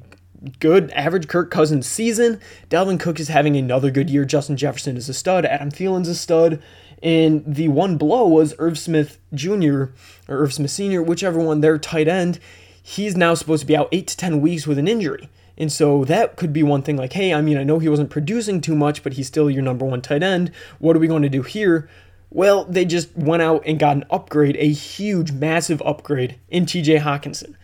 good 0.59 0.91
average 0.91 1.27
Kirk 1.27 1.51
Cousins 1.51 1.87
season. 1.87 2.39
Dalvin 2.69 2.99
Cook 2.99 3.19
is 3.19 3.27
having 3.27 3.55
another 3.55 3.91
good 3.91 4.09
year. 4.09 4.25
Justin 4.25 4.57
Jefferson 4.57 4.97
is 4.97 5.09
a 5.09 5.13
stud. 5.13 5.45
Adam 5.45 5.71
Thielen's 5.71 6.07
a 6.07 6.15
stud. 6.15 6.61
And 7.01 7.43
the 7.45 7.69
one 7.69 7.97
blow 7.97 8.27
was 8.27 8.55
Irv 8.59 8.77
Smith 8.77 9.19
Jr. 9.33 9.83
or 10.27 10.37
Irv 10.43 10.53
Smith 10.53 10.71
Sr., 10.71 11.01
whichever 11.01 11.39
one, 11.39 11.61
their 11.61 11.77
tight 11.77 12.07
end. 12.07 12.39
He's 12.81 13.15
now 13.15 13.33
supposed 13.33 13.61
to 13.61 13.67
be 13.67 13.77
out 13.77 13.89
eight 13.91 14.07
to 14.07 14.17
10 14.17 14.41
weeks 14.41 14.67
with 14.67 14.77
an 14.77 14.87
injury. 14.87 15.29
And 15.57 15.71
so 15.71 16.05
that 16.05 16.37
could 16.37 16.53
be 16.53 16.63
one 16.63 16.81
thing 16.81 16.95
like, 16.95 17.13
hey, 17.13 17.33
I 17.33 17.41
mean, 17.41 17.57
I 17.57 17.63
know 17.63 17.79
he 17.79 17.89
wasn't 17.89 18.09
producing 18.09 18.61
too 18.61 18.75
much, 18.75 19.03
but 19.03 19.13
he's 19.13 19.27
still 19.27 19.49
your 19.49 19.61
number 19.61 19.85
one 19.85 20.01
tight 20.01 20.23
end. 20.23 20.51
What 20.79 20.95
are 20.95 20.99
we 20.99 21.07
going 21.07 21.21
to 21.23 21.29
do 21.29 21.41
here? 21.41 21.89
Well, 22.31 22.63
they 22.65 22.85
just 22.85 23.15
went 23.17 23.41
out 23.41 23.63
and 23.65 23.79
got 23.79 23.97
an 23.97 24.05
upgrade, 24.09 24.55
a 24.57 24.71
huge, 24.71 25.31
massive 25.31 25.81
upgrade 25.81 26.39
in 26.49 26.65
TJ 26.65 27.01
Hockenson 27.01 27.55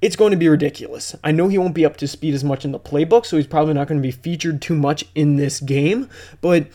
it's 0.00 0.16
going 0.16 0.30
to 0.30 0.36
be 0.36 0.48
ridiculous. 0.48 1.16
I 1.24 1.32
know 1.32 1.48
he 1.48 1.58
won't 1.58 1.74
be 1.74 1.84
up 1.84 1.96
to 1.98 2.08
speed 2.08 2.34
as 2.34 2.44
much 2.44 2.64
in 2.64 2.72
the 2.72 2.78
playbook, 2.78 3.26
so 3.26 3.36
he's 3.36 3.46
probably 3.46 3.74
not 3.74 3.88
going 3.88 4.00
to 4.00 4.06
be 4.06 4.12
featured 4.12 4.62
too 4.62 4.76
much 4.76 5.04
in 5.14 5.36
this 5.36 5.60
game. 5.60 6.08
But 6.40 6.68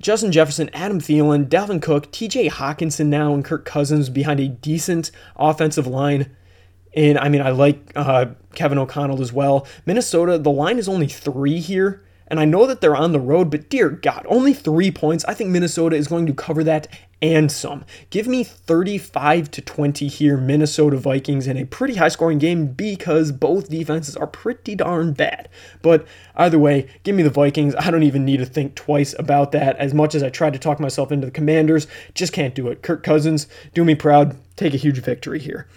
Justin 0.00 0.32
Jefferson, 0.32 0.70
Adam 0.72 0.98
Thielen, 0.98 1.48
Dalvin 1.48 1.82
Cook, 1.82 2.10
TJ 2.10 2.50
Hockenson 2.50 3.06
now, 3.06 3.34
and 3.34 3.44
Kirk 3.44 3.64
Cousins 3.64 4.08
behind 4.08 4.40
a 4.40 4.48
decent 4.48 5.10
offensive 5.36 5.86
line. 5.86 6.34
And 6.94 7.18
I 7.18 7.28
mean, 7.28 7.42
I 7.42 7.50
like 7.50 7.92
uh, 7.94 8.26
Kevin 8.54 8.78
O'Connell 8.78 9.20
as 9.20 9.32
well. 9.32 9.66
Minnesota, 9.86 10.38
the 10.38 10.50
line 10.50 10.78
is 10.78 10.88
only 10.88 11.08
three 11.08 11.60
here. 11.60 12.02
And 12.32 12.40
I 12.40 12.46
know 12.46 12.66
that 12.66 12.80
they're 12.80 12.96
on 12.96 13.12
the 13.12 13.20
road, 13.20 13.50
but 13.50 13.68
dear 13.68 13.90
God, 13.90 14.24
only 14.26 14.54
three 14.54 14.90
points. 14.90 15.22
I 15.26 15.34
think 15.34 15.50
Minnesota 15.50 15.96
is 15.96 16.08
going 16.08 16.24
to 16.24 16.32
cover 16.32 16.64
that 16.64 16.88
and 17.20 17.52
some. 17.52 17.84
Give 18.08 18.26
me 18.26 18.42
35 18.42 19.50
to 19.50 19.60
20 19.60 20.08
here, 20.08 20.38
Minnesota 20.38 20.96
Vikings, 20.96 21.46
in 21.46 21.58
a 21.58 21.66
pretty 21.66 21.96
high 21.96 22.08
scoring 22.08 22.38
game 22.38 22.68
because 22.68 23.32
both 23.32 23.68
defenses 23.68 24.16
are 24.16 24.26
pretty 24.26 24.74
darn 24.74 25.12
bad. 25.12 25.50
But 25.82 26.06
either 26.34 26.58
way, 26.58 26.88
give 27.02 27.14
me 27.14 27.22
the 27.22 27.28
Vikings. 27.28 27.74
I 27.78 27.90
don't 27.90 28.02
even 28.02 28.24
need 28.24 28.38
to 28.38 28.46
think 28.46 28.76
twice 28.76 29.14
about 29.18 29.52
that. 29.52 29.76
As 29.76 29.92
much 29.92 30.14
as 30.14 30.22
I 30.22 30.30
tried 30.30 30.54
to 30.54 30.58
talk 30.58 30.80
myself 30.80 31.12
into 31.12 31.26
the 31.26 31.32
Commanders, 31.32 31.86
just 32.14 32.32
can't 32.32 32.54
do 32.54 32.68
it. 32.68 32.82
Kirk 32.82 33.02
Cousins, 33.02 33.46
do 33.74 33.84
me 33.84 33.94
proud. 33.94 34.38
Take 34.56 34.72
a 34.72 34.78
huge 34.78 35.00
victory 35.00 35.38
here. 35.38 35.68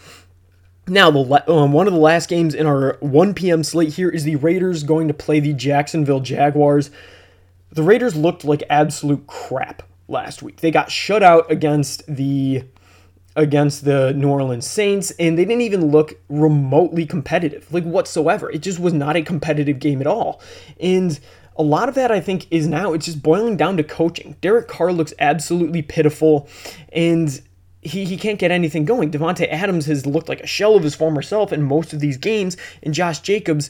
Now, 0.87 1.09
the 1.09 1.51
um, 1.51 1.71
one 1.71 1.87
of 1.87 1.93
the 1.93 1.99
last 1.99 2.29
games 2.29 2.53
in 2.53 2.67
our 2.67 2.97
1 2.99 3.33
p.m. 3.33 3.63
slate 3.63 3.93
here 3.93 4.09
is 4.09 4.23
the 4.23 4.35
Raiders 4.35 4.83
going 4.83 5.07
to 5.07 5.13
play 5.13 5.39
the 5.39 5.53
Jacksonville 5.53 6.19
Jaguars. 6.19 6.91
The 7.71 7.81
Raiders 7.81 8.15
looked 8.15 8.45
like 8.45 8.63
absolute 8.69 9.25
crap 9.25 9.81
last 10.07 10.43
week. 10.43 10.61
They 10.61 10.69
got 10.71 10.91
shut 10.91 11.23
out 11.23 11.49
against 11.51 12.05
the 12.07 12.63
against 13.35 13.83
the 13.83 14.13
New 14.13 14.29
Orleans 14.29 14.65
Saints 14.65 15.11
and 15.19 15.37
they 15.37 15.43
didn't 15.43 15.61
even 15.61 15.91
look 15.91 16.13
remotely 16.29 17.05
competitive, 17.05 17.67
like 17.73 17.83
whatsoever. 17.83 18.49
It 18.49 18.59
just 18.59 18.79
was 18.79 18.93
not 18.93 19.17
a 19.17 19.21
competitive 19.23 19.79
game 19.79 19.99
at 19.99 20.07
all. 20.07 20.41
And 20.79 21.19
a 21.57 21.63
lot 21.63 21.89
of 21.89 21.95
that 21.95 22.11
I 22.11 22.21
think 22.21 22.47
is 22.49 22.67
now 22.67 22.93
it's 22.93 23.05
just 23.05 23.21
boiling 23.21 23.57
down 23.57 23.75
to 23.77 23.83
coaching. 23.83 24.37
Derek 24.39 24.69
Carr 24.69 24.93
looks 24.93 25.13
absolutely 25.19 25.81
pitiful 25.81 26.47
and 26.93 27.41
he, 27.85 28.05
he 28.05 28.17
can't 28.17 28.39
get 28.39 28.51
anything 28.51 28.85
going. 28.85 29.11
Davante 29.11 29.47
Adams 29.49 29.85
has 29.85 30.05
looked 30.05 30.29
like 30.29 30.41
a 30.41 30.47
shell 30.47 30.75
of 30.75 30.83
his 30.83 30.95
former 30.95 31.21
self 31.21 31.53
in 31.53 31.63
most 31.63 31.93
of 31.93 31.99
these 31.99 32.17
games, 32.17 32.57
and 32.83 32.93
Josh 32.93 33.19
Jacobs 33.19 33.69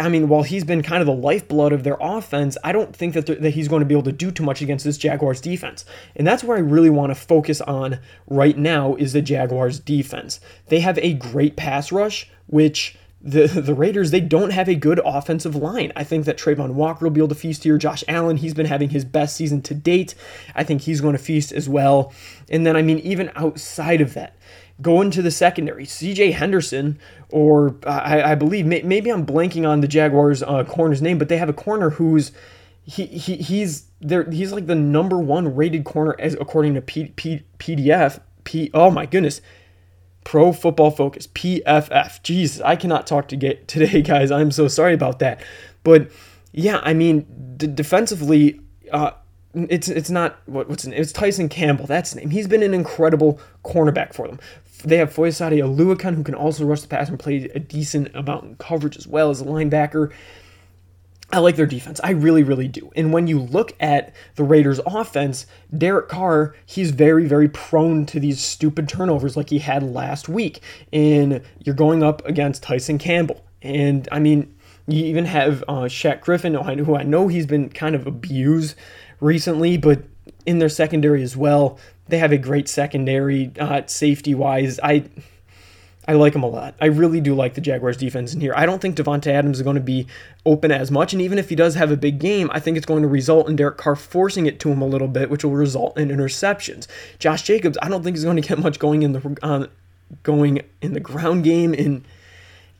I 0.00 0.08
mean, 0.08 0.28
while 0.28 0.44
he's 0.44 0.64
been 0.64 0.82
kind 0.82 1.00
of 1.00 1.06
the 1.06 1.12
lifeblood 1.12 1.72
of 1.72 1.82
their 1.82 1.96
offense, 2.00 2.56
I 2.62 2.72
don't 2.72 2.94
think 2.94 3.14
that, 3.14 3.26
that 3.26 3.50
he's 3.50 3.68
going 3.68 3.80
to 3.80 3.86
be 3.86 3.94
able 3.94 4.04
to 4.04 4.12
do 4.12 4.30
too 4.30 4.44
much 4.44 4.62
against 4.62 4.84
this 4.84 4.96
Jaguars 4.96 5.40
defense. 5.40 5.84
And 6.14 6.26
that's 6.26 6.44
where 6.44 6.56
I 6.56 6.60
really 6.60 6.90
want 6.90 7.10
to 7.10 7.14
focus 7.16 7.60
on 7.60 7.98
right 8.28 8.56
now 8.56 8.94
is 8.94 9.12
the 9.12 9.22
Jaguars 9.22 9.80
defense. 9.80 10.38
They 10.68 10.80
have 10.80 10.98
a 10.98 11.14
great 11.14 11.56
pass 11.56 11.90
rush, 11.90 12.30
which 12.46 12.96
the 13.20 13.46
the 13.48 13.74
Raiders 13.74 14.10
they 14.10 14.20
don't 14.20 14.50
have 14.50 14.68
a 14.68 14.74
good 14.74 15.00
offensive 15.04 15.56
line. 15.56 15.92
I 15.96 16.04
think 16.04 16.24
that 16.26 16.38
Travon 16.38 16.74
Walker 16.74 17.04
will 17.04 17.10
be 17.10 17.20
able 17.20 17.28
to 17.28 17.34
feast 17.34 17.64
here. 17.64 17.76
Josh 17.76 18.04
Allen 18.06 18.36
he's 18.36 18.54
been 18.54 18.66
having 18.66 18.90
his 18.90 19.04
best 19.04 19.34
season 19.36 19.60
to 19.62 19.74
date. 19.74 20.14
I 20.54 20.62
think 20.62 20.82
he's 20.82 21.00
going 21.00 21.16
to 21.16 21.22
feast 21.22 21.52
as 21.52 21.68
well. 21.68 22.12
And 22.48 22.64
then 22.64 22.76
I 22.76 22.82
mean 22.82 23.00
even 23.00 23.32
outside 23.34 24.00
of 24.00 24.14
that, 24.14 24.36
go 24.80 25.00
into 25.00 25.20
the 25.20 25.32
secondary. 25.32 25.84
C.J. 25.84 26.30
Henderson 26.32 26.98
or 27.30 27.76
I, 27.84 28.22
I 28.22 28.34
believe 28.36 28.66
may, 28.66 28.82
maybe 28.82 29.10
I'm 29.10 29.26
blanking 29.26 29.68
on 29.68 29.80
the 29.80 29.88
Jaguars 29.88 30.42
uh, 30.42 30.62
corner's 30.64 31.02
name, 31.02 31.18
but 31.18 31.28
they 31.28 31.38
have 31.38 31.48
a 31.48 31.54
corner 31.54 31.90
who's 31.90 32.30
he, 32.84 33.06
he 33.06 33.36
he's 33.36 33.86
there 34.00 34.30
he's 34.30 34.52
like 34.52 34.66
the 34.66 34.76
number 34.76 35.18
one 35.18 35.56
rated 35.56 35.84
corner 35.84 36.14
as 36.20 36.34
according 36.34 36.74
to 36.74 36.80
P, 36.80 37.06
P, 37.16 37.42
PDF. 37.58 38.20
P 38.44 38.70
oh 38.72 38.90
my 38.90 39.04
goodness 39.04 39.40
Pro 40.24 40.52
Football 40.52 40.90
Focus, 40.90 41.26
PFF. 41.28 42.22
Jesus, 42.22 42.60
I 42.60 42.76
cannot 42.76 43.06
talk 43.06 43.28
to 43.28 43.36
get 43.36 43.68
today, 43.68 44.02
guys. 44.02 44.30
I'm 44.30 44.50
so 44.50 44.68
sorry 44.68 44.94
about 44.94 45.18
that. 45.20 45.42
But 45.84 46.10
yeah, 46.52 46.80
I 46.82 46.94
mean, 46.94 47.26
d- 47.56 47.66
defensively, 47.66 48.60
uh, 48.92 49.12
it's 49.54 49.88
it's 49.88 50.10
not 50.10 50.38
what, 50.46 50.68
what's 50.68 50.82
his 50.82 50.90
name? 50.90 51.00
It's 51.00 51.12
Tyson 51.12 51.48
Campbell. 51.48 51.86
That's 51.86 52.10
his 52.10 52.16
name. 52.16 52.30
He's 52.30 52.46
been 52.46 52.62
an 52.62 52.74
incredible 52.74 53.40
cornerback 53.64 54.12
for 54.12 54.26
them. 54.26 54.38
They 54.84 54.98
have 54.98 55.12
Foyesade 55.12 55.58
Oluokun, 55.58 56.14
who 56.14 56.22
can 56.22 56.34
also 56.34 56.64
rush 56.64 56.82
the 56.82 56.88
pass 56.88 57.08
and 57.08 57.18
play 57.18 57.50
a 57.54 57.58
decent 57.58 58.14
amount 58.14 58.44
in 58.44 58.56
coverage 58.56 58.96
as 58.96 59.06
well 59.06 59.30
as 59.30 59.40
a 59.40 59.44
linebacker. 59.44 60.12
I 61.30 61.40
like 61.40 61.56
their 61.56 61.66
defense. 61.66 62.00
I 62.02 62.10
really, 62.10 62.42
really 62.42 62.68
do. 62.68 62.90
And 62.96 63.12
when 63.12 63.26
you 63.26 63.38
look 63.38 63.74
at 63.80 64.14
the 64.36 64.44
Raiders' 64.44 64.80
offense, 64.86 65.46
Derek 65.76 66.08
Carr, 66.08 66.54
he's 66.64 66.90
very, 66.90 67.26
very 67.26 67.48
prone 67.48 68.06
to 68.06 68.18
these 68.18 68.42
stupid 68.42 68.88
turnovers 68.88 69.36
like 69.36 69.50
he 69.50 69.58
had 69.58 69.82
last 69.82 70.28
week. 70.28 70.60
And 70.90 71.42
you're 71.58 71.74
going 71.74 72.02
up 72.02 72.24
against 72.26 72.62
Tyson 72.62 72.96
Campbell. 72.96 73.44
And 73.60 74.08
I 74.10 74.20
mean, 74.20 74.54
you 74.86 75.04
even 75.04 75.26
have 75.26 75.62
uh, 75.68 75.82
Shaq 75.82 76.22
Griffin, 76.22 76.54
who 76.54 76.96
I 76.96 77.02
know 77.02 77.28
he's 77.28 77.46
been 77.46 77.68
kind 77.68 77.94
of 77.94 78.06
abused 78.06 78.74
recently, 79.20 79.76
but 79.76 80.04
in 80.46 80.60
their 80.60 80.70
secondary 80.70 81.22
as 81.22 81.36
well, 81.36 81.78
they 82.08 82.18
have 82.18 82.32
a 82.32 82.38
great 82.38 82.68
secondary 82.68 83.52
uh, 83.60 83.82
safety 83.84 84.34
wise. 84.34 84.80
I 84.82 85.04
I 86.08 86.14
like 86.14 86.34
him 86.34 86.42
a 86.42 86.48
lot. 86.48 86.74
I 86.80 86.86
really 86.86 87.20
do 87.20 87.34
like 87.34 87.52
the 87.52 87.60
Jaguars 87.60 87.98
defense 87.98 88.32
in 88.32 88.40
here. 88.40 88.54
I 88.56 88.64
don't 88.64 88.80
think 88.80 88.96
Davante 88.96 89.26
Adams 89.26 89.58
is 89.58 89.62
going 89.62 89.76
to 89.76 89.82
be 89.82 90.06
open 90.46 90.72
as 90.72 90.90
much, 90.90 91.12
and 91.12 91.20
even 91.20 91.38
if 91.38 91.50
he 91.50 91.54
does 91.54 91.74
have 91.74 91.90
a 91.90 91.98
big 91.98 92.18
game, 92.18 92.48
I 92.50 92.60
think 92.60 92.78
it's 92.78 92.86
going 92.86 93.02
to 93.02 93.08
result 93.08 93.46
in 93.46 93.56
Derek 93.56 93.76
Carr 93.76 93.94
forcing 93.94 94.46
it 94.46 94.58
to 94.60 94.70
him 94.70 94.80
a 94.80 94.86
little 94.86 95.06
bit, 95.06 95.28
which 95.28 95.44
will 95.44 95.52
result 95.52 95.98
in 95.98 96.08
interceptions. 96.08 96.86
Josh 97.18 97.42
Jacobs, 97.42 97.76
I 97.82 97.90
don't 97.90 98.02
think 98.02 98.16
he's 98.16 98.24
going 98.24 98.40
to 98.40 98.48
get 98.48 98.58
much 98.58 98.78
going 98.78 99.02
in 99.02 99.12
the 99.12 99.38
uh, 99.42 99.66
going 100.22 100.62
in 100.80 100.94
the 100.94 101.00
ground 101.00 101.44
game. 101.44 101.74
In 101.74 102.06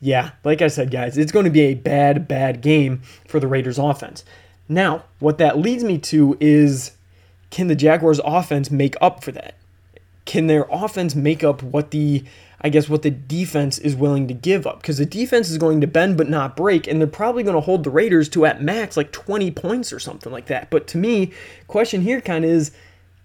yeah, 0.01 0.31
like 0.43 0.63
I 0.63 0.67
said, 0.67 0.89
guys, 0.89 1.15
it's 1.15 1.31
going 1.31 1.45
to 1.45 1.51
be 1.51 1.61
a 1.61 1.75
bad, 1.75 2.27
bad 2.27 2.61
game 2.61 3.03
for 3.27 3.39
the 3.39 3.47
Raiders 3.47 3.77
offense. 3.77 4.25
Now, 4.67 5.03
what 5.19 5.37
that 5.37 5.59
leads 5.59 5.83
me 5.83 5.99
to 5.99 6.35
is 6.39 6.93
can 7.51 7.67
the 7.67 7.75
Jaguars 7.75 8.19
offense 8.25 8.71
make 8.71 8.95
up 8.99 9.23
for 9.23 9.31
that? 9.33 9.53
Can 10.25 10.47
their 10.47 10.65
offense 10.71 11.13
make 11.13 11.43
up 11.43 11.61
what 11.61 11.91
the 11.91 12.23
I 12.61 12.69
guess, 12.69 12.89
what 12.89 13.01
the 13.01 13.11
defense 13.11 13.77
is 13.77 13.95
willing 13.95 14.27
to 14.27 14.33
give 14.33 14.67
up. 14.67 14.81
Because 14.81 14.97
the 14.97 15.05
defense 15.05 15.49
is 15.49 15.57
going 15.57 15.81
to 15.81 15.87
bend 15.87 16.17
but 16.17 16.29
not 16.29 16.57
break, 16.57 16.87
and 16.87 16.99
they're 16.99 17.07
probably 17.07 17.43
going 17.43 17.55
to 17.55 17.61
hold 17.61 17.83
the 17.83 17.89
Raiders 17.89 18.29
to 18.29 18.45
at 18.45 18.61
max 18.61 18.97
like 18.97 19.11
20 19.11 19.51
points 19.51 19.93
or 19.93 19.99
something 19.99 20.31
like 20.31 20.47
that. 20.47 20.69
But 20.69 20.87
to 20.87 20.97
me, 20.97 21.31
question 21.67 22.01
here 22.01 22.21
kind 22.21 22.43
of 22.43 22.51
is 22.51 22.71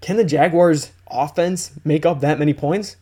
can 0.00 0.16
the 0.16 0.24
Jaguars 0.24 0.92
offense 1.10 1.72
make 1.84 2.04
up 2.04 2.20
that 2.20 2.38
many 2.38 2.52
points? 2.52 2.96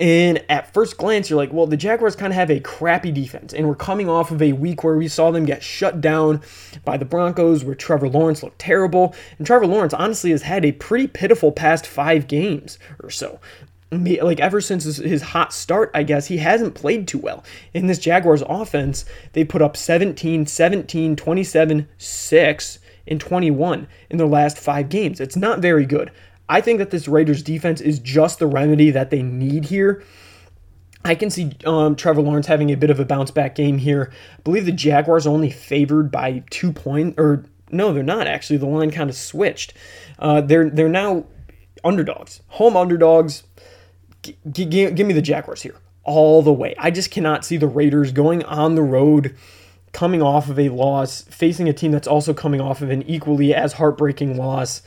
And 0.00 0.42
at 0.48 0.72
first 0.72 0.96
glance, 0.96 1.28
you're 1.28 1.36
like, 1.36 1.52
well, 1.52 1.66
the 1.66 1.76
Jaguars 1.76 2.16
kind 2.16 2.32
of 2.32 2.34
have 2.36 2.50
a 2.50 2.58
crappy 2.58 3.12
defense. 3.12 3.52
And 3.52 3.68
we're 3.68 3.74
coming 3.74 4.08
off 4.08 4.30
of 4.30 4.40
a 4.40 4.54
week 4.54 4.82
where 4.82 4.96
we 4.96 5.08
saw 5.08 5.30
them 5.30 5.44
get 5.44 5.62
shut 5.62 6.00
down 6.00 6.40
by 6.86 6.96
the 6.96 7.04
Broncos, 7.04 7.62
where 7.62 7.74
Trevor 7.74 8.08
Lawrence 8.08 8.42
looked 8.42 8.58
terrible. 8.58 9.14
And 9.36 9.46
Trevor 9.46 9.66
Lawrence 9.66 9.92
honestly 9.92 10.30
has 10.30 10.40
had 10.40 10.64
a 10.64 10.72
pretty 10.72 11.06
pitiful 11.06 11.52
past 11.52 11.86
five 11.86 12.26
games 12.26 12.78
or 13.02 13.10
so 13.10 13.40
like 13.92 14.40
ever 14.40 14.60
since 14.60 14.84
his, 14.84 15.22
hot 15.22 15.52
start, 15.52 15.90
I 15.94 16.02
guess, 16.02 16.26
he 16.26 16.38
hasn't 16.38 16.74
played 16.74 17.08
too 17.08 17.18
well. 17.18 17.44
In 17.74 17.86
this 17.86 17.98
Jaguars 17.98 18.42
offense, 18.48 19.04
they 19.32 19.44
put 19.44 19.62
up 19.62 19.76
17, 19.76 20.46
17, 20.46 21.16
27, 21.16 21.88
6, 21.98 22.78
and 23.06 23.20
21 23.20 23.88
in 24.08 24.16
their 24.16 24.26
last 24.26 24.58
five 24.58 24.88
games. 24.88 25.20
It's 25.20 25.36
not 25.36 25.58
very 25.58 25.86
good. 25.86 26.12
I 26.48 26.60
think 26.60 26.78
that 26.78 26.90
this 26.90 27.08
Raiders 27.08 27.42
defense 27.42 27.80
is 27.80 27.98
just 27.98 28.38
the 28.38 28.46
remedy 28.46 28.90
that 28.90 29.10
they 29.10 29.22
need 29.22 29.66
here. 29.66 30.02
I 31.04 31.14
can 31.14 31.30
see 31.30 31.52
um, 31.64 31.96
Trevor 31.96 32.22
Lawrence 32.22 32.46
having 32.46 32.70
a 32.70 32.76
bit 32.76 32.90
of 32.90 33.00
a 33.00 33.04
bounce 33.04 33.30
back 33.30 33.54
game 33.54 33.78
here. 33.78 34.12
I 34.38 34.42
believe 34.42 34.66
the 34.66 34.72
Jaguars 34.72 35.26
only 35.26 35.50
favored 35.50 36.10
by 36.10 36.44
two 36.50 36.72
points, 36.72 37.18
or 37.18 37.44
no, 37.70 37.92
they're 37.92 38.02
not 38.02 38.26
actually. 38.26 38.58
The 38.58 38.66
line 38.66 38.90
kind 38.90 39.08
of 39.08 39.16
switched. 39.16 39.72
Uh, 40.18 40.42
they're 40.42 40.68
they're 40.68 40.88
now 40.88 41.24
underdogs, 41.82 42.42
home 42.48 42.76
underdogs 42.76 43.44
G- 44.22 44.36
g- 44.50 44.64
give 44.90 45.06
me 45.06 45.12
the 45.12 45.22
Jaguars 45.22 45.62
here 45.62 45.76
all 46.04 46.42
the 46.42 46.52
way. 46.52 46.74
I 46.78 46.90
just 46.90 47.10
cannot 47.10 47.44
see 47.44 47.56
the 47.56 47.66
Raiders 47.66 48.12
going 48.12 48.42
on 48.44 48.74
the 48.74 48.82
road, 48.82 49.36
coming 49.92 50.22
off 50.22 50.48
of 50.48 50.58
a 50.58 50.68
loss, 50.68 51.22
facing 51.22 51.68
a 51.68 51.72
team 51.72 51.92
that's 51.92 52.08
also 52.08 52.32
coming 52.32 52.60
off 52.60 52.82
of 52.82 52.90
an 52.90 53.02
equally 53.02 53.54
as 53.54 53.74
heartbreaking 53.74 54.36
loss. 54.36 54.82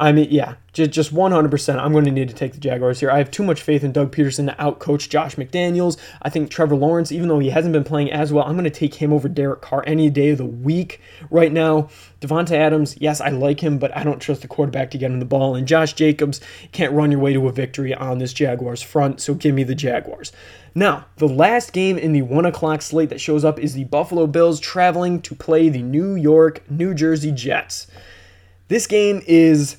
I 0.00 0.12
mean, 0.12 0.28
yeah, 0.30 0.54
just 0.72 0.92
just 0.92 1.12
100%. 1.12 1.78
I'm 1.78 1.92
going 1.92 2.04
to 2.04 2.12
need 2.12 2.28
to 2.28 2.34
take 2.34 2.52
the 2.52 2.60
Jaguars 2.60 3.00
here. 3.00 3.10
I 3.10 3.18
have 3.18 3.32
too 3.32 3.42
much 3.42 3.60
faith 3.60 3.82
in 3.82 3.90
Doug 3.90 4.14
Pederson 4.14 4.46
to 4.46 4.54
outcoach 4.54 5.08
Josh 5.08 5.34
McDaniels. 5.34 5.96
I 6.22 6.30
think 6.30 6.50
Trevor 6.50 6.76
Lawrence, 6.76 7.10
even 7.10 7.28
though 7.28 7.40
he 7.40 7.50
hasn't 7.50 7.72
been 7.72 7.82
playing 7.82 8.12
as 8.12 8.32
well, 8.32 8.44
I'm 8.44 8.52
going 8.52 8.62
to 8.62 8.70
take 8.70 8.94
him 8.94 9.12
over 9.12 9.28
Derek 9.28 9.60
Carr 9.60 9.82
any 9.88 10.08
day 10.08 10.30
of 10.30 10.38
the 10.38 10.46
week 10.46 11.00
right 11.30 11.52
now. 11.52 11.88
Davante 12.20 12.52
Adams, 12.52 12.96
yes, 13.00 13.20
I 13.20 13.30
like 13.30 13.58
him, 13.58 13.78
but 13.78 13.96
I 13.96 14.04
don't 14.04 14.20
trust 14.20 14.42
the 14.42 14.48
quarterback 14.48 14.92
to 14.92 14.98
get 14.98 15.10
him 15.10 15.18
the 15.18 15.26
ball. 15.26 15.56
And 15.56 15.66
Josh 15.66 15.94
Jacobs 15.94 16.40
can't 16.70 16.92
run 16.92 17.10
your 17.10 17.20
way 17.20 17.32
to 17.32 17.48
a 17.48 17.52
victory 17.52 17.92
on 17.92 18.18
this 18.18 18.32
Jaguars 18.32 18.82
front, 18.82 19.20
so 19.20 19.34
give 19.34 19.56
me 19.56 19.64
the 19.64 19.74
Jaguars. 19.74 20.30
Now, 20.76 21.06
the 21.16 21.26
last 21.26 21.72
game 21.72 21.98
in 21.98 22.12
the 22.12 22.22
1 22.22 22.46
o'clock 22.46 22.82
slate 22.82 23.08
that 23.08 23.20
shows 23.20 23.44
up 23.44 23.58
is 23.58 23.74
the 23.74 23.84
Buffalo 23.84 24.28
Bills 24.28 24.60
traveling 24.60 25.20
to 25.22 25.34
play 25.34 25.68
the 25.68 25.82
New 25.82 26.14
York, 26.14 26.62
New 26.70 26.94
Jersey 26.94 27.32
Jets. 27.32 27.88
This 28.68 28.86
game 28.86 29.22
is 29.26 29.78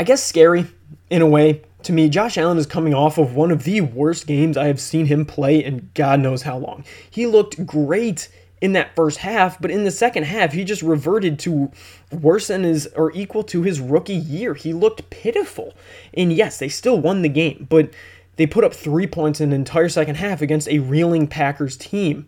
I 0.00 0.02
guess 0.02 0.24
scary 0.24 0.64
in 1.10 1.20
a 1.20 1.26
way. 1.26 1.60
To 1.82 1.92
me, 1.92 2.08
Josh 2.08 2.38
Allen 2.38 2.56
is 2.56 2.64
coming 2.64 2.94
off 2.94 3.18
of 3.18 3.34
one 3.34 3.50
of 3.50 3.64
the 3.64 3.82
worst 3.82 4.26
games 4.26 4.56
I 4.56 4.68
have 4.68 4.80
seen 4.80 5.04
him 5.04 5.26
play 5.26 5.62
in 5.62 5.90
God 5.92 6.20
knows 6.20 6.40
how 6.40 6.56
long. 6.56 6.86
He 7.10 7.26
looked 7.26 7.66
great 7.66 8.30
in 8.62 8.72
that 8.72 8.96
first 8.96 9.18
half, 9.18 9.60
but 9.60 9.70
in 9.70 9.84
the 9.84 9.90
second 9.90 10.22
half, 10.22 10.54
he 10.54 10.64
just 10.64 10.80
reverted 10.80 11.38
to 11.40 11.70
worse 12.10 12.46
than 12.46 12.62
his 12.62 12.86
or 12.96 13.12
equal 13.12 13.42
to 13.44 13.60
his 13.60 13.78
rookie 13.78 14.14
year. 14.14 14.54
He 14.54 14.72
looked 14.72 15.10
pitiful. 15.10 15.74
And 16.14 16.32
yes, 16.32 16.58
they 16.58 16.70
still 16.70 16.98
won 16.98 17.20
the 17.20 17.28
game, 17.28 17.66
but 17.68 17.90
they 18.36 18.46
put 18.46 18.64
up 18.64 18.72
three 18.72 19.06
points 19.06 19.38
in 19.38 19.52
an 19.52 19.54
entire 19.54 19.90
second 19.90 20.14
half 20.14 20.40
against 20.40 20.66
a 20.70 20.78
reeling 20.78 21.26
Packers 21.26 21.76
team. 21.76 22.26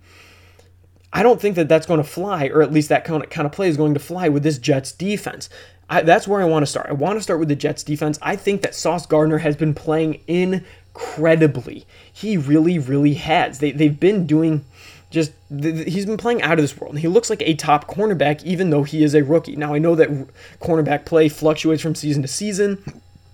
I 1.11 1.23
don't 1.23 1.41
think 1.41 1.57
that 1.57 1.69
that's 1.69 1.87
going 1.87 2.03
to 2.03 2.09
fly, 2.09 2.49
or 2.49 2.63
at 2.63 2.73
least 2.73 2.89
that 2.89 3.05
kind 3.05 3.23
of, 3.23 3.31
kind 3.31 3.47
of 3.47 3.53
play 3.53 3.69
is 3.69 3.77
going 3.79 3.95
to 3.95 4.01
fly 4.01 4.29
with 4.29 4.43
this 4.43 4.59
Jets 4.59 4.93
defense. 4.93 5.51
I, 5.89 6.03
that's 6.03 6.27
where 6.27 6.41
I 6.41 6.45
want 6.45 6.63
to 6.63 6.71
start. 6.71 6.89
I 6.89 6.93
want 6.93 7.19
to 7.19 7.23
start 7.23 7.39
with 7.39 7.49
the 7.49 7.57
Jets 7.57 7.83
defense. 7.83 8.19
I 8.23 8.37
think 8.37 8.63
that 8.63 8.75
Sauce 8.75 9.07
Gardner 9.07 9.39
has 9.39 9.57
been 9.57 9.75
playing 9.75 10.21
incredibly. 10.27 11.87
He 12.13 12.37
really, 12.37 12.79
really 12.79 13.15
has. 13.15 13.59
They, 13.59 13.73
they've 13.73 13.99
been 13.99 14.27
doing 14.27 14.65
just 15.11 15.33
he's 15.51 16.07
been 16.07 16.17
playing 16.17 16.41
out 16.43 16.59
of 16.59 16.63
this 16.63 16.81
world. 16.81 16.99
He 16.99 17.07
looks 17.07 17.29
like 17.29 17.43
a 17.43 17.55
top 17.55 17.87
cornerback, 17.87 18.43
even 18.45 18.71
though 18.71 18.83
he 18.83 19.05
is 19.05 19.15
a 19.15 19.23
rookie. 19.23 19.57
Now 19.57 19.75
I 19.75 19.79
know 19.79 19.95
that 19.95 20.09
cornerback 20.61 21.05
play 21.05 21.29
fluctuates 21.29 21.83
from 21.83 21.95
season 21.95 22.23
to 22.23 22.29
season 22.29 22.83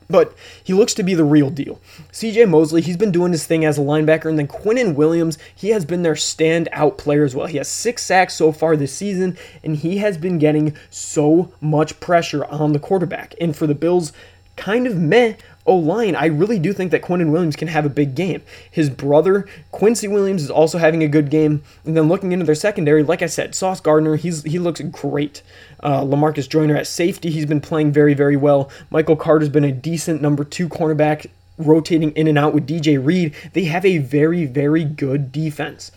but 0.09 0.35
he 0.63 0.73
looks 0.73 0.95
to 0.95 1.03
be 1.03 1.15
the 1.15 1.25
real 1.25 1.51
deal. 1.51 1.81
CJ 2.13 2.49
Mosley, 2.49 2.81
he's 2.81 2.97
been 2.97 3.13
doing 3.13 3.33
his 3.33 3.47
thing 3.47 3.65
as 3.65 3.79
a 3.79 3.83
linebacker, 3.83 4.27
and 4.27 4.39
then 4.39 4.49
Quinnen 4.49 4.95
Williams, 4.95 5.39
he 5.55 5.71
has 5.71 5.85
been 5.85 6.03
their 6.03 6.15
standout 6.15 6.97
player 6.97 7.25
as 7.25 7.35
well. 7.35 7.47
He 7.47 7.59
has 7.59 7.69
six 7.69 8.05
sacks 8.05 8.35
so 8.35 8.53
far 8.53 8.77
this 8.77 8.93
season, 8.93 9.37
and 9.63 9.77
he 9.77 9.99
has 9.99 10.17
been 10.17 10.39
getting 10.39 10.77
so 10.91 11.53
much 11.61 12.01
pressure 12.01 12.45
on 12.47 12.73
the 12.73 12.79
quarterback. 12.79 13.35
And 13.41 13.55
for 13.55 13.67
the 13.67 13.75
Bills, 13.75 14.13
kind 14.57 14.87
of 14.87 14.97
meh 14.97 15.35
O 15.69 15.77
line, 15.77 16.17
I 16.17 16.27
really 16.27 16.59
do 16.59 16.73
think 16.73 16.91
that 16.91 17.03
Quinnen 17.03 17.31
Williams 17.31 17.55
can 17.55 17.69
have 17.69 17.85
a 17.85 17.91
big 17.91 18.15
game. 18.15 18.43
His 18.71 18.89
brother, 18.89 19.47
Quincy 19.71 20.09
Williams, 20.09 20.43
is 20.43 20.51
also 20.51 20.79
having 20.79 21.03
a 21.03 21.09
good 21.09 21.31
game. 21.31 21.63
And 21.85 21.97
then 21.97 22.09
looking 22.09 22.33
into 22.33 22.47
their 22.47 22.55
secondary, 22.55 23.03
like 23.03 23.23
I 23.23 23.27
said, 23.27 23.55
Sauce 23.55 23.81
Gardner, 23.81 24.17
he's 24.17 24.43
he 24.45 24.59
looks 24.59 24.81
great. 24.81 25.43
Uh, 25.81 26.01
Lamarcus 26.01 26.49
Joyner 26.49 26.75
at 26.75 26.87
safety, 26.87 27.31
he's 27.31 27.47
been 27.47 27.61
playing 27.61 27.93
very, 27.93 28.15
very 28.15 28.37
well. 28.37 28.71
Michael 28.91 29.17
Carter's 29.17 29.51
been 29.51 29.65
a 29.65 29.71
decent 29.71 30.23
number 30.23 30.43
two 30.43 30.69
cornerback, 30.69 31.27
rotating 31.59 32.13
in 32.13 32.27
and 32.27 32.39
out 32.39 32.55
with 32.55 32.67
DJ 32.67 33.05
Reed. 33.05 33.35
They 33.53 33.65
have 33.65 33.85
a 33.85 33.99
very, 33.99 34.47
very 34.47 34.85
good 34.85 35.31
defense. 35.31 35.93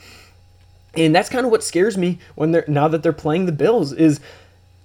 And 0.95 1.15
that's 1.15 1.29
kind 1.29 1.45
of 1.45 1.51
what 1.51 1.63
scares 1.63 1.97
me 1.97 2.19
when 2.35 2.51
they're 2.51 2.65
now 2.67 2.89
that 2.89 3.01
they're 3.01 3.13
playing 3.13 3.45
the 3.45 3.53
Bills 3.53 3.93
is 3.93 4.19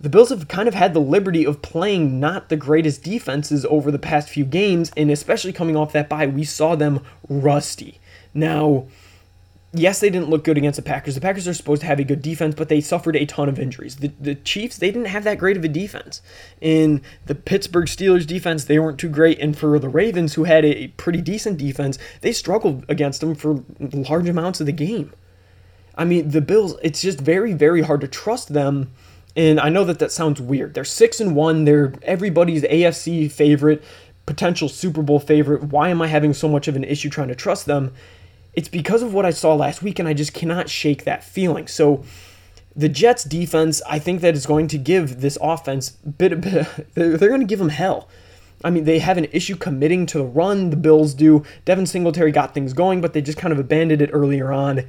the 0.00 0.08
Bills 0.08 0.30
have 0.30 0.48
kind 0.48 0.68
of 0.68 0.74
had 0.74 0.92
the 0.92 1.00
liberty 1.00 1.46
of 1.46 1.62
playing 1.62 2.20
not 2.20 2.48
the 2.48 2.56
greatest 2.56 3.02
defenses 3.02 3.64
over 3.66 3.90
the 3.90 3.98
past 3.98 4.28
few 4.28 4.44
games, 4.44 4.92
and 4.96 5.10
especially 5.10 5.52
coming 5.52 5.76
off 5.76 5.92
that 5.92 6.08
bye, 6.08 6.26
we 6.26 6.44
saw 6.44 6.74
them 6.74 7.00
rusty. 7.28 7.98
Now, 8.34 8.86
yes, 9.72 10.00
they 10.00 10.10
didn't 10.10 10.28
look 10.28 10.44
good 10.44 10.58
against 10.58 10.76
the 10.76 10.82
Packers. 10.82 11.14
The 11.14 11.20
Packers 11.20 11.48
are 11.48 11.54
supposed 11.54 11.80
to 11.80 11.86
have 11.86 11.98
a 11.98 12.04
good 12.04 12.20
defense, 12.20 12.54
but 12.54 12.68
they 12.68 12.80
suffered 12.80 13.16
a 13.16 13.24
ton 13.24 13.48
of 13.48 13.58
injuries. 13.58 13.96
The, 13.96 14.12
the 14.20 14.34
Chiefs, 14.34 14.76
they 14.76 14.90
didn't 14.90 15.08
have 15.08 15.24
that 15.24 15.38
great 15.38 15.56
of 15.56 15.64
a 15.64 15.68
defense. 15.68 16.20
In 16.60 17.00
the 17.24 17.34
Pittsburgh 17.34 17.86
Steelers 17.86 18.26
defense, 18.26 18.64
they 18.64 18.78
weren't 18.78 18.98
too 18.98 19.08
great. 19.08 19.38
And 19.38 19.56
for 19.56 19.78
the 19.78 19.88
Ravens, 19.88 20.34
who 20.34 20.44
had 20.44 20.64
a 20.64 20.88
pretty 20.88 21.22
decent 21.22 21.58
defense, 21.58 21.98
they 22.20 22.32
struggled 22.32 22.84
against 22.88 23.20
them 23.20 23.34
for 23.34 23.64
large 23.80 24.28
amounts 24.28 24.60
of 24.60 24.66
the 24.66 24.72
game. 24.72 25.12
I 25.94 26.04
mean, 26.04 26.28
the 26.28 26.42
Bills, 26.42 26.76
it's 26.82 27.00
just 27.00 27.20
very, 27.20 27.54
very 27.54 27.80
hard 27.80 28.02
to 28.02 28.08
trust 28.08 28.52
them. 28.52 28.92
And 29.36 29.60
I 29.60 29.68
know 29.68 29.84
that 29.84 29.98
that 29.98 30.10
sounds 30.10 30.40
weird. 30.40 30.74
They're 30.74 30.84
6 30.84 31.20
and 31.20 31.36
1, 31.36 31.64
they're 31.66 31.92
everybody's 32.02 32.62
AFC 32.62 33.30
favorite, 33.30 33.84
potential 34.24 34.68
Super 34.68 35.02
Bowl 35.02 35.20
favorite. 35.20 35.64
Why 35.64 35.90
am 35.90 36.00
I 36.00 36.06
having 36.06 36.32
so 36.32 36.48
much 36.48 36.66
of 36.66 36.74
an 36.74 36.84
issue 36.84 37.10
trying 37.10 37.28
to 37.28 37.34
trust 37.34 37.66
them? 37.66 37.92
It's 38.54 38.68
because 38.68 39.02
of 39.02 39.12
what 39.12 39.26
I 39.26 39.30
saw 39.30 39.54
last 39.54 39.82
week, 39.82 39.98
and 39.98 40.08
I 40.08 40.14
just 40.14 40.32
cannot 40.32 40.70
shake 40.70 41.04
that 41.04 41.22
feeling. 41.22 41.68
So, 41.68 42.02
the 42.74 42.88
Jets 42.88 43.24
defense, 43.24 43.80
I 43.88 43.98
think 43.98 44.20
that 44.20 44.34
is 44.34 44.44
going 44.44 44.68
to 44.68 44.78
give 44.78 45.20
this 45.20 45.38
offense 45.40 45.90
bit, 45.90 46.40
bit 46.40 46.66
they're 46.94 47.18
going 47.18 47.40
to 47.40 47.46
give 47.46 47.58
them 47.58 47.68
hell. 47.70 48.08
I 48.64 48.70
mean, 48.70 48.84
they 48.84 48.98
have 48.98 49.18
an 49.18 49.26
issue 49.32 49.56
committing 49.56 50.06
to 50.06 50.18
the 50.18 50.24
run. 50.24 50.70
The 50.70 50.76
Bills 50.76 51.12
do. 51.14 51.44
Devin 51.66 51.86
Singletary 51.86 52.32
got 52.32 52.54
things 52.54 52.72
going, 52.72 53.00
but 53.02 53.12
they 53.12 53.20
just 53.20 53.38
kind 53.38 53.52
of 53.52 53.58
abandoned 53.58 54.00
it 54.00 54.10
earlier 54.12 54.50
on. 54.50 54.84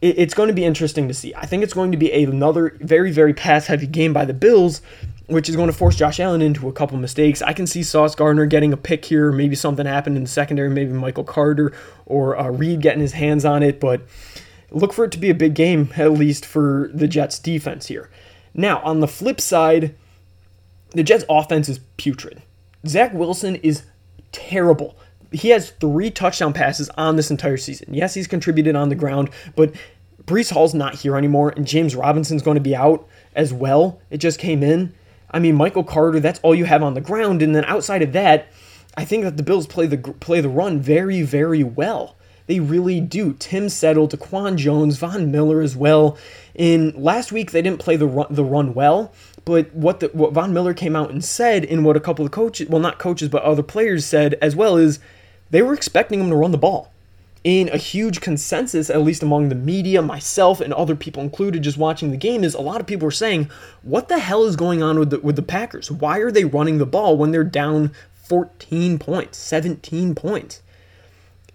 It's 0.00 0.34
going 0.34 0.46
to 0.46 0.54
be 0.54 0.64
interesting 0.64 1.08
to 1.08 1.14
see. 1.14 1.34
I 1.34 1.46
think 1.46 1.64
it's 1.64 1.74
going 1.74 1.90
to 1.90 1.98
be 1.98 2.12
another 2.12 2.76
very, 2.80 3.10
very 3.10 3.34
pass 3.34 3.66
heavy 3.66 3.88
game 3.88 4.12
by 4.12 4.24
the 4.24 4.34
Bills, 4.34 4.80
which 5.26 5.48
is 5.48 5.56
going 5.56 5.66
to 5.66 5.76
force 5.76 5.96
Josh 5.96 6.20
Allen 6.20 6.40
into 6.40 6.68
a 6.68 6.72
couple 6.72 6.96
mistakes. 6.98 7.42
I 7.42 7.52
can 7.52 7.66
see 7.66 7.82
Sauce 7.82 8.14
Gardner 8.14 8.46
getting 8.46 8.72
a 8.72 8.76
pick 8.76 9.04
here, 9.04 9.32
maybe 9.32 9.56
something 9.56 9.86
happened 9.86 10.16
in 10.16 10.22
the 10.22 10.28
secondary, 10.28 10.70
maybe 10.70 10.92
Michael 10.92 11.24
Carter 11.24 11.72
or 12.06 12.38
uh, 12.38 12.48
Reed 12.48 12.80
getting 12.80 13.00
his 13.00 13.12
hands 13.12 13.44
on 13.44 13.64
it, 13.64 13.80
but 13.80 14.02
look 14.70 14.92
for 14.92 15.04
it 15.04 15.10
to 15.12 15.18
be 15.18 15.30
a 15.30 15.34
big 15.34 15.54
game, 15.54 15.92
at 15.96 16.12
least 16.12 16.46
for 16.46 16.90
the 16.94 17.08
Jets 17.08 17.40
defense 17.40 17.86
here. 17.86 18.08
Now, 18.54 18.80
on 18.82 19.00
the 19.00 19.08
flip 19.08 19.40
side, 19.40 19.96
the 20.90 21.02
Jets 21.02 21.24
offense 21.28 21.68
is 21.68 21.80
putrid. 21.96 22.42
Zach 22.86 23.12
Wilson 23.12 23.56
is 23.56 23.82
terrible. 24.30 24.96
He 25.32 25.50
has 25.50 25.70
three 25.70 26.10
touchdown 26.10 26.52
passes 26.52 26.88
on 26.90 27.16
this 27.16 27.30
entire 27.30 27.56
season. 27.56 27.92
Yes, 27.92 28.14
he's 28.14 28.26
contributed 28.26 28.74
on 28.76 28.88
the 28.88 28.94
ground, 28.94 29.30
but 29.56 29.74
Breece 30.24 30.52
Hall's 30.52 30.74
not 30.74 30.94
here 30.96 31.16
anymore, 31.16 31.52
and 31.56 31.66
James 31.66 31.96
Robinson's 31.96 32.42
going 32.42 32.56
to 32.56 32.60
be 32.60 32.76
out 32.76 33.06
as 33.34 33.52
well. 33.52 34.00
It 34.10 34.18
just 34.18 34.38
came 34.38 34.62
in. 34.62 34.94
I 35.30 35.38
mean, 35.38 35.54
Michael 35.54 35.84
Carter, 35.84 36.20
that's 36.20 36.40
all 36.40 36.54
you 36.54 36.64
have 36.64 36.82
on 36.82 36.94
the 36.94 37.00
ground. 37.00 37.42
And 37.42 37.54
then 37.54 37.64
outside 37.64 38.02
of 38.02 38.12
that, 38.12 38.48
I 38.96 39.04
think 39.04 39.24
that 39.24 39.36
the 39.36 39.42
Bills 39.42 39.66
play 39.66 39.86
the 39.86 39.98
play 39.98 40.40
the 40.40 40.48
run 40.48 40.80
very, 40.80 41.22
very 41.22 41.62
well. 41.62 42.16
They 42.46 42.60
really 42.60 42.98
do. 43.00 43.34
Tim 43.34 43.68
Settle, 43.68 44.08
Daquan 44.08 44.56
Jones, 44.56 44.96
Von 44.96 45.30
Miller 45.30 45.60
as 45.60 45.76
well. 45.76 46.16
In 46.54 46.92
last 47.00 47.30
week, 47.30 47.52
they 47.52 47.62
didn't 47.62 47.78
play 47.78 47.96
the 47.96 48.06
run, 48.06 48.26
the 48.30 48.42
run 48.42 48.72
well, 48.72 49.12
but 49.44 49.72
what 49.74 50.00
the, 50.00 50.08
what 50.08 50.32
Von 50.32 50.52
Miller 50.54 50.74
came 50.74 50.96
out 50.96 51.10
and 51.10 51.22
said, 51.22 51.64
and 51.66 51.84
what 51.84 51.96
a 51.96 52.00
couple 52.00 52.24
of 52.24 52.32
coaches, 52.32 52.68
well, 52.68 52.80
not 52.80 52.98
coaches, 52.98 53.28
but 53.28 53.42
other 53.42 53.62
players 53.62 54.06
said 54.06 54.34
as 54.40 54.56
well, 54.56 54.78
is 54.78 54.98
they 55.50 55.62
were 55.62 55.74
expecting 55.74 56.20
him 56.20 56.30
to 56.30 56.36
run 56.36 56.52
the 56.52 56.58
ball 56.58 56.92
in 57.44 57.68
a 57.70 57.76
huge 57.76 58.20
consensus, 58.20 58.90
at 58.90 59.02
least 59.02 59.22
among 59.22 59.48
the 59.48 59.54
media, 59.54 60.02
myself, 60.02 60.60
and 60.60 60.72
other 60.74 60.96
people 60.96 61.22
included, 61.22 61.62
just 61.62 61.78
watching 61.78 62.10
the 62.10 62.16
game, 62.16 62.42
is 62.42 62.54
a 62.54 62.60
lot 62.60 62.80
of 62.80 62.86
people 62.86 63.06
were 63.06 63.12
saying, 63.12 63.48
"What 63.82 64.08
the 64.08 64.18
hell 64.18 64.44
is 64.44 64.56
going 64.56 64.82
on 64.82 64.98
with 64.98 65.10
the, 65.10 65.20
with 65.20 65.36
the 65.36 65.42
Packers? 65.42 65.90
Why 65.90 66.18
are 66.18 66.32
they 66.32 66.44
running 66.44 66.78
the 66.78 66.86
ball 66.86 67.16
when 67.16 67.30
they're 67.30 67.44
down 67.44 67.92
14 68.24 68.98
points, 68.98 69.38
17 69.38 70.14
points?" 70.14 70.62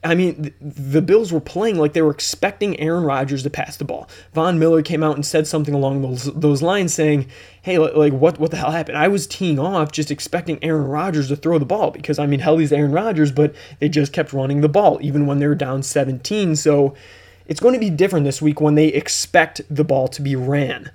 I 0.03 0.15
mean, 0.15 0.53
the 0.59 1.01
Bills 1.01 1.31
were 1.31 1.39
playing 1.39 1.77
like 1.77 1.93
they 1.93 2.01
were 2.01 2.11
expecting 2.11 2.79
Aaron 2.79 3.03
Rodgers 3.03 3.43
to 3.43 3.49
pass 3.49 3.77
the 3.77 3.85
ball. 3.85 4.09
Von 4.33 4.59
Miller 4.59 4.81
came 4.81 5.01
out 5.01 5.15
and 5.15 5.25
said 5.25 5.47
something 5.47 5.73
along 5.73 6.01
those 6.01 6.25
those 6.33 6.61
lines, 6.61 6.93
saying, 6.93 7.27
"Hey, 7.61 7.77
like 7.77 8.13
what 8.13 8.39
what 8.39 8.51
the 8.51 8.57
hell 8.57 8.71
happened? 8.71 8.97
I 8.97 9.07
was 9.07 9.27
teeing 9.27 9.59
off, 9.59 9.91
just 9.91 10.11
expecting 10.11 10.61
Aaron 10.63 10.87
Rodgers 10.87 11.29
to 11.29 11.35
throw 11.35 11.57
the 11.57 11.65
ball 11.65 11.91
because 11.91 12.19
I 12.19 12.25
mean, 12.25 12.41
hell, 12.41 12.57
he's 12.57 12.73
Aaron 12.73 12.91
Rodgers, 12.91 13.31
but 13.31 13.55
they 13.79 13.87
just 13.87 14.11
kept 14.11 14.33
running 14.33 14.61
the 14.61 14.69
ball 14.69 14.99
even 15.01 15.25
when 15.25 15.39
they 15.39 15.47
were 15.47 15.55
down 15.55 15.83
17. 15.83 16.55
So 16.57 16.93
it's 17.47 17.59
going 17.59 17.73
to 17.73 17.79
be 17.79 17.89
different 17.89 18.25
this 18.25 18.41
week 18.41 18.59
when 18.59 18.75
they 18.75 18.87
expect 18.87 19.61
the 19.69 19.83
ball 19.83 20.07
to 20.09 20.21
be 20.21 20.35
ran." 20.35 20.91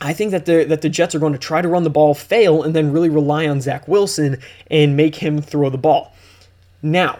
I 0.00 0.12
think 0.12 0.30
that 0.30 0.44
the 0.44 0.64
that 0.64 0.82
the 0.82 0.88
Jets 0.88 1.14
are 1.14 1.18
going 1.18 1.32
to 1.32 1.38
try 1.38 1.62
to 1.62 1.68
run 1.68 1.82
the 1.82 1.90
ball, 1.90 2.14
fail, 2.14 2.62
and 2.62 2.74
then 2.74 2.92
really 2.92 3.08
rely 3.08 3.48
on 3.48 3.60
Zach 3.60 3.88
Wilson 3.88 4.38
and 4.70 4.96
make 4.96 5.16
him 5.16 5.40
throw 5.40 5.70
the 5.70 5.78
ball. 5.78 6.14
Now, 6.82 7.18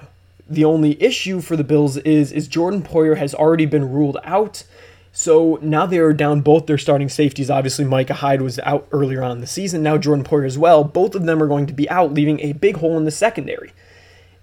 the 0.49 0.65
only 0.65 1.01
issue 1.03 1.41
for 1.41 1.57
the 1.57 1.65
Bills 1.65 1.97
is 1.99 2.33
is 2.33 2.49
Jordan 2.49 2.83
Poyer 2.83 3.17
has 3.17 3.35
already 3.35 3.67
been 3.67 3.91
ruled 3.91 4.19
out. 4.25 4.65
So 5.13 5.59
now 5.63 5.87
they 5.87 5.99
are 5.99 6.13
down 6.13 6.43
both 6.43 6.67
their 6.67 6.77
starting 6.77 7.09
safeties. 7.09 7.51
Obviously, 7.51 7.87
Micah 7.87 8.15
Hyde 8.15 8.43
was 8.43 8.59
out 8.59 8.87
earlier 8.93 9.23
on 9.23 9.31
in 9.33 9.41
the 9.41 9.47
season. 9.47 9.83
Now 9.83 9.97
Jordan 9.97 10.25
Poyer 10.25 10.47
as 10.47 10.59
well. 10.59 10.85
Both 10.85 11.15
of 11.15 11.25
them 11.25 11.43
are 11.43 11.47
going 11.47 11.67
to 11.67 11.73
be 11.73 11.89
out, 11.89 12.13
leaving 12.13 12.41
a 12.41 12.53
big 12.53 12.77
hole 12.77 12.99
in 12.99 13.05
the 13.05 13.11
secondary. 13.11 13.73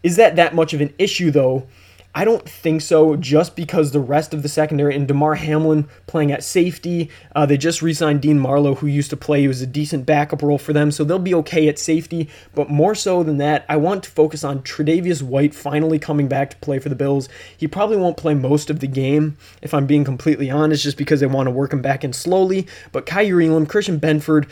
Is 0.02 0.16
that 0.16 0.36
that 0.36 0.56
much 0.56 0.74
of 0.74 0.82
an 0.82 0.94
issue 0.98 1.32
though? 1.32 1.68
I 2.16 2.26
don't 2.26 2.48
think 2.48 2.82
so, 2.82 3.16
just 3.16 3.56
because 3.56 3.92
the 3.92 4.00
rest 4.00 4.36
of 4.36 4.44
the 4.44 4.50
secondary 4.50 4.96
and 4.96 5.08
Damar 5.08 5.34
Hamlin 5.34 5.88
playing 6.06 6.32
at 6.32 6.44
safety. 6.44 7.10
Uh, 7.36 7.48
they 7.48 7.58
just 7.58 7.82
re 7.82 7.92
signed 7.92 8.22
Dean 8.22 8.40
Marlowe, 8.40 8.76
who 8.76 8.86
used 8.86 9.10
to 9.10 9.18
play. 9.18 9.42
He 9.42 9.48
was 9.48 9.64
a 9.64 9.68
decent 9.68 10.06
backup 10.06 10.44
role 10.44 10.60
for 10.60 10.74
them, 10.74 10.92
so 10.92 11.04
they'll 11.04 11.18
be 11.18 11.34
okay 11.34 11.68
at 11.68 11.80
safety. 11.80 12.30
But 12.54 12.70
more 12.70 12.94
so 12.94 13.24
than 13.24 13.38
that, 13.38 13.66
I 13.68 13.78
want 13.78 14.04
to 14.04 14.12
focus 14.12 14.44
on 14.44 14.62
Tre'Davious 14.62 15.24
White 15.24 15.56
finally 15.56 15.98
coming 15.98 16.28
back 16.28 16.52
to 16.52 16.58
play 16.58 16.78
for 16.78 16.90
the 16.90 16.96
Bills. 16.96 17.30
He 17.58 17.68
probably 17.68 17.98
won't 17.98 18.18
play 18.18 18.36
most 18.36 18.70
of 18.70 18.80
the 18.80 18.88
game, 18.88 19.36
if 19.64 19.74
I'm 19.74 19.88
being 19.88 20.04
completely 20.04 20.52
honest, 20.52 20.84
just 20.84 20.98
because 20.98 21.20
they 21.20 21.26
want 21.26 21.48
to 21.48 21.52
work 21.52 21.74
him 21.74 21.82
back 21.82 22.04
in 22.04 22.14
slowly. 22.14 22.68
But 22.92 23.08
Kaiir 23.08 23.42
Elam, 23.42 23.66
Christian 23.66 24.00
Benford, 24.00 24.48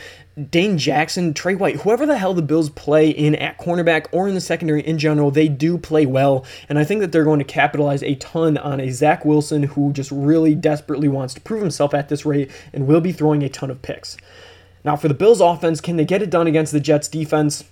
Dane 0.50 0.78
Jackson, 0.78 1.34
Trey 1.34 1.56
White, 1.56 1.82
whoever 1.82 2.06
the 2.06 2.18
hell 2.18 2.34
the 2.34 2.42
Bills 2.42 2.70
play 2.70 3.10
in 3.10 3.36
at 3.36 3.58
cornerback 3.58 4.08
or 4.14 4.30
in 4.30 4.34
the 4.34 4.42
secondary 4.42 4.82
in 4.82 4.98
general, 4.98 5.30
they 5.30 5.50
do 5.50 5.78
play 5.78 6.06
well. 6.06 6.46
And 6.70 6.80
I 6.80 6.86
think 6.86 7.02
that 7.02 7.12
they're 7.12 7.26
going 7.26 7.40
to 7.40 7.46
capitalize 7.46 8.02
a 8.02 8.16
ton 8.16 8.58
on 8.58 8.80
a 8.80 8.92
Zach 8.92 9.26
Wilson 9.26 9.64
who 9.64 9.92
just 9.92 10.10
really 10.10 10.56
desperately 10.56 11.10
wants 11.10 11.34
to 11.34 11.42
prove 11.42 11.62
himself 11.62 11.94
at 11.94 12.08
this 12.08 12.26
rate 12.26 12.50
and 12.72 12.88
will 12.88 13.02
be 13.02 13.12
throwing 13.12 13.44
a 13.44 13.50
ton 13.50 13.70
of 13.70 13.82
picks. 13.82 14.16
Now, 14.86 14.96
for 14.96 15.10
the 15.10 15.14
Bills 15.14 15.42
offense, 15.42 15.82
can 15.82 15.98
they 15.98 16.06
get 16.06 16.22
it 16.22 16.30
done 16.30 16.48
against 16.48 16.72
the 16.72 16.80
Jets 16.80 17.10
defense? 17.10 17.66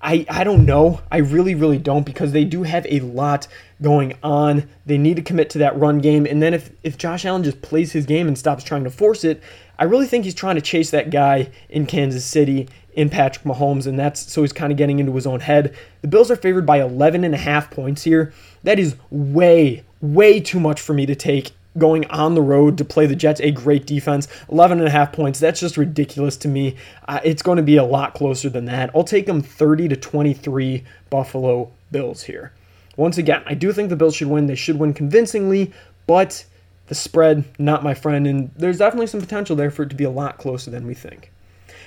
I, 0.00 0.24
I 0.30 0.44
don't 0.44 0.64
know. 0.64 1.00
I 1.10 1.18
really, 1.18 1.54
really 1.54 1.78
don't 1.78 2.06
because 2.06 2.32
they 2.32 2.44
do 2.44 2.62
have 2.62 2.86
a 2.88 3.00
lot 3.00 3.48
going 3.82 4.14
on. 4.22 4.68
They 4.86 4.98
need 4.98 5.16
to 5.16 5.22
commit 5.22 5.50
to 5.50 5.58
that 5.58 5.76
run 5.76 5.98
game. 5.98 6.24
And 6.24 6.40
then 6.40 6.54
if, 6.54 6.70
if 6.84 6.96
Josh 6.96 7.24
Allen 7.24 7.42
just 7.42 7.62
plays 7.62 7.92
his 7.92 8.06
game 8.06 8.28
and 8.28 8.38
stops 8.38 8.62
trying 8.62 8.84
to 8.84 8.90
force 8.90 9.24
it, 9.24 9.42
I 9.78 9.84
really 9.84 10.06
think 10.06 10.24
he's 10.24 10.34
trying 10.34 10.56
to 10.56 10.60
chase 10.60 10.90
that 10.90 11.10
guy 11.10 11.50
in 11.68 11.86
Kansas 11.86 12.24
City 12.24 12.68
in 12.94 13.08
Patrick 13.08 13.44
Mahomes, 13.44 13.86
and 13.86 13.96
that's 13.96 14.32
so 14.32 14.42
he's 14.42 14.52
kind 14.52 14.72
of 14.72 14.76
getting 14.76 14.98
into 14.98 15.14
his 15.14 15.26
own 15.26 15.38
head. 15.38 15.76
The 16.02 16.08
Bills 16.08 16.32
are 16.32 16.36
favored 16.36 16.66
by 16.66 16.80
11 16.80 17.22
and 17.22 17.32
a 17.32 17.38
half 17.38 17.70
points 17.70 18.02
here. 18.02 18.32
That 18.64 18.80
is 18.80 18.96
way, 19.10 19.84
way 20.00 20.40
too 20.40 20.58
much 20.58 20.80
for 20.80 20.94
me 20.94 21.06
to 21.06 21.14
take 21.14 21.52
going 21.76 22.06
on 22.10 22.34
the 22.34 22.42
road 22.42 22.78
to 22.78 22.84
play 22.84 23.06
the 23.06 23.16
Jets, 23.16 23.40
a 23.40 23.50
great 23.50 23.86
defense. 23.86 24.28
11 24.50 24.78
and 24.78 24.88
a 24.88 24.90
half 24.90 25.12
points. 25.12 25.38
That's 25.38 25.60
just 25.60 25.76
ridiculous 25.76 26.36
to 26.38 26.48
me. 26.48 26.76
Uh, 27.06 27.20
it's 27.24 27.42
going 27.42 27.56
to 27.56 27.62
be 27.62 27.76
a 27.76 27.84
lot 27.84 28.14
closer 28.14 28.48
than 28.48 28.64
that. 28.66 28.90
I'll 28.94 29.04
take 29.04 29.26
them 29.26 29.42
30 29.42 29.88
to 29.88 29.96
23 29.96 30.84
Buffalo 31.10 31.70
Bills 31.90 32.24
here. 32.24 32.52
Once 32.96 33.16
again, 33.16 33.42
I 33.46 33.54
do 33.54 33.72
think 33.72 33.90
the 33.90 33.96
Bills 33.96 34.16
should 34.16 34.28
win. 34.28 34.46
They 34.46 34.56
should 34.56 34.78
win 34.78 34.92
convincingly, 34.92 35.72
but 36.06 36.44
the 36.88 36.94
spread, 36.94 37.44
not 37.58 37.84
my 37.84 37.94
friend, 37.94 38.26
and 38.26 38.50
there's 38.56 38.78
definitely 38.78 39.06
some 39.06 39.20
potential 39.20 39.54
there 39.54 39.70
for 39.70 39.84
it 39.84 39.90
to 39.90 39.94
be 39.94 40.04
a 40.04 40.10
lot 40.10 40.38
closer 40.38 40.70
than 40.70 40.86
we 40.86 40.94
think. 40.94 41.30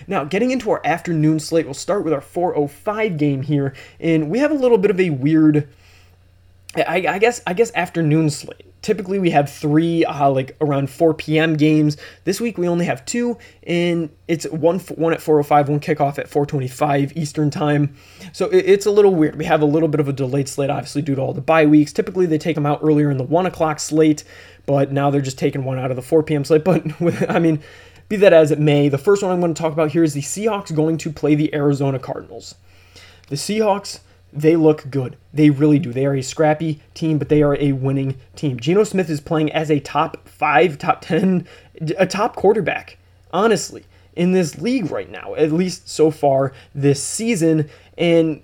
Now, 0.08 0.24
getting 0.24 0.52
into 0.52 0.72
our 0.72 0.82
afternoon 0.86 1.40
slate, 1.40 1.66
we'll 1.66 1.74
start 1.74 2.04
with 2.04 2.14
our 2.14 2.22
405 2.22 3.18
game 3.18 3.42
here, 3.42 3.74
and 4.00 4.30
we 4.30 4.40
have 4.40 4.52
a 4.52 4.56
little 4.56 4.78
bit 4.78 4.92
of 4.92 5.00
a 5.00 5.10
weird, 5.10 5.68
I, 6.76 7.06
I 7.08 7.20
guess, 7.20 7.42
I 7.46 7.54
guess 7.54 7.72
afternoon 7.76 8.30
slate. 8.30 8.71
Typically, 8.82 9.20
we 9.20 9.30
have 9.30 9.52
three, 9.52 10.04
uh, 10.06 10.30
like 10.30 10.56
around 10.60 10.90
4 10.90 11.14
p.m. 11.14 11.56
games. 11.56 11.98
This 12.24 12.42
week, 12.42 12.58
we 12.58 12.68
only 12.68 12.86
have 12.86 13.06
two, 13.06 13.38
and 13.64 14.10
it's 14.28 14.46
one 14.46 14.80
one 14.80 15.14
at 15.14 15.20
4:05, 15.20 15.70
one 15.70 15.80
kickoff 15.80 16.18
at 16.18 16.28
4:25 16.28 17.16
Eastern 17.16 17.52
time. 17.52 17.96
So 18.34 18.48
it, 18.50 18.66
it's 18.66 18.86
a 18.88 18.92
little 18.92 19.14
weird. 19.14 19.36
We 19.36 19.46
have 19.46 19.62
a 19.62 19.66
little 19.66 19.88
bit 19.88 20.00
of 20.00 20.08
a 20.08 20.14
delayed 20.14 20.50
slate, 20.50 20.72
obviously 20.72 21.04
due 21.04 21.16
to 21.16 21.22
all 21.22 21.34
the 21.34 21.42
bye 21.42 21.66
weeks. 21.66 21.94
Typically, 21.94 22.26
they 22.26 22.40
take 22.40 22.56
them 22.56 22.66
out 22.66 22.80
earlier 22.82 23.12
in 23.12 23.18
the 23.18 23.24
one 23.24 23.46
o'clock 23.46 23.80
slate, 23.80 24.24
but 24.66 24.92
now 24.92 25.12
they're 25.12 25.22
just 25.22 25.38
taking 25.38 25.64
one 25.64 25.78
out 25.78 25.92
of 25.92 25.96
the 25.96 26.02
4 26.02 26.24
p.m. 26.24 26.44
slate. 26.44 26.64
But 26.72 27.00
with, 27.00 27.30
I 27.30 27.38
mean, 27.38 27.62
be 28.10 28.18
that 28.18 28.34
as 28.34 28.52
it 28.52 28.60
may, 28.60 28.90
the 28.90 28.98
first 28.98 29.24
one 29.24 29.32
I'm 29.32 29.40
going 29.40 29.54
to 29.54 29.62
talk 29.62 29.74
about 29.74 29.92
here 29.92 30.04
is 30.04 30.14
the 30.14 30.22
Seahawks 30.22 30.76
going 30.76 30.98
to 30.98 31.12
play 31.12 31.36
the 31.36 31.54
Arizona 31.54 32.00
Cardinals. 32.00 32.56
The 33.30 33.36
Seahawks 33.36 34.00
they 34.34 34.56
look 34.56 34.90
good. 34.90 35.18
They 35.34 35.50
really 35.50 35.80
do. 35.80 35.92
They 35.92 36.06
are 36.06 36.16
a 36.16 36.24
scrappy 36.24 36.82
team, 36.94 37.18
but 37.18 37.30
they 37.30 37.42
are 37.44 37.56
a 37.58 37.74
winning 37.74 38.18
team. 38.36 38.60
Geno 38.60 38.84
Smith 38.84 39.10
is 39.10 39.22
playing 39.22 39.52
as 39.52 39.70
a 39.70 39.80
top 39.80 40.28
five, 40.28 40.78
top 40.78 41.02
10, 41.02 41.48
a 41.98 42.06
top 42.06 42.36
quarterback, 42.36 42.98
honestly, 43.32 43.86
in 44.16 44.32
this 44.32 44.60
league 44.60 44.92
right 44.92 45.10
now, 45.10 45.36
at 45.36 45.52
least 45.52 45.90
so 45.90 46.12
far 46.12 46.54
this 46.74 47.04
season. 47.04 47.70
And 47.98 48.42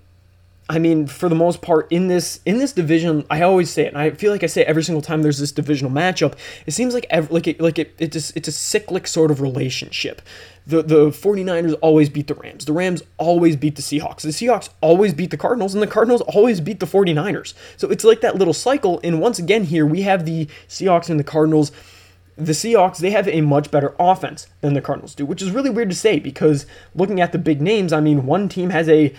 I 0.69 0.79
mean, 0.79 1.07
for 1.07 1.29
the 1.29 1.35
most 1.35 1.61
part, 1.61 1.89
in 1.91 2.07
this 2.07 2.41
in 2.45 2.57
this 2.57 2.73
division, 2.73 3.25
I 3.29 3.41
always 3.41 3.71
say 3.71 3.83
it, 3.83 3.89
and 3.89 3.97
I 3.97 4.11
feel 4.11 4.31
like 4.31 4.43
I 4.43 4.47
say 4.47 4.63
every 4.63 4.83
single 4.83 5.01
time 5.01 5.21
there's 5.21 5.39
this 5.39 5.51
divisional 5.51 5.91
matchup. 5.91 6.33
It 6.65 6.71
seems 6.71 6.93
like 6.93 7.05
every, 7.09 7.33
like 7.33 7.47
it, 7.47 7.61
like 7.61 7.79
it, 7.79 7.95
it's 7.97 8.13
just, 8.13 8.35
it's 8.35 8.49
a 8.49 8.51
cyclic 8.51 9.07
sort 9.07 9.31
of 9.31 9.41
relationship. 9.41 10.21
The 10.67 10.83
the 10.83 11.09
49ers 11.09 11.75
always 11.81 12.09
beat 12.09 12.27
the 12.27 12.35
Rams. 12.35 12.65
The 12.65 12.73
Rams 12.73 13.01
always 13.17 13.55
beat 13.55 13.75
the 13.75 13.81
Seahawks. 13.81 14.21
The 14.21 14.29
Seahawks 14.29 14.69
always 14.81 15.13
beat 15.13 15.31
the 15.31 15.37
Cardinals, 15.37 15.73
and 15.73 15.81
the 15.81 15.87
Cardinals 15.87 16.21
always 16.21 16.59
beat 16.59 16.79
the 16.79 16.85
49ers. 16.85 17.53
So 17.77 17.89
it's 17.89 18.03
like 18.03 18.21
that 18.21 18.35
little 18.35 18.53
cycle. 18.53 18.99
And 19.03 19.19
once 19.19 19.39
again, 19.39 19.63
here 19.63 19.85
we 19.85 20.01
have 20.03 20.25
the 20.25 20.47
Seahawks 20.67 21.09
and 21.09 21.19
the 21.19 21.23
Cardinals 21.23 21.71
the 22.37 22.51
Seahawks, 22.51 22.99
they 22.99 23.09
have 23.09 23.27
a 23.27 23.41
much 23.41 23.71
better 23.71 23.95
offense 23.99 24.47
than 24.61 24.75
the 24.75 24.81
Cardinals 24.81 25.15
do, 25.15 25.25
which 25.25 25.41
is 25.41 25.49
really 25.49 25.71
weird 25.71 25.89
to 25.89 25.95
say 25.95 26.19
because 26.19 26.67
looking 26.93 27.19
at 27.19 27.31
the 27.31 27.39
big 27.39 27.61
names, 27.61 27.91
I 27.91 27.99
mean, 27.99 28.27
one 28.27 28.47
team 28.47 28.69
has 28.69 28.87
a 28.87 29.13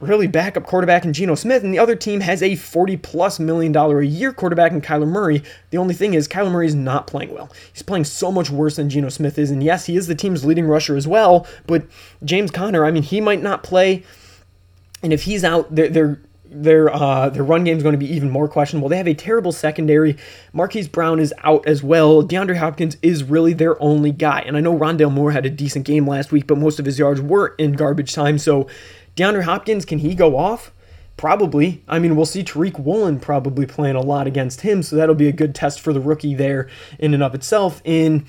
really 0.00 0.26
backup 0.26 0.64
quarterback 0.64 1.04
in 1.04 1.12
Geno 1.12 1.34
Smith, 1.34 1.64
and 1.64 1.72
the 1.72 1.78
other 1.78 1.96
team 1.96 2.20
has 2.20 2.42
a 2.42 2.54
40 2.54 2.98
plus 2.98 3.38
million 3.40 3.72
dollar 3.72 4.00
a 4.00 4.06
year 4.06 4.32
quarterback 4.32 4.72
in 4.72 4.82
Kyler 4.82 5.08
Murray. 5.08 5.42
The 5.70 5.78
only 5.78 5.94
thing 5.94 6.14
is, 6.14 6.28
Kyler 6.28 6.50
Murray 6.50 6.66
is 6.66 6.74
not 6.74 7.06
playing 7.06 7.32
well. 7.32 7.50
He's 7.72 7.82
playing 7.82 8.04
so 8.04 8.30
much 8.30 8.50
worse 8.50 8.76
than 8.76 8.90
Geno 8.90 9.08
Smith 9.08 9.38
is, 9.38 9.50
and 9.50 9.62
yes, 9.62 9.86
he 9.86 9.96
is 9.96 10.06
the 10.06 10.14
team's 10.14 10.44
leading 10.44 10.66
rusher 10.66 10.96
as 10.96 11.08
well, 11.08 11.46
but 11.66 11.86
James 12.24 12.50
Conner, 12.50 12.84
I 12.84 12.90
mean, 12.90 13.02
he 13.02 13.20
might 13.20 13.42
not 13.42 13.62
play, 13.62 14.04
and 15.02 15.12
if 15.12 15.22
he's 15.22 15.44
out, 15.44 15.74
they're, 15.74 15.88
they're 15.88 16.20
their 16.48 16.94
uh, 16.94 17.28
their 17.28 17.42
run 17.42 17.64
game 17.64 17.76
is 17.76 17.82
going 17.82 17.92
to 17.94 17.98
be 17.98 18.10
even 18.12 18.30
more 18.30 18.48
questionable. 18.48 18.88
They 18.88 18.96
have 18.96 19.08
a 19.08 19.14
terrible 19.14 19.52
secondary. 19.52 20.16
Marquise 20.52 20.88
Brown 20.88 21.18
is 21.18 21.34
out 21.44 21.66
as 21.66 21.82
well. 21.82 22.22
DeAndre 22.22 22.56
Hopkins 22.56 22.96
is 23.02 23.24
really 23.24 23.52
their 23.52 23.80
only 23.82 24.12
guy. 24.12 24.40
And 24.46 24.56
I 24.56 24.60
know 24.60 24.76
Rondale 24.76 25.12
Moore 25.12 25.32
had 25.32 25.44
a 25.44 25.50
decent 25.50 25.84
game 25.84 26.06
last 26.06 26.32
week, 26.32 26.46
but 26.46 26.58
most 26.58 26.78
of 26.78 26.86
his 26.86 26.98
yards 26.98 27.20
were 27.20 27.54
in 27.58 27.72
garbage 27.72 28.14
time. 28.14 28.38
So 28.38 28.68
DeAndre 29.16 29.44
Hopkins, 29.44 29.84
can 29.84 29.98
he 29.98 30.14
go 30.14 30.36
off? 30.36 30.72
Probably. 31.16 31.82
I 31.88 31.98
mean, 31.98 32.14
we'll 32.14 32.26
see 32.26 32.44
Tariq 32.44 32.78
Woolen 32.78 33.18
probably 33.18 33.64
playing 33.64 33.96
a 33.96 34.02
lot 34.02 34.26
against 34.26 34.60
him, 34.60 34.82
so 34.82 34.96
that'll 34.96 35.14
be 35.14 35.28
a 35.28 35.32
good 35.32 35.54
test 35.54 35.80
for 35.80 35.94
the 35.94 36.00
rookie 36.00 36.34
there 36.34 36.68
in 36.98 37.14
and 37.14 37.22
of 37.22 37.34
itself. 37.34 37.80
In 37.84 38.26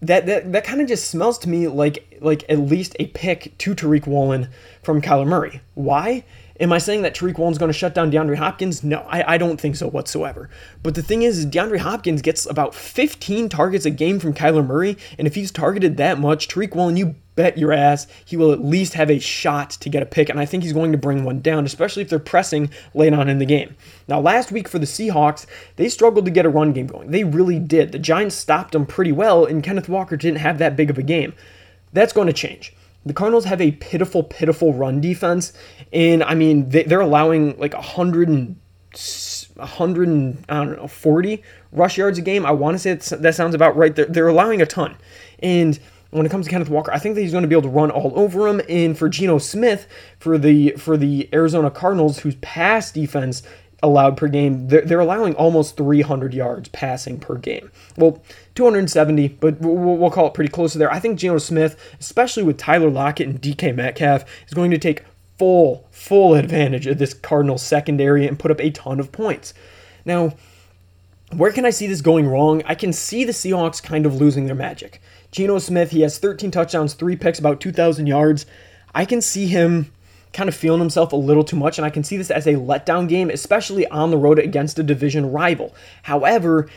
that 0.00 0.26
that, 0.26 0.52
that 0.52 0.64
kind 0.64 0.80
of 0.80 0.88
just 0.88 1.08
smells 1.08 1.38
to 1.38 1.48
me 1.48 1.68
like 1.68 2.18
like 2.20 2.44
at 2.48 2.58
least 2.58 2.96
a 2.98 3.06
pick 3.06 3.56
to 3.58 3.74
Tariq 3.74 4.06
Woolen 4.08 4.48
from 4.82 5.00
Kyler 5.00 5.26
Murray. 5.26 5.60
Why? 5.74 6.24
Am 6.60 6.72
I 6.72 6.78
saying 6.78 7.02
that 7.02 7.14
Tariq 7.14 7.38
Woolen's 7.38 7.58
going 7.58 7.70
to 7.70 7.78
shut 7.78 7.94
down 7.94 8.10
DeAndre 8.10 8.36
Hopkins? 8.36 8.84
No, 8.84 9.00
I, 9.08 9.34
I 9.34 9.38
don't 9.38 9.60
think 9.60 9.76
so 9.76 9.88
whatsoever. 9.88 10.50
But 10.82 10.94
the 10.94 11.02
thing 11.02 11.22
is, 11.22 11.38
is, 11.38 11.46
DeAndre 11.46 11.78
Hopkins 11.78 12.22
gets 12.22 12.46
about 12.46 12.74
15 12.74 13.48
targets 13.48 13.86
a 13.86 13.90
game 13.90 14.20
from 14.20 14.34
Kyler 14.34 14.66
Murray, 14.66 14.96
and 15.18 15.26
if 15.26 15.34
he's 15.34 15.50
targeted 15.50 15.96
that 15.96 16.18
much, 16.18 16.48
Tariq 16.48 16.74
Woolen, 16.74 16.96
you 16.96 17.14
bet 17.34 17.56
your 17.56 17.72
ass 17.72 18.06
he 18.24 18.36
will 18.36 18.52
at 18.52 18.62
least 18.62 18.94
have 18.94 19.10
a 19.10 19.18
shot 19.18 19.70
to 19.70 19.88
get 19.88 20.02
a 20.02 20.06
pick, 20.06 20.28
and 20.28 20.38
I 20.38 20.44
think 20.44 20.62
he's 20.62 20.72
going 20.72 20.92
to 20.92 20.98
bring 20.98 21.24
one 21.24 21.40
down, 21.40 21.64
especially 21.64 22.02
if 22.02 22.10
they're 22.10 22.18
pressing 22.18 22.70
late 22.94 23.14
on 23.14 23.28
in 23.28 23.38
the 23.38 23.46
game. 23.46 23.74
Now, 24.08 24.20
last 24.20 24.52
week 24.52 24.68
for 24.68 24.78
the 24.78 24.86
Seahawks, 24.86 25.46
they 25.76 25.88
struggled 25.88 26.26
to 26.26 26.30
get 26.30 26.46
a 26.46 26.50
run 26.50 26.72
game 26.72 26.86
going. 26.86 27.10
They 27.10 27.24
really 27.24 27.58
did. 27.58 27.92
The 27.92 27.98
Giants 27.98 28.34
stopped 28.34 28.72
them 28.72 28.86
pretty 28.86 29.12
well, 29.12 29.44
and 29.44 29.62
Kenneth 29.62 29.88
Walker 29.88 30.16
didn't 30.16 30.40
have 30.40 30.58
that 30.58 30.76
big 30.76 30.90
of 30.90 30.98
a 30.98 31.02
game. 31.02 31.34
That's 31.92 32.12
going 32.12 32.26
to 32.26 32.32
change. 32.32 32.74
The 33.04 33.12
Cardinals 33.12 33.44
have 33.46 33.60
a 33.60 33.72
pitiful, 33.72 34.22
pitiful 34.22 34.74
run 34.74 35.00
defense, 35.00 35.52
and 35.92 36.22
I 36.22 36.34
mean 36.34 36.68
they, 36.68 36.84
are 36.86 37.00
allowing 37.00 37.58
like 37.58 37.74
100 37.74 38.28
and 38.28 38.56
100 39.56 40.08
and 40.08 40.44
I 40.48 40.64
don't 40.64 40.76
know 40.76 40.86
40 40.86 41.42
rush 41.72 41.98
yards 41.98 42.18
a 42.18 42.22
game. 42.22 42.46
I 42.46 42.52
want 42.52 42.74
to 42.74 42.78
say 42.78 43.16
that 43.16 43.34
sounds 43.34 43.54
about 43.54 43.76
right. 43.76 43.94
They're, 43.94 44.06
they're 44.06 44.28
allowing 44.28 44.62
a 44.62 44.66
ton, 44.66 44.96
and 45.40 45.78
when 46.12 46.26
it 46.26 46.28
comes 46.28 46.44
to 46.44 46.50
Kenneth 46.50 46.68
Walker, 46.68 46.92
I 46.92 46.98
think 46.98 47.14
that 47.14 47.22
he's 47.22 47.32
going 47.32 47.42
to 47.42 47.48
be 47.48 47.54
able 47.54 47.62
to 47.62 47.68
run 47.70 47.90
all 47.90 48.12
over 48.14 48.46
him. 48.46 48.60
And 48.68 48.96
for 48.96 49.08
Geno 49.08 49.38
Smith, 49.38 49.88
for 50.18 50.36
the 50.36 50.72
for 50.72 50.96
the 50.96 51.28
Arizona 51.32 51.70
Cardinals, 51.70 52.18
whose 52.18 52.36
pass 52.36 52.92
defense 52.92 53.42
allowed 53.82 54.16
per 54.16 54.28
game, 54.28 54.68
they're, 54.68 54.82
they're 54.82 55.00
allowing 55.00 55.34
almost 55.34 55.76
300 55.76 56.32
yards 56.32 56.68
passing 56.68 57.18
per 57.18 57.36
game. 57.36 57.70
Well, 57.96 58.22
270, 58.54 59.28
but 59.28 59.60
we'll, 59.60 59.96
we'll 59.96 60.10
call 60.10 60.28
it 60.28 60.34
pretty 60.34 60.50
close 60.50 60.72
to 60.72 60.78
there. 60.78 60.92
I 60.92 61.00
think 61.00 61.18
Geno 61.18 61.38
Smith, 61.38 61.76
especially 61.98 62.42
with 62.42 62.56
Tyler 62.58 62.90
Lockett 62.90 63.28
and 63.28 63.40
DK 63.40 63.74
Metcalf, 63.74 64.24
is 64.46 64.54
going 64.54 64.70
to 64.70 64.78
take 64.78 65.04
full, 65.38 65.88
full 65.90 66.34
advantage 66.34 66.86
of 66.86 66.98
this 66.98 67.14
Cardinals 67.14 67.62
secondary 67.62 68.26
and 68.26 68.38
put 68.38 68.50
up 68.50 68.60
a 68.60 68.70
ton 68.70 69.00
of 69.00 69.10
points. 69.10 69.54
Now, 70.04 70.34
where 71.32 71.52
can 71.52 71.64
I 71.64 71.70
see 71.70 71.86
this 71.86 72.02
going 72.02 72.28
wrong? 72.28 72.62
I 72.66 72.74
can 72.74 72.92
see 72.92 73.24
the 73.24 73.32
Seahawks 73.32 73.82
kind 73.82 74.06
of 74.06 74.14
losing 74.14 74.46
their 74.46 74.54
magic. 74.54 75.00
Geno 75.30 75.58
Smith, 75.58 75.90
he 75.90 76.02
has 76.02 76.18
13 76.18 76.50
touchdowns, 76.50 76.94
three 76.94 77.16
picks, 77.16 77.38
about 77.38 77.60
2,000 77.60 78.06
yards. 78.06 78.44
I 78.94 79.06
can 79.06 79.22
see 79.22 79.46
him 79.46 79.90
kind 80.32 80.48
of 80.48 80.54
feeling 80.54 80.80
himself 80.80 81.12
a 81.12 81.16
little 81.16 81.44
too 81.44 81.56
much, 81.56 81.78
and 81.78 81.84
I 81.84 81.90
can 81.90 82.04
see 82.04 82.16
this 82.16 82.30
as 82.30 82.46
a 82.46 82.54
letdown 82.54 83.08
game, 83.08 83.30
especially 83.30 83.86
on 83.88 84.10
the 84.10 84.16
road 84.16 84.38
against 84.38 84.78
a 84.78 84.82
division 84.82 85.30
rival. 85.30 85.74
However, 86.02 86.68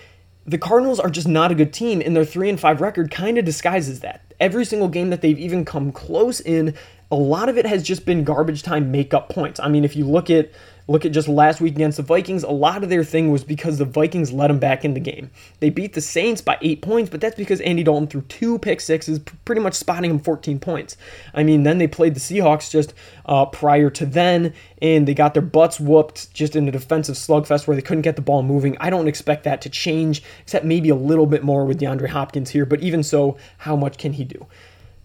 the 0.46 0.58
Cardinals 0.58 1.00
are 1.00 1.10
just 1.10 1.28
not 1.28 1.52
a 1.52 1.56
good 1.56 1.74
team, 1.74 2.02
and 2.06 2.16
their 2.16 2.26
3 2.26 2.50
and 2.50 2.60
5 2.60 2.82
record 2.82 3.12
kind 3.12 3.38
of 3.38 3.46
disguises 3.46 4.02
that. 4.02 4.34
Every 4.40 4.66
single 4.66 4.90
game 4.90 5.10
that 5.10 5.22
they've 5.22 5.40
even 5.40 5.66
come 5.66 5.92
close 5.92 6.40
in, 6.40 6.76
a 7.10 7.16
lot 7.16 7.50
of 7.50 7.58
it 7.58 7.66
has 7.66 7.82
just 7.82 8.06
been 8.06 8.24
garbage 8.24 8.62
time 8.62 8.92
makeup 8.92 9.30
points. 9.30 9.60
I 9.60 9.70
mean, 9.70 9.86
if 9.86 9.96
you 9.96 10.06
look 10.06 10.30
at 10.30 10.52
Look 10.88 11.04
at 11.04 11.14
just 11.14 11.28
last 11.28 11.62
week 11.62 11.74
against 11.74 11.98
the 11.98 12.04
Vikings. 12.04 12.44
A 12.44 12.52
lot 12.52 12.84
of 12.84 12.90
their 12.90 13.04
thing 13.04 13.32
was 13.32 13.44
because 13.44 13.80
the 13.80 13.86
Vikings 13.86 14.32
let 14.32 14.50
them 14.50 14.60
back 14.60 14.86
in 14.86 14.94
the 14.94 15.00
game. 15.00 15.32
They 15.60 15.72
beat 15.72 15.94
the 15.94 16.02
Saints 16.02 16.42
by 16.42 16.60
eight 16.62 16.84
points, 16.84 17.10
but 17.10 17.22
that's 17.22 17.36
because 17.36 17.60
Andy 17.62 17.82
Dalton 17.82 18.08
threw 18.08 18.22
two 18.22 18.60
pick 18.60 18.80
sixes, 18.80 19.18
pretty 19.46 19.62
much 19.62 19.74
spotting 19.74 20.12
them 20.12 20.20
14 20.20 20.60
points. 20.60 20.96
I 21.34 21.44
mean, 21.44 21.64
then 21.64 21.80
they 21.80 21.88
played 21.88 22.14
the 22.14 22.20
Seahawks 22.20 22.70
just 22.70 22.94
uh, 23.26 23.48
prior 23.48 23.90
to 23.90 24.06
then, 24.06 24.54
and 24.80 25.08
they 25.08 25.16
got 25.16 25.34
their 25.34 25.42
butts 25.42 25.80
whooped 25.80 26.32
just 26.34 26.56
in 26.56 26.68
a 26.68 26.72
defensive 26.72 27.16
slugfest 27.16 27.66
where 27.66 27.76
they 27.76 27.82
couldn't 27.82 28.04
get 28.04 28.16
the 28.16 28.22
ball 28.22 28.44
moving. 28.44 28.78
I 28.80 28.92
don't 28.92 29.08
expect 29.08 29.44
that 29.46 29.62
to 29.62 29.70
change, 29.70 30.22
except 30.44 30.66
maybe 30.66 30.90
a 30.90 30.96
little 30.96 31.26
bit 31.26 31.44
more 31.44 31.66
with 31.66 31.80
DeAndre 31.80 32.10
Hopkins 32.10 32.52
here, 32.52 32.66
but 32.66 32.82
even 32.82 33.02
so, 33.02 33.38
how 33.58 33.76
much 33.76 33.98
can 33.98 34.14
he 34.14 34.24
do? 34.24 34.46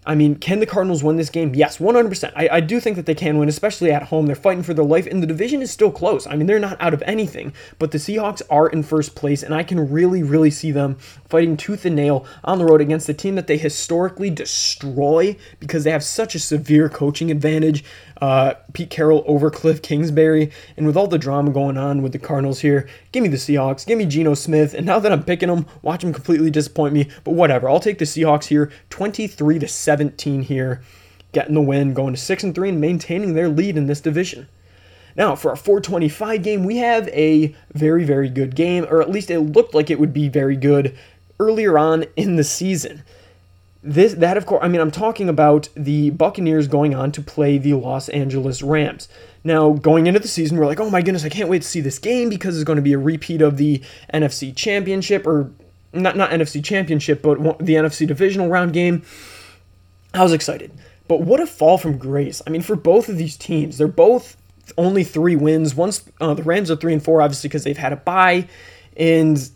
I 0.03 0.15
mean, 0.15 0.35
can 0.35 0.59
the 0.59 0.65
Cardinals 0.65 1.03
win 1.03 1.17
this 1.17 1.29
game? 1.29 1.53
Yes, 1.53 1.77
100%. 1.77 2.33
I, 2.35 2.49
I 2.53 2.59
do 2.59 2.79
think 2.79 2.95
that 2.95 3.05
they 3.05 3.13
can 3.13 3.37
win, 3.37 3.47
especially 3.47 3.91
at 3.91 4.03
home. 4.03 4.25
They're 4.25 4.35
fighting 4.35 4.63
for 4.63 4.73
their 4.73 4.83
life, 4.83 5.05
and 5.05 5.21
the 5.21 5.27
division 5.27 5.61
is 5.61 5.69
still 5.69 5.91
close. 5.91 6.25
I 6.25 6.35
mean, 6.35 6.47
they're 6.47 6.57
not 6.57 6.81
out 6.81 6.95
of 6.95 7.03
anything, 7.03 7.53
but 7.77 7.91
the 7.91 7.99
Seahawks 7.99 8.41
are 8.49 8.67
in 8.67 8.81
first 8.81 9.13
place, 9.13 9.43
and 9.43 9.53
I 9.53 9.61
can 9.61 9.91
really, 9.91 10.23
really 10.23 10.49
see 10.49 10.71
them 10.71 10.95
fighting 11.29 11.55
tooth 11.55 11.85
and 11.85 11.95
nail 11.95 12.25
on 12.43 12.57
the 12.57 12.65
road 12.65 12.81
against 12.81 13.09
a 13.09 13.13
team 13.13 13.35
that 13.35 13.45
they 13.45 13.57
historically 13.57 14.31
destroy 14.31 15.37
because 15.59 15.83
they 15.83 15.91
have 15.91 16.03
such 16.03 16.33
a 16.33 16.39
severe 16.39 16.89
coaching 16.89 17.29
advantage 17.29 17.83
uh, 18.21 18.53
Pete 18.73 18.89
Carroll 18.89 19.23
over 19.25 19.49
Cliff 19.49 19.81
Kingsbury. 19.81 20.51
And 20.77 20.85
with 20.85 20.95
all 20.95 21.07
the 21.07 21.17
drama 21.17 21.51
going 21.51 21.77
on 21.77 22.01
with 22.01 22.11
the 22.11 22.19
Cardinals 22.19 22.61
here, 22.61 22.87
give 23.11 23.23
me 23.23 23.29
the 23.29 23.37
Seahawks, 23.37 23.85
give 23.85 23.97
me 23.97 24.05
Geno 24.05 24.35
Smith. 24.35 24.73
And 24.73 24.85
now 24.85 24.99
that 24.99 25.11
I'm 25.11 25.23
picking 25.23 25.49
them, 25.49 25.65
watch 25.81 26.01
them 26.01 26.13
completely 26.13 26.51
disappoint 26.51 26.93
me. 26.93 27.09
But 27.23 27.33
whatever, 27.33 27.67
I'll 27.67 27.79
take 27.79 27.97
the 27.97 28.05
Seahawks 28.05 28.45
here, 28.45 28.71
23 28.91 29.59
to 29.59 29.67
17 29.67 30.43
here, 30.43 30.81
getting 31.31 31.55
the 31.55 31.61
win, 31.61 31.93
going 31.93 32.13
to 32.13 32.19
6 32.19 32.43
and 32.43 32.53
3 32.53 32.69
and 32.69 32.79
maintaining 32.81 33.33
their 33.33 33.49
lead 33.49 33.75
in 33.75 33.87
this 33.87 34.01
division. 34.01 34.47
Now, 35.15 35.35
for 35.35 35.51
our 35.51 35.57
425 35.57 36.41
game, 36.41 36.63
we 36.63 36.77
have 36.77 37.09
a 37.09 37.53
very, 37.73 38.05
very 38.05 38.29
good 38.29 38.55
game, 38.55 38.85
or 38.89 39.01
at 39.01 39.09
least 39.09 39.29
it 39.29 39.39
looked 39.39 39.73
like 39.73 39.89
it 39.89 39.99
would 39.99 40.13
be 40.13 40.29
very 40.29 40.55
good 40.55 40.97
earlier 41.39 41.77
on 41.77 42.05
in 42.15 42.37
the 42.37 42.43
season. 42.43 43.03
This 43.83 44.13
that 44.13 44.37
of 44.37 44.45
course 44.45 44.63
I 44.63 44.67
mean 44.67 44.79
I'm 44.79 44.91
talking 44.91 45.27
about 45.27 45.69
the 45.75 46.11
Buccaneers 46.11 46.67
going 46.67 46.93
on 46.93 47.11
to 47.13 47.21
play 47.21 47.57
the 47.57 47.73
Los 47.73 48.09
Angeles 48.09 48.61
Rams. 48.61 49.07
Now, 49.43 49.71
going 49.71 50.05
into 50.05 50.19
the 50.19 50.27
season, 50.27 50.57
we're 50.57 50.67
like, 50.67 50.79
"Oh 50.79 50.91
my 50.91 51.01
goodness, 51.01 51.25
I 51.25 51.29
can't 51.29 51.49
wait 51.49 51.63
to 51.63 51.67
see 51.67 51.81
this 51.81 51.97
game 51.97 52.29
because 52.29 52.55
it's 52.55 52.63
going 52.63 52.75
to 52.75 52.83
be 52.83 52.93
a 52.93 52.99
repeat 52.99 53.41
of 53.41 53.57
the 53.57 53.81
NFC 54.13 54.55
Championship 54.55 55.25
or 55.25 55.51
not 55.93 56.15
not 56.15 56.29
NFC 56.29 56.63
Championship, 56.63 57.23
but 57.23 57.39
the 57.57 57.73
NFC 57.73 58.05
Divisional 58.07 58.49
Round 58.49 58.71
game." 58.71 59.03
I 60.13 60.23
was 60.23 60.33
excited. 60.33 60.71
But 61.07 61.21
what 61.21 61.39
a 61.39 61.47
fall 61.47 61.77
from 61.77 61.97
grace. 61.97 62.41
I 62.45 62.49
mean, 62.49 62.61
for 62.61 62.75
both 62.75 63.09
of 63.09 63.17
these 63.17 63.35
teams, 63.35 63.77
they're 63.77 63.87
both 63.87 64.37
only 64.77 65.03
3 65.03 65.35
wins. 65.35 65.75
Once 65.75 66.03
uh, 66.19 66.33
the 66.33 66.43
Rams 66.43 66.71
are 66.71 66.75
3 66.75 66.93
and 66.93 67.03
4 67.03 67.21
obviously 67.21 67.47
because 67.49 67.63
they've 67.63 67.77
had 67.77 67.93
a 67.93 67.97
bye 67.97 68.47
and 68.95 69.49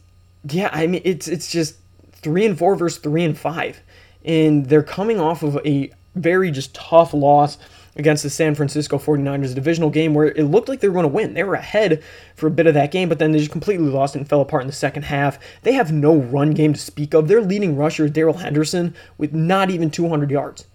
yeah, 0.50 0.70
I 0.72 0.88
mean, 0.88 1.02
it's 1.04 1.28
it's 1.28 1.50
just 1.52 1.76
3 2.14 2.46
and 2.46 2.58
4 2.58 2.76
versus 2.76 3.00
3 3.00 3.24
and 3.24 3.38
5 3.38 3.82
and 4.26 4.66
they're 4.66 4.84
coming 4.84 5.20
off 5.20 5.44
of 5.44 5.60
a 5.66 5.92
very 6.16 6.52
just 6.52 6.74
tough 6.74 7.14
loss 7.14 7.58
against 7.96 8.24
the 8.24 8.30
San 8.30 8.56
Francisco 8.56 8.98
49ers 8.98 9.56
divisional 9.56 9.90
game 9.90 10.14
where 10.14 10.28
it 10.28 10.44
looked 10.44 10.68
like 10.68 10.82
they 10.82 10.90
were 10.90 10.94
going 10.94 11.04
to 11.04 11.10
win. 11.10 11.34
They 11.34 11.44
were 11.44 11.56
ahead 11.56 12.04
for 12.36 12.48
a 12.48 12.52
bit 12.52 12.68
of 12.68 12.74
that 12.74 12.92
game, 12.92 13.08
but 13.08 13.20
then 13.20 13.32
they 13.32 13.40
just 13.40 13.52
completely 13.52 13.88
lost 13.88 14.16
and 14.16 14.28
fell 14.28 14.42
apart 14.42 14.64
in 14.64 14.68
the 14.68 14.74
second 14.74 15.04
half. 15.04 15.40
They 15.62 15.74
have 15.74 15.94
no 15.94 16.16
run 16.16 16.52
game 16.52 16.74
to 16.74 16.80
speak 16.80 17.14
of. 17.14 17.28
Their 17.28 17.42
leading 17.42 17.78
rusher, 17.78 18.10
Darrell 18.10 18.38
Henderson, 18.38 18.96
with 19.18 19.34
not 19.34 19.70
even 19.70 19.90
200 19.90 20.30
yards. 20.30 20.66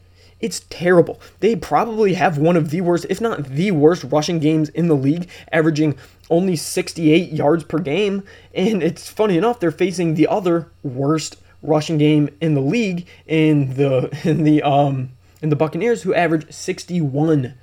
It's 0.40 0.64
terrible. 0.70 1.20
They 1.40 1.54
probably 1.54 2.14
have 2.14 2.38
one 2.38 2.56
of 2.56 2.70
the 2.70 2.80
worst, 2.80 3.04
if 3.10 3.20
not 3.20 3.44
the 3.44 3.72
worst, 3.72 4.04
rushing 4.04 4.38
games 4.38 4.70
in 4.70 4.88
the 4.88 4.96
league, 4.96 5.28
averaging 5.52 5.96
only 6.30 6.56
68 6.56 7.30
yards 7.30 7.64
per 7.64 7.78
game. 7.78 8.22
And 8.54 8.82
it's 8.82 9.10
funny 9.10 9.36
enough, 9.36 9.60
they're 9.60 9.70
facing 9.70 10.14
the 10.14 10.26
other 10.26 10.70
worst 10.82 11.36
rushing 11.62 11.98
game 11.98 12.30
in 12.40 12.54
the 12.54 12.60
league 12.60 13.06
in 13.26 13.74
the 13.74 14.08
in 14.24 14.44
the 14.44 14.62
um 14.62 15.10
in 15.42 15.48
the 15.48 15.56
Buccaneers 15.56 16.02
who 16.02 16.14
average 16.14 16.50
61 16.52 17.54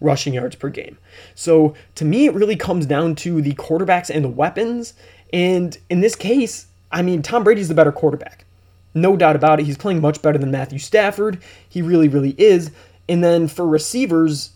rushing 0.00 0.34
yards 0.34 0.56
per 0.56 0.68
game. 0.68 0.98
So 1.34 1.74
to 1.94 2.04
me, 2.04 2.26
it 2.26 2.34
really 2.34 2.56
comes 2.56 2.86
down 2.86 3.14
to 3.16 3.40
the 3.42 3.54
quarterbacks 3.54 4.10
and 4.10 4.24
the 4.24 4.28
weapons. 4.28 4.94
And 5.32 5.76
in 5.88 6.00
this 6.00 6.16
case, 6.16 6.66
I 6.90 7.02
mean, 7.02 7.22
Tom 7.22 7.44
Brady's 7.44 7.68
the 7.68 7.74
better 7.74 7.92
quarterback. 7.92 8.44
No 8.94 9.16
doubt 9.16 9.36
about 9.36 9.60
it. 9.60 9.66
He's 9.66 9.78
playing 9.78 10.00
much 10.00 10.20
better 10.22 10.38
than 10.38 10.50
Matthew 10.50 10.78
Stafford. 10.78 11.40
He 11.68 11.82
really, 11.82 12.08
really 12.08 12.34
is. 12.38 12.72
And 13.08 13.22
then 13.22 13.46
for 13.46 13.66
receivers, 13.66 14.50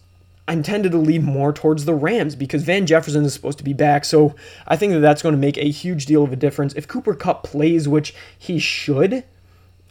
I'm 0.46 0.62
tended 0.62 0.92
to 0.92 0.98
lean 0.98 1.24
more 1.24 1.52
towards 1.52 1.84
the 1.86 1.94
Rams 1.94 2.36
because 2.36 2.64
Van 2.64 2.86
Jefferson 2.86 3.24
is 3.24 3.32
supposed 3.32 3.58
to 3.58 3.64
be 3.64 3.72
back. 3.72 4.04
So 4.04 4.34
I 4.66 4.76
think 4.76 4.92
that 4.92 5.00
that's 5.00 5.22
going 5.22 5.34
to 5.34 5.40
make 5.40 5.56
a 5.56 5.70
huge 5.70 6.06
deal 6.06 6.22
of 6.22 6.32
a 6.32 6.36
difference. 6.36 6.74
If 6.74 6.86
Cooper 6.86 7.14
Kupp 7.14 7.44
plays, 7.44 7.88
which 7.88 8.14
he 8.38 8.58
should, 8.58 9.24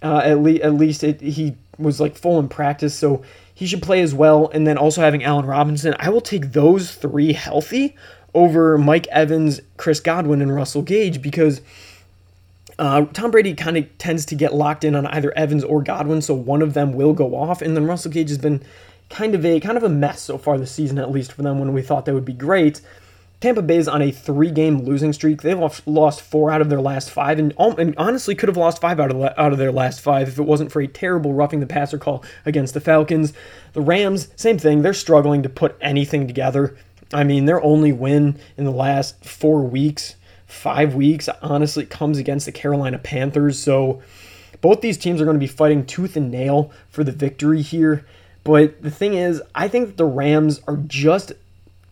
uh, 0.04 0.22
at, 0.24 0.39
le- 0.39 0.60
at 0.60 0.74
least 0.74 1.04
it, 1.04 1.22
he 1.22 1.56
was 1.80 1.99
like 1.99 2.16
full 2.16 2.39
in 2.39 2.49
practice, 2.49 2.93
so 2.93 3.24
he 3.54 3.66
should 3.66 3.82
play 3.82 4.01
as 4.01 4.14
well. 4.14 4.49
And 4.54 4.68
then 4.68 4.78
also 4.78 5.01
having 5.01 5.24
Allen 5.24 5.45
Robinson, 5.45 5.95
I 5.97 6.10
will 6.10 6.22
take 6.22 6.51
those 6.51 6.93
three 6.93 7.34
healthy 7.34 7.95
over 8.36 8.78
Mike 8.78 9.08
Evans, 9.08 9.62
Chris 9.78 9.99
Godwin, 9.99 10.41
and 10.41 10.54
Russell 10.54 10.82
Gage 10.84 11.22
because 11.22 11.62
uh, 12.80 13.06
Tom 13.14 13.32
Brady 13.32 13.54
kind 13.54 13.78
of 13.78 13.97
tends 13.97 14.26
to 14.28 14.36
get 14.36 14.54
locked 14.54 14.84
in 14.84 14.95
on 14.95 15.06
either 15.08 15.36
Evans 15.38 15.64
or 15.64 15.82
Godwin, 15.82 16.22
so 16.22 16.34
one 16.34 16.62
of 16.62 16.74
them 16.74 16.93
will 16.93 17.14
go 17.14 17.36
off. 17.36 17.62
And 17.62 17.76
then 17.76 17.86
Russell 17.86 18.12
Gage 18.12 18.30
has 18.30 18.38
been 18.38 18.64
kind 19.10 19.36
of 19.36 19.45
a 19.45 19.60
kind 19.60 19.78
of 19.78 19.84
a 19.84 19.89
mess 19.89 20.22
so 20.22 20.38
far 20.38 20.58
this 20.58 20.72
season, 20.72 20.97
at 20.97 21.12
least 21.12 21.32
for 21.34 21.41
them. 21.41 21.60
When 21.60 21.74
we 21.74 21.82
thought 21.82 22.06
they 22.06 22.12
would 22.12 22.26
be 22.26 22.34
great, 22.34 22.82
Tampa 23.41 23.62
Bay 23.62 23.78
is 23.78 23.88
on 23.88 24.01
a 24.01 24.12
three-game 24.12 24.84
losing 24.84 25.14
streak. 25.14 25.41
They've 25.41 25.82
lost 25.86 26.22
four 26.22 26.51
out 26.51 26.62
of 26.62 26.70
their 26.70 26.82
last 26.82 27.10
five, 27.10 27.39
and, 27.39 27.54
and 27.58 27.93
honestly 27.97 28.36
could 28.36 28.49
have 28.49 28.58
lost 28.58 28.82
five 28.82 28.99
out 28.99 29.12
of 29.12 29.22
out 29.22 29.51
of 29.51 29.58
their 29.58 29.72
last 29.72 30.01
five 30.01 30.28
if 30.28 30.39
it 30.39 30.43
wasn't 30.43 30.72
for 30.72 30.82
a 30.82 30.88
terrible 30.88 31.34
roughing 31.34 31.60
the 31.60 31.68
passer 31.68 31.97
call 31.97 32.24
against 32.45 32.74
the 32.74 32.82
Falcons. 32.82 33.34
The 33.74 33.82
Rams, 33.82 34.30
same 34.36 34.58
thing. 34.58 34.82
They're 34.82 34.93
struggling 34.93 35.43
to 35.43 35.49
put 35.49 35.78
anything 35.82 36.28
together. 36.28 36.76
I 37.14 37.24
mean, 37.24 37.45
their 37.45 37.62
only 37.62 37.91
win 37.91 38.39
in 38.58 38.66
the 38.66 38.72
last 38.72 39.24
four 39.24 39.64
weeks 39.64 40.16
five 40.54 40.93
weeks, 40.93 41.28
honestly, 41.41 41.86
comes 41.86 42.18
against 42.18 42.45
the 42.45 42.51
Carolina 42.51 42.99
Panthers. 42.99 43.60
So 43.60 44.01
both 44.62 44.82
these 44.82 44.97
teams 44.97 45.20
are 45.20 45.26
going 45.26 45.36
to 45.36 45.39
be 45.39 45.47
fighting 45.47 45.86
tooth 45.86 46.16
and 46.16 46.32
nail 46.32 46.72
for 46.89 47.04
the 47.04 47.12
victory 47.12 47.62
here. 47.62 48.06
But 48.44 48.82
the 48.82 48.91
thing 48.91 49.14
is, 49.14 49.41
I 49.56 49.68
think 49.68 49.88
that 49.88 49.98
the 49.98 50.06
Rams 50.06 50.62
are 50.68 50.78
just 50.78 51.34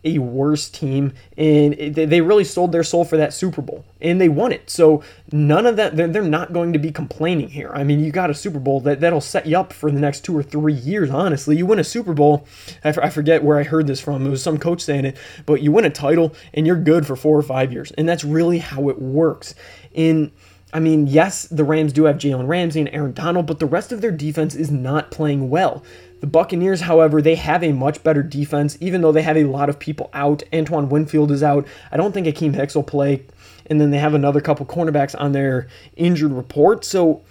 a 0.04 0.18
worse 0.18 0.68
team, 0.68 1.14
and 1.38 1.74
they 1.76 2.22
really 2.22 2.43
sold 2.43 2.72
their 2.72 2.84
soul 2.84 3.06
for 3.06 3.18
that 3.18 3.34
Super 3.34 3.62
Bowl, 3.62 3.86
and 4.02 4.20
they 4.20 4.30
won 4.30 4.52
it. 4.52 4.70
So 4.70 5.04
none 5.32 5.68
of 5.68 5.76
that, 5.76 5.95
they're 5.95 6.24
not 6.24 6.54
going 6.54 6.74
to 6.74 6.80
be 6.80 6.91
complaining 6.91 7.49
here. 7.49 7.72
I 7.74 7.84
mean, 7.84 8.04
you 8.04 8.12
got 8.12 8.32
a 8.32 8.34
Super 8.34 8.60
Bowl 8.60 8.80
that 8.82 8.99
that'll 8.99 9.22
set 9.22 9.45
you 9.45 9.60
up 9.60 9.72
for 9.72 9.91
the 9.91 9.99
next 9.99 10.26
two 10.26 10.36
or 10.36 10.41
three 10.41 10.74
years. 10.74 11.12
Honestly, 11.12 11.56
you 11.56 11.68
win 11.68 11.78
a 11.78 11.84
Super 11.84 12.14
Bowl. 12.14 12.47
I 12.84 13.10
forget 13.10 13.43
where 13.43 13.60
I 13.60 13.64
heard 13.64 13.86
this 13.86 13.99
from. 13.99 14.26
It 14.26 14.30
was 14.32 14.41
some 14.41 14.58
coach 14.58 14.82
saying 14.82 15.06
it, 15.06 15.18
but 15.45 15.62
you 15.62 15.72
win 15.72 15.86
a 15.86 15.91
title 15.91 16.34
and 16.54 16.66
you're 16.66 16.78
good 16.78 17.06
for 17.06 17.16
four 17.16 17.38
or 17.38 17.43
five 17.43 17.72
years, 17.72 17.91
and 17.91 18.10
that's 18.10 18.24
really 18.24 18.58
how 18.58 18.89
it 18.89 18.99
works. 18.99 19.54
In 19.93 20.32
I 20.74 20.80
mean, 20.80 21.06
yes, 21.08 21.43
the 21.43 21.66
Rams 21.66 21.91
do 21.93 22.06
have 22.06 22.18
Jalen 22.18 22.47
Ramsey 22.47 22.80
and 22.80 22.89
Aaron 22.93 23.14
Donald, 23.14 23.45
but 23.45 23.60
the 23.60 23.66
rest 23.66 23.91
of 23.91 24.02
their 24.02 24.12
defense 24.12 24.56
is 24.56 24.72
not 24.72 25.12
playing 25.12 25.49
well. 25.49 25.84
The 26.22 26.28
Buccaneers, 26.28 26.82
however, 26.82 27.19
they 27.19 27.34
have 27.34 27.63
a 27.63 27.74
much 27.74 28.03
better 28.03 28.22
defense, 28.22 28.78
even 28.80 29.01
though 29.01 29.11
they 29.11 29.24
have 29.24 29.38
a 29.38 29.45
lot 29.45 29.69
of 29.69 29.80
people 29.80 30.11
out. 30.13 30.43
Antoine 30.53 30.88
Winfield 30.88 31.32
is 31.32 31.41
out. 31.41 31.67
I 31.91 31.97
don't 31.97 32.13
think 32.13 32.28
Akeem 32.28 32.53
Hicks 32.53 32.76
will 32.76 32.84
play. 32.84 33.26
And 33.65 33.82
then 33.82 33.89
they 33.89 33.97
have 33.97 34.13
another 34.13 34.39
couple 34.39 34.65
cornerbacks 34.67 35.19
on 35.19 35.32
their 35.32 35.67
injured 35.95 36.32
report. 36.32 36.86
So 36.86 37.24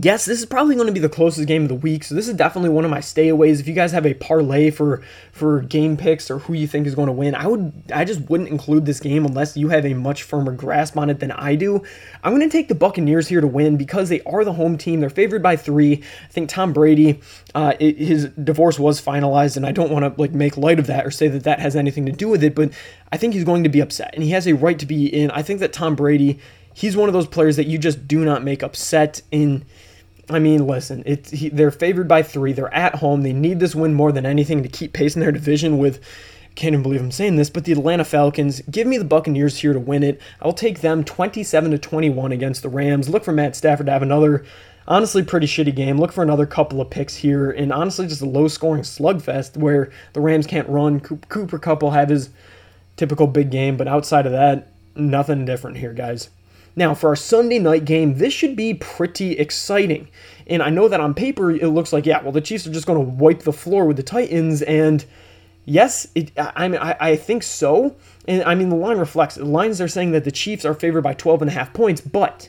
yes, 0.00 0.24
this 0.24 0.38
is 0.38 0.46
probably 0.46 0.74
going 0.74 0.86
to 0.86 0.92
be 0.92 1.00
the 1.00 1.08
closest 1.08 1.46
game 1.46 1.62
of 1.62 1.68
the 1.68 1.74
week. 1.74 2.04
So 2.04 2.14
this 2.14 2.28
is 2.28 2.34
definitely 2.34 2.70
one 2.70 2.84
of 2.84 2.90
my 2.90 3.00
stayaways. 3.00 3.60
If 3.60 3.68
you 3.68 3.74
guys 3.74 3.92
have 3.92 4.06
a 4.06 4.14
parlay 4.14 4.70
for 4.70 5.02
for 5.32 5.60
game 5.60 5.96
picks 5.96 6.30
or 6.30 6.38
who 6.38 6.54
you 6.54 6.66
think 6.66 6.86
is 6.86 6.94
going 6.94 7.06
to 7.06 7.12
win, 7.12 7.34
I 7.34 7.46
would 7.46 7.72
I 7.92 8.04
just 8.04 8.20
wouldn't 8.30 8.48
include 8.48 8.86
this 8.86 9.00
game 9.00 9.24
unless 9.24 9.56
you 9.56 9.68
have 9.68 9.84
a 9.84 9.94
much 9.94 10.22
firmer 10.22 10.52
grasp 10.52 10.96
on 10.96 11.10
it 11.10 11.20
than 11.20 11.32
I 11.32 11.54
do. 11.54 11.82
I'm 12.22 12.34
going 12.34 12.48
to 12.48 12.52
take 12.52 12.68
the 12.68 12.74
Buccaneers 12.74 13.28
here 13.28 13.40
to 13.40 13.46
win 13.46 13.76
because 13.76 14.08
they 14.08 14.22
are 14.22 14.44
the 14.44 14.52
home 14.52 14.78
team. 14.78 15.00
They're 15.00 15.10
favored 15.10 15.42
by 15.42 15.56
three. 15.56 16.02
I 16.24 16.28
think 16.28 16.48
Tom 16.48 16.72
Brady, 16.72 17.20
uh, 17.54 17.74
it, 17.78 17.98
his 17.98 18.28
divorce 18.30 18.78
was 18.78 19.00
finalized, 19.00 19.56
and 19.56 19.66
I 19.66 19.72
don't 19.72 19.90
want 19.90 20.04
to 20.04 20.20
like 20.20 20.32
make 20.32 20.56
light 20.56 20.78
of 20.78 20.86
that 20.86 21.06
or 21.06 21.10
say 21.10 21.28
that 21.28 21.44
that 21.44 21.60
has 21.60 21.76
anything 21.76 22.06
to 22.06 22.12
do 22.12 22.28
with 22.28 22.42
it, 22.42 22.54
but 22.54 22.72
I 23.10 23.18
think 23.18 23.34
he's 23.34 23.44
going 23.44 23.64
to 23.64 23.68
be 23.68 23.80
upset, 23.80 24.14
and 24.14 24.22
he 24.22 24.30
has 24.30 24.46
a 24.46 24.54
right 24.54 24.78
to 24.78 24.86
be 24.86 25.06
in. 25.06 25.30
I 25.32 25.42
think 25.42 25.60
that 25.60 25.72
Tom 25.72 25.94
Brady 25.94 26.38
he's 26.74 26.96
one 26.96 27.08
of 27.08 27.12
those 27.12 27.26
players 27.26 27.56
that 27.56 27.66
you 27.66 27.78
just 27.78 28.06
do 28.06 28.24
not 28.24 28.42
make 28.42 28.62
upset 28.62 29.22
in. 29.30 29.64
I 30.30 30.38
mean, 30.38 30.66
listen, 30.66 31.02
it's 31.04 31.30
he, 31.30 31.48
they're 31.48 31.70
favored 31.70 32.08
by 32.08 32.22
three. 32.22 32.52
They're 32.52 32.72
at 32.74 32.96
home. 32.96 33.22
They 33.22 33.32
need 33.32 33.60
this 33.60 33.74
win 33.74 33.94
more 33.94 34.12
than 34.12 34.26
anything 34.26 34.62
to 34.62 34.68
keep 34.68 34.92
pace 34.92 35.14
in 35.14 35.20
their 35.20 35.32
division 35.32 35.78
with. 35.78 36.00
Can't 36.54 36.74
even 36.74 36.82
believe 36.82 37.00
I'm 37.00 37.10
saying 37.10 37.36
this, 37.36 37.48
but 37.48 37.64
the 37.64 37.72
Atlanta 37.72 38.04
Falcons. 38.04 38.60
Give 38.70 38.86
me 38.86 38.98
the 38.98 39.04
Buccaneers 39.04 39.58
here 39.58 39.72
to 39.72 39.80
win 39.80 40.02
it. 40.02 40.20
I'll 40.42 40.52
take 40.52 40.80
them 40.82 41.02
27 41.02 41.70
to 41.70 41.78
21 41.78 42.30
against 42.30 42.62
the 42.62 42.68
Rams. 42.68 43.08
Look 43.08 43.24
for 43.24 43.32
Matt 43.32 43.56
Stafford 43.56 43.86
to 43.86 43.92
have 43.92 44.02
another 44.02 44.44
honestly 44.86 45.22
pretty 45.22 45.46
shitty 45.46 45.74
game. 45.74 45.98
Look 45.98 46.12
for 46.12 46.22
another 46.22 46.46
couple 46.46 46.80
of 46.80 46.90
picks 46.90 47.16
here, 47.16 47.50
and 47.50 47.72
honestly 47.72 48.06
just 48.06 48.22
a 48.22 48.26
low 48.26 48.48
scoring 48.48 48.82
slugfest 48.82 49.56
where 49.56 49.90
the 50.12 50.20
Rams 50.20 50.46
can't 50.46 50.68
run. 50.68 51.00
Cooper 51.00 51.58
Kupp 51.58 51.82
will 51.82 51.92
have 51.92 52.08
his 52.08 52.30
typical 52.96 53.26
big 53.26 53.50
game, 53.50 53.76
but 53.76 53.88
outside 53.88 54.26
of 54.26 54.32
that, 54.32 54.68
nothing 54.94 55.44
different 55.44 55.78
here, 55.78 55.92
guys. 55.92 56.28
Now, 56.74 56.94
for 56.94 57.08
our 57.08 57.16
Sunday 57.16 57.58
night 57.58 57.84
game, 57.84 58.18
this 58.18 58.32
should 58.32 58.56
be 58.56 58.74
pretty 58.74 59.32
exciting. 59.32 60.08
And 60.46 60.62
I 60.62 60.70
know 60.70 60.88
that 60.88 61.00
on 61.00 61.14
paper, 61.14 61.50
it 61.50 61.68
looks 61.68 61.92
like, 61.92 62.06
yeah, 62.06 62.22
well, 62.22 62.32
the 62.32 62.40
Chiefs 62.40 62.66
are 62.66 62.72
just 62.72 62.86
going 62.86 62.98
to 62.98 63.12
wipe 63.12 63.42
the 63.42 63.52
floor 63.52 63.84
with 63.84 63.96
the 63.96 64.02
Titans. 64.02 64.62
And 64.62 65.04
yes, 65.64 66.08
it, 66.14 66.32
I 66.36 66.68
mean, 66.68 66.80
I, 66.80 66.96
I 66.98 67.16
think 67.16 67.42
so. 67.42 67.96
And 68.26 68.42
I 68.44 68.54
mean, 68.54 68.70
the 68.70 68.76
line 68.76 68.98
reflects 68.98 69.34
The 69.34 69.44
lines 69.44 69.80
are 69.80 69.88
saying 69.88 70.12
that 70.12 70.24
the 70.24 70.30
Chiefs 70.30 70.64
are 70.64 70.74
favored 70.74 71.02
by 71.02 71.14
12 71.14 71.42
and 71.42 71.50
a 71.50 71.54
half 71.54 71.72
points, 71.72 72.00
but 72.00 72.48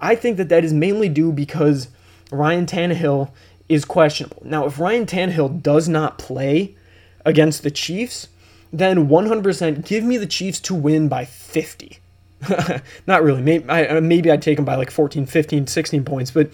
I 0.00 0.14
think 0.14 0.36
that 0.36 0.48
that 0.48 0.64
is 0.64 0.72
mainly 0.72 1.08
due 1.08 1.32
because 1.32 1.88
Ryan 2.30 2.66
Tannehill 2.66 3.30
is 3.68 3.84
questionable. 3.84 4.42
Now, 4.44 4.66
if 4.66 4.78
Ryan 4.78 5.06
Tannehill 5.06 5.62
does 5.62 5.88
not 5.88 6.18
play 6.18 6.76
against 7.24 7.62
the 7.62 7.70
Chiefs, 7.70 8.28
then 8.72 9.08
100% 9.08 9.86
give 9.86 10.04
me 10.04 10.16
the 10.16 10.26
Chiefs 10.26 10.60
to 10.60 10.74
win 10.74 11.08
by 11.08 11.24
50. 11.24 11.98
Not 13.06 13.22
really. 13.22 13.42
Maybe, 13.42 13.68
I, 13.68 13.86
uh, 13.86 14.00
maybe 14.00 14.30
I'd 14.30 14.42
take 14.42 14.58
him 14.58 14.64
by 14.64 14.74
like 14.74 14.90
14, 14.90 15.26
15, 15.26 15.66
16 15.66 16.04
points. 16.04 16.30
But 16.30 16.50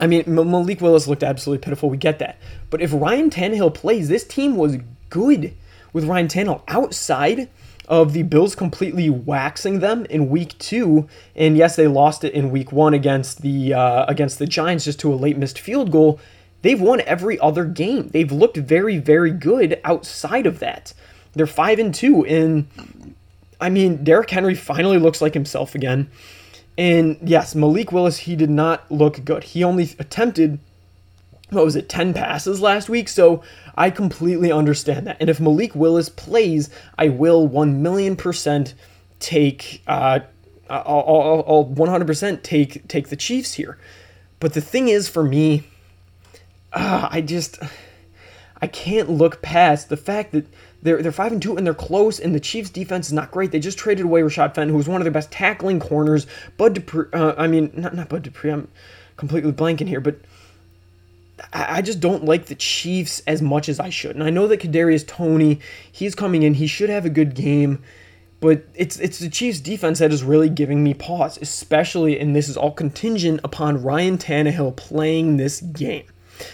I 0.00 0.06
mean, 0.06 0.24
Malik 0.26 0.80
Willis 0.80 1.06
looked 1.06 1.22
absolutely 1.22 1.62
pitiful. 1.62 1.90
We 1.90 1.96
get 1.96 2.18
that. 2.18 2.38
But 2.70 2.82
if 2.82 2.92
Ryan 2.92 3.30
Tannehill 3.30 3.74
plays, 3.74 4.08
this 4.08 4.24
team 4.24 4.56
was 4.56 4.78
good 5.10 5.54
with 5.92 6.04
Ryan 6.04 6.28
Tannehill 6.28 6.62
outside 6.68 7.48
of 7.88 8.12
the 8.12 8.22
Bills 8.22 8.54
completely 8.54 9.10
waxing 9.10 9.80
them 9.80 10.06
in 10.06 10.28
week 10.28 10.58
two. 10.58 11.08
And 11.36 11.56
yes, 11.56 11.76
they 11.76 11.86
lost 11.86 12.24
it 12.24 12.32
in 12.32 12.50
week 12.50 12.72
one 12.72 12.94
against 12.94 13.42
the 13.42 13.74
uh, 13.74 14.06
against 14.06 14.38
the 14.38 14.46
Giants 14.46 14.84
just 14.84 15.00
to 15.00 15.12
a 15.12 15.16
late 15.16 15.36
missed 15.36 15.58
field 15.58 15.90
goal. 15.90 16.18
They've 16.62 16.80
won 16.80 17.00
every 17.02 17.38
other 17.40 17.64
game. 17.64 18.08
They've 18.08 18.30
looked 18.30 18.56
very, 18.56 18.98
very 18.98 19.32
good 19.32 19.80
outside 19.84 20.46
of 20.46 20.60
that. 20.60 20.94
They're 21.34 21.46
five 21.46 21.78
and 21.78 21.94
two, 21.94 22.24
and 22.24 22.66
I 23.62 23.70
mean, 23.70 24.02
Derrick 24.02 24.30
Henry 24.30 24.54
finally 24.54 24.98
looks 24.98 25.22
like 25.22 25.34
himself 25.34 25.74
again. 25.74 26.10
And 26.76 27.16
yes, 27.22 27.54
Malik 27.54 27.92
Willis, 27.92 28.18
he 28.18 28.34
did 28.34 28.50
not 28.50 28.90
look 28.90 29.24
good. 29.24 29.44
He 29.44 29.62
only 29.62 29.94
attempted, 29.98 30.58
what 31.50 31.64
was 31.64 31.76
it, 31.76 31.88
10 31.88 32.12
passes 32.12 32.60
last 32.60 32.88
week. 32.88 33.08
So 33.08 33.42
I 33.76 33.90
completely 33.90 34.50
understand 34.50 35.06
that. 35.06 35.16
And 35.20 35.30
if 35.30 35.38
Malik 35.38 35.74
Willis 35.74 36.08
plays, 36.08 36.70
I 36.98 37.08
will 37.08 37.46
1 37.46 37.82
million 37.82 38.16
percent 38.16 38.74
take, 39.20 39.82
uh, 39.86 40.20
I'll, 40.68 41.04
I'll, 41.06 41.44
I'll 41.46 41.64
100% 41.66 42.42
take, 42.42 42.88
take 42.88 43.08
the 43.08 43.16
Chiefs 43.16 43.54
here. 43.54 43.78
But 44.40 44.54
the 44.54 44.60
thing 44.60 44.88
is, 44.88 45.08
for 45.08 45.22
me, 45.22 45.62
uh, 46.72 47.08
I 47.10 47.20
just, 47.20 47.58
I 48.60 48.66
can't 48.66 49.08
look 49.08 49.40
past 49.40 49.88
the 49.88 49.96
fact 49.96 50.32
that 50.32 50.46
they're 50.82 51.02
they're 51.02 51.12
five 51.12 51.32
and 51.32 51.40
two 51.40 51.56
and 51.56 51.66
they're 51.66 51.74
close. 51.74 52.18
And 52.18 52.34
the 52.34 52.40
Chiefs' 52.40 52.70
defense 52.70 53.06
is 53.06 53.12
not 53.12 53.30
great. 53.30 53.52
They 53.52 53.60
just 53.60 53.78
traded 53.78 54.04
away 54.04 54.22
Rashad 54.22 54.54
Fenton, 54.54 54.70
who 54.70 54.76
was 54.76 54.88
one 54.88 55.00
of 55.00 55.04
their 55.04 55.12
best 55.12 55.30
tackling 55.30 55.80
corners. 55.80 56.26
Bud 56.56 56.74
Dupree, 56.74 57.06
uh, 57.12 57.34
I 57.36 57.46
mean 57.46 57.70
not 57.74 57.94
not 57.94 58.08
Bud 58.08 58.22
Dupree. 58.22 58.50
I'm 58.50 58.68
completely 59.16 59.52
blanking 59.52 59.88
here, 59.88 60.00
but 60.00 60.16
I 61.52 61.82
just 61.82 62.00
don't 62.00 62.24
like 62.24 62.46
the 62.46 62.54
Chiefs 62.54 63.20
as 63.26 63.42
much 63.42 63.68
as 63.68 63.80
I 63.80 63.90
should. 63.90 64.14
And 64.14 64.22
I 64.22 64.30
know 64.30 64.46
that 64.46 64.60
Kadarius 64.60 65.06
Toney, 65.06 65.60
he's 65.90 66.14
coming 66.14 66.42
in. 66.42 66.54
He 66.54 66.66
should 66.66 66.90
have 66.90 67.04
a 67.04 67.10
good 67.10 67.34
game. 67.34 67.82
But 68.40 68.64
it's 68.74 68.98
it's 68.98 69.20
the 69.20 69.30
Chiefs 69.30 69.60
defense 69.60 70.00
that 70.00 70.12
is 70.12 70.24
really 70.24 70.48
giving 70.48 70.82
me 70.82 70.94
pause, 70.94 71.38
especially 71.40 72.18
and 72.18 72.34
this 72.34 72.48
is 72.48 72.56
all 72.56 72.72
contingent 72.72 73.40
upon 73.44 73.82
Ryan 73.82 74.18
Tannehill 74.18 74.74
playing 74.76 75.36
this 75.36 75.60
game. 75.60 76.06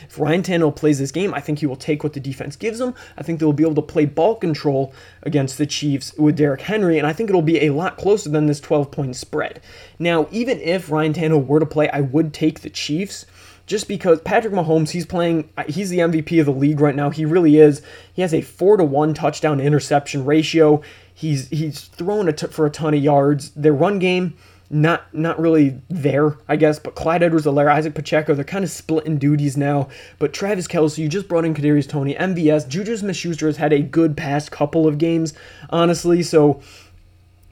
If 0.09 0.19
Ryan 0.19 0.43
Tannehill 0.43 0.77
plays 0.77 0.99
this 0.99 1.11
game, 1.13 1.33
I 1.35 1.41
think 1.41 1.59
he 1.59 1.67
will 1.67 1.77
take 1.77 2.03
what 2.03 2.13
the 2.13 2.21
defense 2.21 2.57
gives 2.57 2.81
him. 2.81 2.95
I 3.17 3.23
think 3.23 3.41
they'll 3.41 3.53
be 3.53 3.65
able 3.65 3.75
to 3.77 3.83
play 3.83 4.05
ball 4.05 4.35
control 4.37 4.93
against 5.23 5.59
the 5.59 5.67
Chiefs 5.67 6.15
with 6.19 6.37
Derrick 6.37 6.63
Henry, 6.63 6.99
and 6.99 7.07
I 7.07 7.13
think 7.13 7.31
it'll 7.31 7.43
be 7.43 7.65
a 7.67 7.71
lot 7.71 7.97
closer 7.97 8.29
than 8.31 8.47
this 8.47 8.61
12 8.61 8.91
point 8.91 9.17
spread. 9.17 9.61
Now, 9.99 10.29
even 10.31 10.61
if 10.61 10.91
Ryan 10.91 11.13
Tannehill 11.13 11.47
were 11.47 11.61
to 11.61 11.67
play, 11.67 11.89
I 11.91 12.01
would 12.01 12.33
take 12.33 12.61
the 12.61 12.71
Chiefs. 12.71 13.27
just 13.67 13.87
because 13.87 14.21
Patrick 14.23 14.55
Mahomes, 14.55 14.91
he's 14.91 15.05
playing, 15.05 15.51
he's 15.69 15.91
the 15.91 15.99
MVP 15.99 16.41
of 16.41 16.47
the 16.47 16.53
league 16.53 16.81
right 16.81 16.97
now. 16.97 17.11
He 17.11 17.27
really 17.27 17.59
is. 17.59 17.83
He 18.13 18.23
has 18.23 18.33
a 18.33 18.41
four 18.41 18.79
to 18.79 18.85
one 18.85 19.13
touchdown 19.13 19.61
interception 19.61 20.25
ratio. 20.25 20.81
He's 21.13 21.49
he's 21.49 21.83
thrown 21.83 22.29
a 22.29 22.33
t- 22.33 22.47
for 22.47 22.65
a 22.65 22.71
ton 22.71 22.95
of 22.95 23.03
yards. 23.03 23.51
Their 23.51 23.75
run 23.75 23.99
game, 23.99 24.35
not 24.71 25.15
not 25.15 25.41
really 25.41 25.81
there, 25.89 26.37
I 26.47 26.57
guess. 26.57 26.79
But 26.79 26.95
Clyde 26.95 27.23
Edwards-Helaire, 27.23 27.73
Isaac 27.73 27.95
Pacheco, 27.95 28.35
they're 28.35 28.45
kind 28.45 28.65
of 28.65 28.71
splitting 28.71 29.19
duties 29.19 29.57
now. 29.57 29.89
But 30.19 30.33
Travis 30.33 30.69
Kelce, 30.69 30.99
you 30.99 31.09
just 31.09 31.29
brought 31.29 31.45
in 31.45 31.55
Kadarius 31.55 31.89
Toney, 31.89 32.15
MVS, 32.15 32.69
Juju 32.69 32.97
Smith-Schuster 32.97 33.47
has 33.47 33.57
had 33.57 33.73
a 33.73 33.81
good 33.81 34.17
past 34.17 34.51
couple 34.51 34.87
of 34.87 34.99
games, 34.99 35.33
honestly. 35.71 36.23
So 36.23 36.61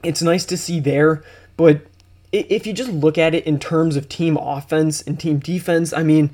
it's 0.03 0.21
nice 0.21 0.45
to 0.45 0.57
see 0.57 0.79
there. 0.79 1.23
But 1.55 1.81
if 2.31 2.67
you 2.67 2.73
just 2.73 2.91
look 2.91 3.17
at 3.17 3.33
it 3.33 3.45
in 3.45 3.57
terms 3.57 3.95
of 3.95 4.09
team 4.09 4.37
offense 4.37 5.01
and 5.01 5.19
team 5.19 5.39
defense, 5.39 5.93
I 5.93 6.03
mean, 6.03 6.29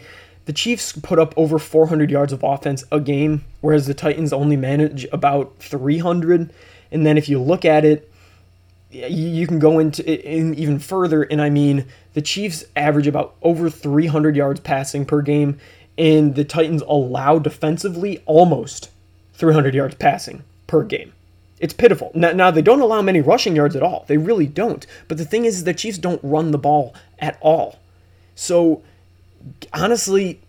the 0.46 0.54
Chiefs 0.54 0.92
put 0.92 1.20
up 1.20 1.34
over 1.38 1.58
400 1.58 2.12
yards 2.12 2.34
of 2.34 2.44
offense 2.44 2.84
a 2.92 3.00
game, 3.00 3.46
whereas 3.62 3.88
the 3.88 3.94
Titans 3.94 4.34
only 4.34 4.58
manage 4.58 5.06
about 5.14 5.56
300. 5.60 6.52
And 6.92 7.06
then 7.06 7.18
if 7.18 7.30
you 7.30 7.40
look 7.42 7.64
at 7.64 7.86
it, 7.86 8.12
you 8.94 9.48
can 9.48 9.60
go 9.60 9.80
into 9.80 10.04
in 10.06 10.54
even 10.56 10.80
further, 10.80 11.24
and 11.24 11.42
I 11.42 11.50
mean, 11.50 11.86
the 12.14 12.22
Chiefs 12.22 12.64
average 12.76 13.08
about 13.08 13.36
over 13.42 13.70
300 13.70 14.36
yards 14.36 14.60
passing 14.60 15.06
per 15.06 15.22
game, 15.22 15.60
and 15.98 16.36
the 16.36 16.44
Titans 16.44 16.82
allow 16.84 17.40
defensively 17.40 18.22
almost 18.26 18.90
300 19.34 19.74
yards 19.74 19.96
passing 19.96 20.44
per 20.68 20.84
game. 20.84 21.14
It's 21.60 21.74
pitiful. 21.74 22.12
Now, 22.14 22.32
now, 22.34 22.52
they 22.52 22.62
don't 22.62 22.82
allow 22.82 23.02
many 23.02 23.22
rushing 23.22 23.56
yards 23.56 23.76
at 23.76 23.84
all. 23.84 24.06
They 24.08 24.18
really 24.18 24.48
don't. 24.48 24.86
But 25.08 25.18
the 25.18 25.26
thing 25.26 25.46
is, 25.46 25.64
the 25.64 25.74
Chiefs 25.74 25.98
don't 25.98 26.20
run 26.24 26.52
the 26.52 26.58
ball 26.58 26.94
at 27.20 27.38
all. 27.42 27.80
So, 28.36 28.82
honestly, 29.72 30.42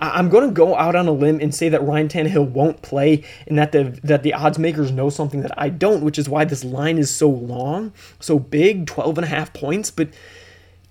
I'm 0.00 0.28
going 0.28 0.48
to 0.48 0.54
go 0.54 0.76
out 0.76 0.94
on 0.94 1.08
a 1.08 1.12
limb 1.12 1.40
and 1.40 1.54
say 1.54 1.68
that 1.68 1.82
Ryan 1.82 2.08
Tannehill 2.08 2.50
won't 2.50 2.82
play, 2.82 3.24
and 3.46 3.58
that 3.58 3.72
the 3.72 3.98
that 4.04 4.22
the 4.22 4.34
odds 4.34 4.58
makers 4.58 4.92
know 4.92 5.10
something 5.10 5.42
that 5.42 5.52
I 5.58 5.68
don't, 5.68 6.02
which 6.02 6.18
is 6.18 6.28
why 6.28 6.44
this 6.44 6.64
line 6.64 6.98
is 6.98 7.10
so 7.10 7.28
long, 7.28 7.92
so 8.20 8.38
big, 8.38 8.86
12 8.86 9.18
and 9.18 9.24
a 9.24 9.28
half 9.28 9.52
points. 9.52 9.90
But 9.90 10.08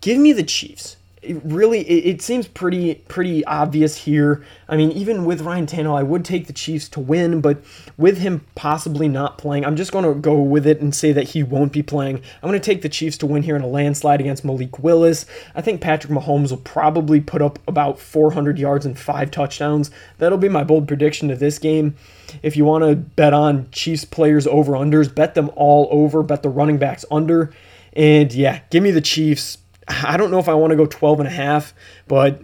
give 0.01 0.17
me 0.17 0.33
the 0.33 0.43
Chiefs 0.43 0.97
it 1.25 1.41
really 1.43 1.79
it, 1.81 2.15
it, 2.15 2.21
seems 2.21 2.47
pretty 2.47 2.95
pretty 3.07 3.43
obvious 3.45 3.95
here. 3.95 4.43
I 4.69 4.77
mean, 4.77 4.91
even 4.91 5.25
with 5.25 5.41
Ryan 5.41 5.65
Tannehill, 5.65 5.97
I 5.97 6.03
would 6.03 6.23
take 6.23 6.47
the 6.47 6.53
Chiefs 6.53 6.87
to 6.89 6.99
win, 6.99 7.41
but 7.41 7.63
with 7.97 8.17
him 8.17 8.45
possibly 8.55 9.07
not 9.07 9.37
playing, 9.37 9.65
I'm 9.65 9.75
just 9.75 9.91
going 9.91 10.05
to 10.05 10.19
go 10.19 10.39
with 10.39 10.65
it 10.65 10.81
and 10.81 10.93
say 10.93 11.11
that 11.11 11.29
he 11.29 11.43
won't 11.43 11.71
be 11.71 11.83
playing. 11.83 12.17
I'm 12.41 12.49
going 12.49 12.59
to 12.59 12.65
take 12.65 12.81
the 12.81 12.89
Chiefs 12.89 13.17
to 13.19 13.25
win 13.25 13.43
here 13.43 13.55
in 13.55 13.61
a 13.61 13.67
landslide 13.67 14.21
against 14.21 14.45
Malik 14.45 14.79
Willis. 14.79 15.25
I 15.55 15.61
think 15.61 15.81
Patrick 15.81 16.11
Mahomes 16.11 16.51
will 16.51 16.57
probably 16.57 17.19
put 17.21 17.41
up 17.41 17.59
about 17.67 17.99
400 17.99 18.57
yards 18.57 18.85
and 18.85 18.97
five 18.97 19.31
touchdowns. 19.31 19.91
That'll 20.17 20.37
be 20.37 20.49
my 20.49 20.63
bold 20.63 20.87
prediction 20.87 21.29
to 21.29 21.35
this 21.35 21.59
game. 21.59 21.95
If 22.41 22.57
you 22.57 22.65
want 22.65 22.83
to 22.83 22.95
bet 22.95 23.33
on 23.33 23.69
Chiefs 23.71 24.05
players 24.05 24.47
over 24.47 24.73
unders, 24.73 25.13
bet 25.13 25.35
them 25.35 25.51
all 25.55 25.87
over, 25.91 26.23
bet 26.23 26.43
the 26.43 26.49
running 26.49 26.77
backs 26.77 27.05
under. 27.11 27.53
And 27.93 28.33
yeah, 28.33 28.61
give 28.69 28.83
me 28.83 28.91
the 28.91 29.01
Chiefs 29.01 29.57
I 29.87 30.17
don't 30.17 30.31
know 30.31 30.39
if 30.39 30.49
I 30.49 30.53
want 30.53 30.71
to 30.71 30.77
go 30.77 30.85
12 30.85 31.19
and 31.19 31.27
a 31.27 31.31
half, 31.31 31.73
but 32.07 32.41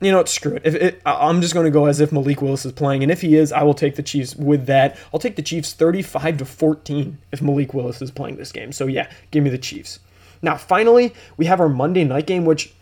you 0.00 0.10
know, 0.10 0.24
screw 0.24 0.54
it. 0.54 0.62
If 0.64 0.74
it, 0.74 1.02
I'm 1.06 1.40
just 1.40 1.54
going 1.54 1.64
to 1.64 1.70
go 1.70 1.86
as 1.86 2.00
if 2.00 2.12
Malik 2.12 2.42
Willis 2.42 2.66
is 2.66 2.72
playing, 2.72 3.02
and 3.02 3.10
if 3.10 3.22
he 3.22 3.36
is, 3.36 3.52
I 3.52 3.62
will 3.62 3.74
take 3.74 3.96
the 3.96 4.02
Chiefs 4.02 4.36
with 4.36 4.66
that. 4.66 4.98
I'll 5.12 5.20
take 5.20 5.36
the 5.36 5.42
Chiefs 5.42 5.72
35 5.72 6.38
to 6.38 6.44
14 6.44 7.18
if 7.32 7.40
Malik 7.40 7.72
Willis 7.72 8.02
is 8.02 8.10
playing 8.10 8.36
this 8.36 8.52
game. 8.52 8.72
So 8.72 8.86
yeah, 8.86 9.10
give 9.30 9.42
me 9.42 9.50
the 9.50 9.58
Chiefs. 9.58 10.00
Now, 10.42 10.56
finally, 10.56 11.14
we 11.36 11.46
have 11.46 11.60
our 11.60 11.70
Monday 11.70 12.04
night 12.04 12.26
game, 12.26 12.44
which 12.44 12.74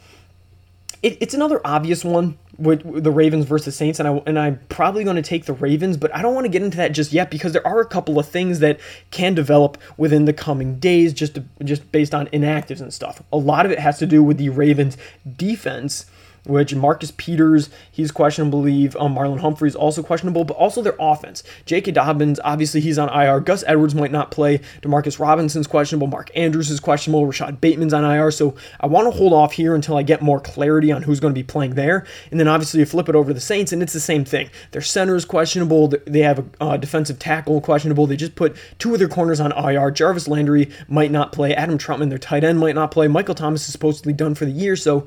it, 1.03 1.19
it's 1.21 1.35
another 1.35 1.61
obvious 1.65 2.05
one 2.05 2.39
with, 2.59 3.03
the 3.03 3.11
Ravens 3.11 3.45
versus 3.45 3.75
Saints, 3.75 3.99
and 3.99 4.09
I 4.09 4.23
and 4.27 4.39
I'm 4.39 4.61
probably 4.69 5.05
going 5.05 5.17
to 5.17 5.23
take 5.23 5.47
the 5.47 5.53
Ravens, 5.53 5.97
but 5.97 6.15
I 6.15 6.23
don't 6.23 6.35
want 6.35 6.45
to 6.45 6.51
get 6.51 6.63
into 6.63 6.77
that 6.77 6.93
just 6.93 7.13
yet 7.13 7.31
because 7.31 7.53
there 7.53 7.67
are 7.67 7.81
a 7.81 7.87
couple 7.87 8.19
of 8.19 8.29
things 8.29 8.61
that 8.61 8.79
can 9.11 9.35
develop 9.35 9.79
within 9.97 10.27
the 10.27 10.33
coming 10.33 10.79
days, 10.79 11.13
just 11.13 11.35
to, 11.35 11.45
just 11.65 11.91
based 11.91 12.15
on 12.15 12.29
inactives 12.29 12.81
and 12.81 12.95
stuff. 12.95 13.23
A 13.33 13.37
lot 13.37 13.67
of 13.67 13.73
it 13.73 13.79
has 13.79 13.99
to 13.99 14.07
do 14.07 14.23
with 14.23 14.39
the 14.39 14.51
Ravens 14.51 14.97
defense 15.37 16.07
which 16.45 16.75
Marcus 16.75 17.13
Peters, 17.17 17.71
he's 17.91 18.11
questionable, 18.11 18.63
believe. 18.63 18.97
Um, 18.97 19.15
Marlon 19.15 19.41
Humphrey's 19.41 19.75
also 19.75 20.03
questionable, 20.03 20.45
but 20.45 20.57
also 20.57 20.83
their 20.83 20.97
offense. 20.99 21.43
J.K. 21.67 21.93
Dobbins, 21.93 22.41
obviously 22.45 22.81
he's 22.81 22.99
on 22.99 23.09
IR. 23.09 23.41
Gus 23.41 23.65
Edwards 23.67 23.95
might 23.95 24.13
not 24.13 24.31
play. 24.31 24.61
Demarcus 24.81 25.19
Robinson's 25.19 25.67
questionable. 25.67 26.07
Mark 26.07 26.31
Andrews 26.35 26.71
is 26.71 26.81
questionable. 26.81 27.27
Rashod 27.27 27.61
Bateman's 27.61 27.93
on 27.93 28.05
IR. 28.05 28.31
So 28.31 28.55
I 28.81 28.87
want 28.87 29.13
to 29.13 29.17
hold 29.17 29.33
off 29.33 29.53
here 29.53 29.75
until 29.75 29.97
I 29.97 30.03
get 30.03 30.23
more 30.23 30.41
clarity 30.41 30.93
on 30.93 31.03
who's 31.03 31.21
going 31.21 31.35
to 31.35 31.39
be 31.39 31.45
playing 31.45 31.75
there. 31.75 32.07
And 32.31 32.39
then 32.39 32.49
obviously 32.49 32.81
you 32.81 32.87
flip 32.87 33.09
it 33.09 33.15
over 33.15 33.31
to 33.31 33.35
the 33.35 33.41
Saints, 33.41 33.73
and 33.73 33.83
it's 33.83 33.93
the 33.93 34.01
same 34.01 34.25
thing. 34.25 34.51
Their 34.71 34.83
center 34.83 35.17
is 35.17 35.25
questionable. 35.25 35.93
They 36.07 36.21
have 36.21 36.39
a 36.39 36.45
uh, 36.61 36.77
defensive 36.77 37.19
tackle 37.19 37.61
questionable. 37.61 38.07
They 38.07 38.17
just 38.17 38.37
put 38.37 38.57
two 38.79 38.93
of 38.93 38.99
their 38.99 39.09
corners 39.09 39.41
on 39.41 39.53
IR. 39.53 39.91
Jarvis 39.91 40.29
Landry 40.29 40.71
might 40.89 41.11
not 41.11 41.33
play. 41.33 41.55
Adam 41.55 41.79
Trautman, 41.79 42.09
their 42.09 42.19
tight 42.19 42.45
end, 42.45 42.59
might 42.59 42.75
not 42.75 42.91
play. 42.91 43.09
Michael 43.09 43.35
Thomas 43.35 43.67
is 43.67 43.73
supposedly 43.73 44.13
done 44.13 44.35
for 44.35 44.45
the 44.45 44.51
year. 44.51 44.77
So 44.77 45.07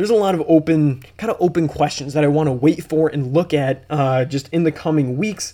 there's 0.00 0.08
a 0.08 0.14
lot 0.14 0.34
of 0.34 0.42
open, 0.48 1.02
kind 1.18 1.30
of 1.30 1.36
open 1.40 1.68
questions 1.68 2.14
that 2.14 2.24
I 2.24 2.26
want 2.26 2.46
to 2.46 2.52
wait 2.52 2.82
for 2.82 3.10
and 3.10 3.34
look 3.34 3.52
at 3.52 3.84
uh, 3.90 4.24
just 4.24 4.48
in 4.48 4.64
the 4.64 4.72
coming 4.72 5.18
weeks. 5.18 5.52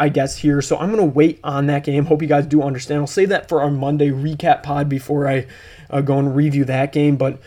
I 0.00 0.08
guess 0.08 0.36
here. 0.36 0.62
So 0.62 0.78
I'm 0.78 0.92
going 0.92 1.10
to 1.10 1.12
wait 1.16 1.40
on 1.42 1.66
that 1.66 1.82
game. 1.82 2.04
Hope 2.04 2.22
you 2.22 2.28
guys 2.28 2.46
do 2.46 2.62
understand. 2.62 3.00
I'll 3.00 3.08
save 3.08 3.30
that 3.30 3.48
for 3.48 3.60
our 3.60 3.70
Monday 3.72 4.10
recap 4.10 4.62
pod 4.62 4.88
before 4.88 5.26
I 5.26 5.48
uh, 5.90 6.02
go 6.02 6.20
and 6.20 6.36
review 6.36 6.64
that 6.66 6.92
game. 6.92 7.16
But 7.16 7.40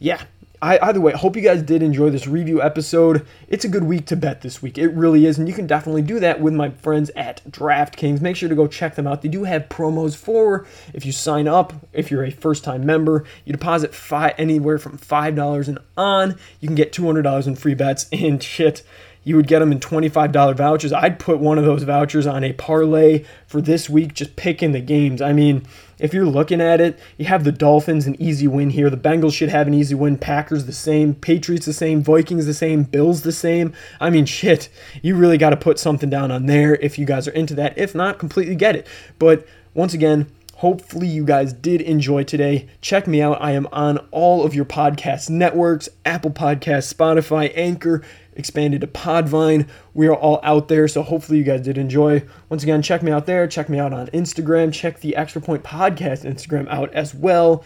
yeah, 0.00 0.22
I, 0.62 0.78
either 0.80 1.00
way, 1.00 1.10
hope 1.12 1.34
you 1.34 1.42
guys 1.42 1.60
did 1.60 1.82
enjoy 1.82 2.10
this 2.10 2.28
review 2.28 2.62
episode. 2.62 3.26
It's 3.48 3.64
a 3.64 3.68
good 3.68 3.82
week 3.82 4.06
to 4.06 4.16
bet 4.16 4.42
this 4.42 4.62
week. 4.62 4.78
It 4.78 4.90
really 4.90 5.26
is, 5.26 5.36
and 5.36 5.48
you 5.48 5.54
can 5.54 5.66
definitely 5.66 6.02
do 6.02 6.20
that 6.20 6.40
with 6.40 6.54
my 6.54 6.70
friends 6.70 7.10
at 7.16 7.42
DraftKings. 7.50 8.20
Make 8.20 8.36
sure 8.36 8.48
to 8.48 8.54
go 8.54 8.68
check 8.68 8.94
them 8.94 9.08
out. 9.08 9.22
They 9.22 9.28
do 9.28 9.42
have 9.42 9.68
promos 9.68 10.16
for 10.16 10.64
if 10.94 11.04
you 11.04 11.10
sign 11.10 11.48
up, 11.48 11.72
if 11.92 12.12
you're 12.12 12.22
a 12.22 12.30
first-time 12.30 12.86
member, 12.86 13.24
you 13.44 13.52
deposit 13.52 13.92
five 13.92 14.34
anywhere 14.38 14.78
from 14.78 14.98
five 14.98 15.34
dollars 15.34 15.66
and 15.66 15.80
on, 15.96 16.38
you 16.60 16.68
can 16.68 16.76
get 16.76 16.92
two 16.92 17.06
hundred 17.06 17.22
dollars 17.22 17.48
in 17.48 17.56
free 17.56 17.74
bets 17.74 18.06
and 18.12 18.40
shit 18.40 18.84
you 19.24 19.36
would 19.36 19.46
get 19.46 19.60
them 19.60 19.70
in 19.70 19.78
$25 19.78 20.56
vouchers. 20.56 20.92
I'd 20.92 21.18
put 21.18 21.38
one 21.38 21.58
of 21.58 21.64
those 21.64 21.84
vouchers 21.84 22.26
on 22.26 22.42
a 22.42 22.52
parlay 22.54 23.24
for 23.46 23.60
this 23.60 23.88
week, 23.88 24.14
just 24.14 24.34
picking 24.34 24.72
the 24.72 24.80
games. 24.80 25.22
I 25.22 25.32
mean, 25.32 25.64
if 26.02 26.12
you're 26.12 26.26
looking 26.26 26.60
at 26.60 26.80
it, 26.80 26.98
you 27.16 27.26
have 27.26 27.44
the 27.44 27.52
Dolphins 27.52 28.08
an 28.08 28.20
easy 28.20 28.48
win 28.48 28.70
here. 28.70 28.90
The 28.90 28.96
Bengals 28.96 29.34
should 29.34 29.50
have 29.50 29.68
an 29.68 29.74
easy 29.74 29.94
win. 29.94 30.18
Packers 30.18 30.66
the 30.66 30.72
same. 30.72 31.14
Patriots 31.14 31.64
the 31.64 31.72
same. 31.72 32.02
Vikings 32.02 32.44
the 32.44 32.52
same. 32.52 32.82
Bills 32.82 33.22
the 33.22 33.30
same. 33.30 33.72
I 34.00 34.10
mean, 34.10 34.26
shit. 34.26 34.68
You 35.00 35.14
really 35.14 35.38
got 35.38 35.50
to 35.50 35.56
put 35.56 35.78
something 35.78 36.10
down 36.10 36.32
on 36.32 36.46
there 36.46 36.74
if 36.74 36.98
you 36.98 37.06
guys 37.06 37.28
are 37.28 37.32
into 37.32 37.54
that. 37.54 37.78
If 37.78 37.94
not, 37.94 38.18
completely 38.18 38.56
get 38.56 38.74
it. 38.74 38.86
But 39.20 39.46
once 39.74 39.94
again, 39.94 40.26
Hopefully, 40.62 41.08
you 41.08 41.24
guys 41.24 41.52
did 41.52 41.80
enjoy 41.80 42.22
today. 42.22 42.68
Check 42.80 43.08
me 43.08 43.20
out. 43.20 43.42
I 43.42 43.50
am 43.50 43.66
on 43.72 43.98
all 44.12 44.44
of 44.44 44.54
your 44.54 44.64
podcast 44.64 45.28
networks 45.28 45.88
Apple 46.04 46.30
Podcasts, 46.30 46.94
Spotify, 46.94 47.52
Anchor, 47.56 48.00
expanded 48.36 48.80
to 48.80 48.86
Podvine. 48.86 49.68
We 49.94 50.06
are 50.08 50.14
all 50.14 50.40
out 50.42 50.68
there, 50.68 50.88
so 50.88 51.02
hopefully, 51.02 51.38
you 51.38 51.44
guys 51.44 51.62
did 51.62 51.78
enjoy. 51.78 52.24
Once 52.48 52.62
again, 52.62 52.82
check 52.82 53.02
me 53.02 53.12
out 53.12 53.26
there. 53.26 53.46
Check 53.46 53.68
me 53.68 53.78
out 53.78 53.92
on 53.92 54.08
Instagram. 54.08 54.72
Check 54.72 55.00
the 55.00 55.16
Extra 55.16 55.40
Point 55.40 55.62
Podcast 55.62 56.24
Instagram 56.24 56.68
out 56.68 56.92
as 56.92 57.14
well. 57.14 57.64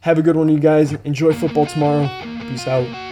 Have 0.00 0.18
a 0.18 0.22
good 0.22 0.36
one, 0.36 0.48
you 0.48 0.58
guys. 0.58 0.92
Enjoy 1.04 1.32
football 1.32 1.66
tomorrow. 1.66 2.08
Peace 2.48 2.66
out. 2.66 3.11